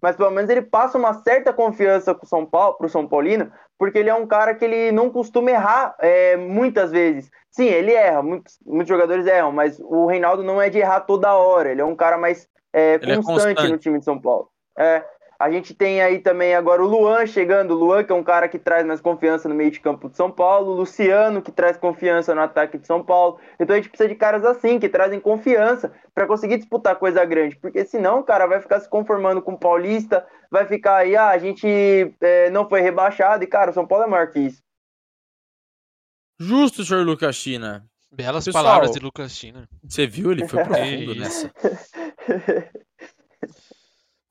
[0.03, 3.49] mas pelo menos ele passa uma certa confiança pro São Paulo, pro São Paulino,
[3.79, 7.31] porque ele é um cara que ele não costuma errar é, muitas vezes.
[7.49, 11.33] Sim, ele erra, muitos, muitos jogadores erram, mas o Reinaldo não é de errar toda
[11.33, 14.49] hora, ele é um cara mais é, constante, é constante, no time de São Paulo.
[14.77, 15.05] É,
[15.39, 18.47] a gente tem aí também agora o Luan chegando, o Luan que é um cara
[18.47, 21.77] que traz mais confiança no meio de campo de São Paulo, o Luciano que traz
[21.77, 23.39] confiança no ataque de São Paulo.
[23.59, 27.55] Então a gente precisa de caras assim, que trazem confiança para conseguir disputar coisa grande,
[27.57, 31.29] porque senão o cara vai ficar se conformando com o Paulista, vai ficar aí, ah,
[31.29, 31.67] a gente
[32.21, 34.61] é, não foi rebaixado, e cara, o São Paulo é maior que isso.
[36.39, 37.85] Justo, senhor Lucas China.
[38.11, 39.67] Belas Pessoal, palavras de Lucas China.
[39.83, 40.31] Você viu?
[40.31, 41.51] Ele foi profundo nessa.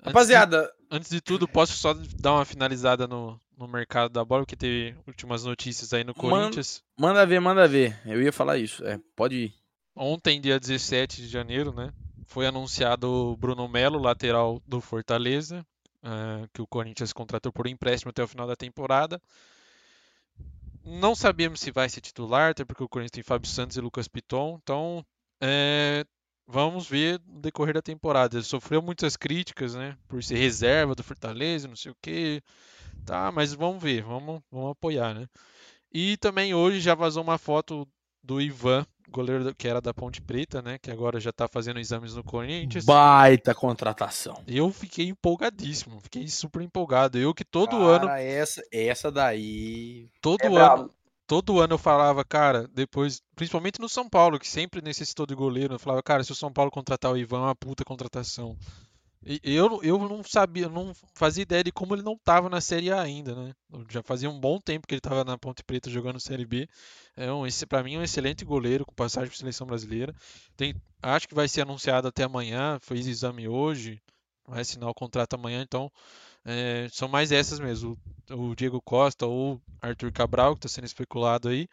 [0.02, 4.56] Rapaziada, antes de tudo, posso só dar uma finalizada no, no mercado da bola, porque
[4.56, 6.82] teve últimas notícias aí no Corinthians.
[6.98, 8.00] Manda, manda ver, manda ver.
[8.04, 8.84] Eu ia falar isso.
[8.84, 9.54] É, pode ir.
[9.94, 11.92] Ontem, dia 17 de janeiro, né?
[12.26, 15.64] Foi anunciado o Bruno Melo, lateral do Fortaleza,
[16.02, 19.20] uh, que o Corinthians contratou por empréstimo até o final da temporada.
[20.84, 24.08] Não sabemos se vai ser titular, até porque o Corinthians tem Fábio Santos e Lucas
[24.08, 24.58] Piton.
[24.62, 25.04] Então,
[25.40, 26.04] é,
[26.47, 28.36] vamos ver no decorrer da temporada.
[28.36, 29.97] Ele sofreu muitas críticas, né?
[30.09, 32.43] Por ser reserva do Fortaleza, não sei o quê.
[33.05, 35.27] Tá, mas vamos ver, vamos, vamos apoiar, né?
[35.93, 37.86] E também hoje já vazou uma foto
[38.23, 40.78] do Ivan, goleiro que era da Ponte Preta, né?
[40.78, 42.85] Que agora já tá fazendo exames no Corinthians.
[42.85, 44.43] Baita contratação.
[44.47, 47.19] Eu fiquei empolgadíssimo, fiquei super empolgado.
[47.19, 48.09] Eu que todo Cara, ano.
[48.09, 50.09] Essa, essa daí.
[50.20, 50.55] Todo é ano.
[50.55, 51.01] Bravo
[51.32, 55.76] todo ano eu falava, cara, depois, principalmente no São Paulo, que sempre necessitou de goleiro,
[55.76, 58.54] eu falava, cara, se o São Paulo contratar o Ivan, é uma puta contratação.
[59.24, 62.92] E eu, eu não sabia, não fazia ideia de como ele não estava na Série
[62.92, 63.54] A ainda, né?
[63.88, 66.68] Já fazia um bom tempo que ele estava na Ponte Preta jogando Série B.
[67.16, 70.14] É um, para mim, um excelente goleiro com passagem para seleção brasileira.
[70.54, 72.78] Tem, acho que vai ser anunciado até amanhã.
[72.82, 74.02] Fez exame hoje,
[74.46, 75.62] vai assinar o contrato amanhã.
[75.62, 75.90] Então,
[76.44, 77.98] é, são mais essas mesmo.
[78.31, 81.69] O, o Diego Costa ou Arthur Cabral, que está sendo especulado aí.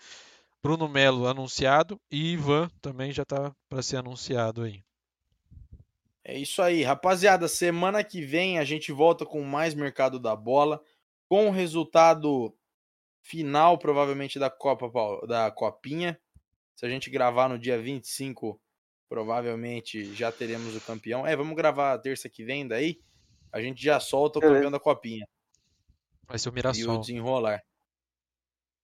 [0.62, 4.84] Bruno Melo anunciado e Ivan também já está para ser anunciado aí.
[6.24, 7.48] É isso aí, rapaziada.
[7.48, 10.82] Semana que vem a gente volta com mais mercado da bola,
[11.28, 12.54] com o resultado
[13.22, 14.92] final, provavelmente, da Copa
[15.28, 16.20] da Copinha.
[16.76, 18.60] Se a gente gravar no dia 25,
[19.08, 21.26] provavelmente já teremos o campeão.
[21.26, 23.00] É, vamos gravar terça que vem daí
[23.52, 25.26] a gente já solta o campeão da Copinha.
[26.28, 26.94] Vai ser o Mirassol.
[26.94, 27.62] E o desenrolar.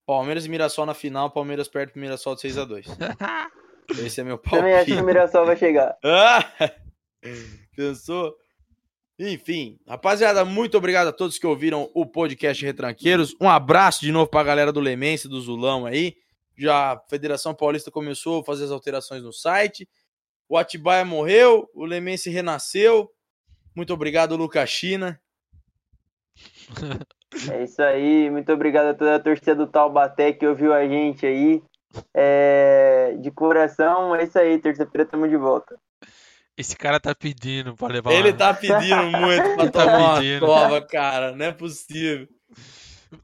[0.06, 2.86] Palmeiras e Mirassol na final, Palmeiras perto do Mirassol de 6x2.
[4.06, 4.58] Esse é meu palpite.
[4.62, 5.98] Também acho que o Mirassol vai chegar.
[7.76, 8.36] Pensou?
[9.18, 13.36] Enfim, rapaziada, muito obrigado a todos que ouviram o podcast Retranqueiros.
[13.40, 16.16] Um abraço de novo pra galera do Lemense, do Zulão aí.
[16.58, 19.88] Já a Federação Paulista começou a fazer as alterações no site.
[20.50, 23.10] O Atibaia morreu, o Lemense renasceu.
[23.76, 25.19] Muito obrigado, Lucas China.
[27.52, 31.26] É isso aí, muito obrigado a toda a torcida do Taubaté que ouviu a gente
[31.26, 31.61] aí.
[32.14, 33.14] É...
[33.19, 35.77] De coração, é isso aí, terça-feira estamos de volta.
[36.57, 40.45] Esse cara tá pedindo pra levar Ele tá pedindo muito pra tá tomar pedindo.
[40.45, 42.27] uma cova, cara, não é possível.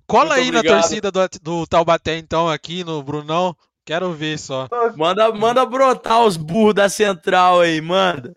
[0.06, 0.76] Cola muito aí obrigado.
[0.76, 3.56] na torcida do, do Taubaté então, aqui no Brunão.
[3.86, 4.68] Quero ver só.
[4.96, 8.36] Manda, manda brotar os burros da central aí, manda.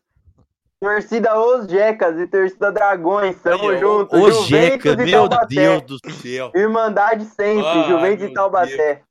[0.85, 4.15] Torcida Os Jecas e torcida Dragões, tamo Aí, junto.
[4.17, 6.53] Os Jecas, meu Deus do céu.
[6.55, 8.95] Irmandade sempre, ah, Juventus e Taubaté.
[8.97, 9.07] Deus.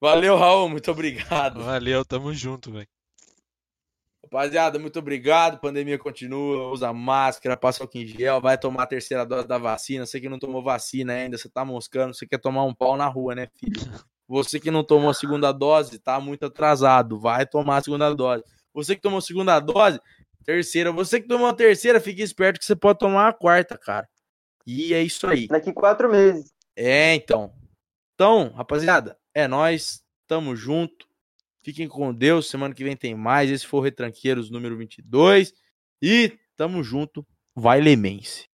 [0.00, 1.62] Valeu, Raul, muito obrigado.
[1.62, 2.88] Valeu, tamo junto, velho.
[4.24, 5.60] Rapaziada, muito obrigado.
[5.60, 10.04] Pandemia continua, usa máscara, passa o em gel, vai tomar a terceira dose da vacina.
[10.04, 13.06] Você que não tomou vacina ainda, você tá moscando, você quer tomar um pau na
[13.06, 13.72] rua, né, filho?
[14.30, 18.44] Você que não tomou a segunda dose, tá muito atrasado, vai tomar a segunda dose.
[18.78, 20.00] Você que tomou segunda dose,
[20.48, 20.90] Terceira.
[20.90, 24.08] Você que tomou a terceira, fique esperto que você pode tomar a quarta, cara.
[24.66, 25.46] E é isso aí.
[25.46, 26.50] Daqui quatro meses.
[26.74, 27.52] É, então.
[28.14, 30.02] Então, rapaziada, é nós.
[30.26, 31.06] Tamo junto.
[31.62, 32.48] Fiquem com Deus.
[32.48, 33.50] Semana que vem tem mais.
[33.50, 35.52] Esse foi o Retranqueiros número 22.
[36.00, 37.26] E tamo junto.
[37.54, 38.48] Vai Lemense.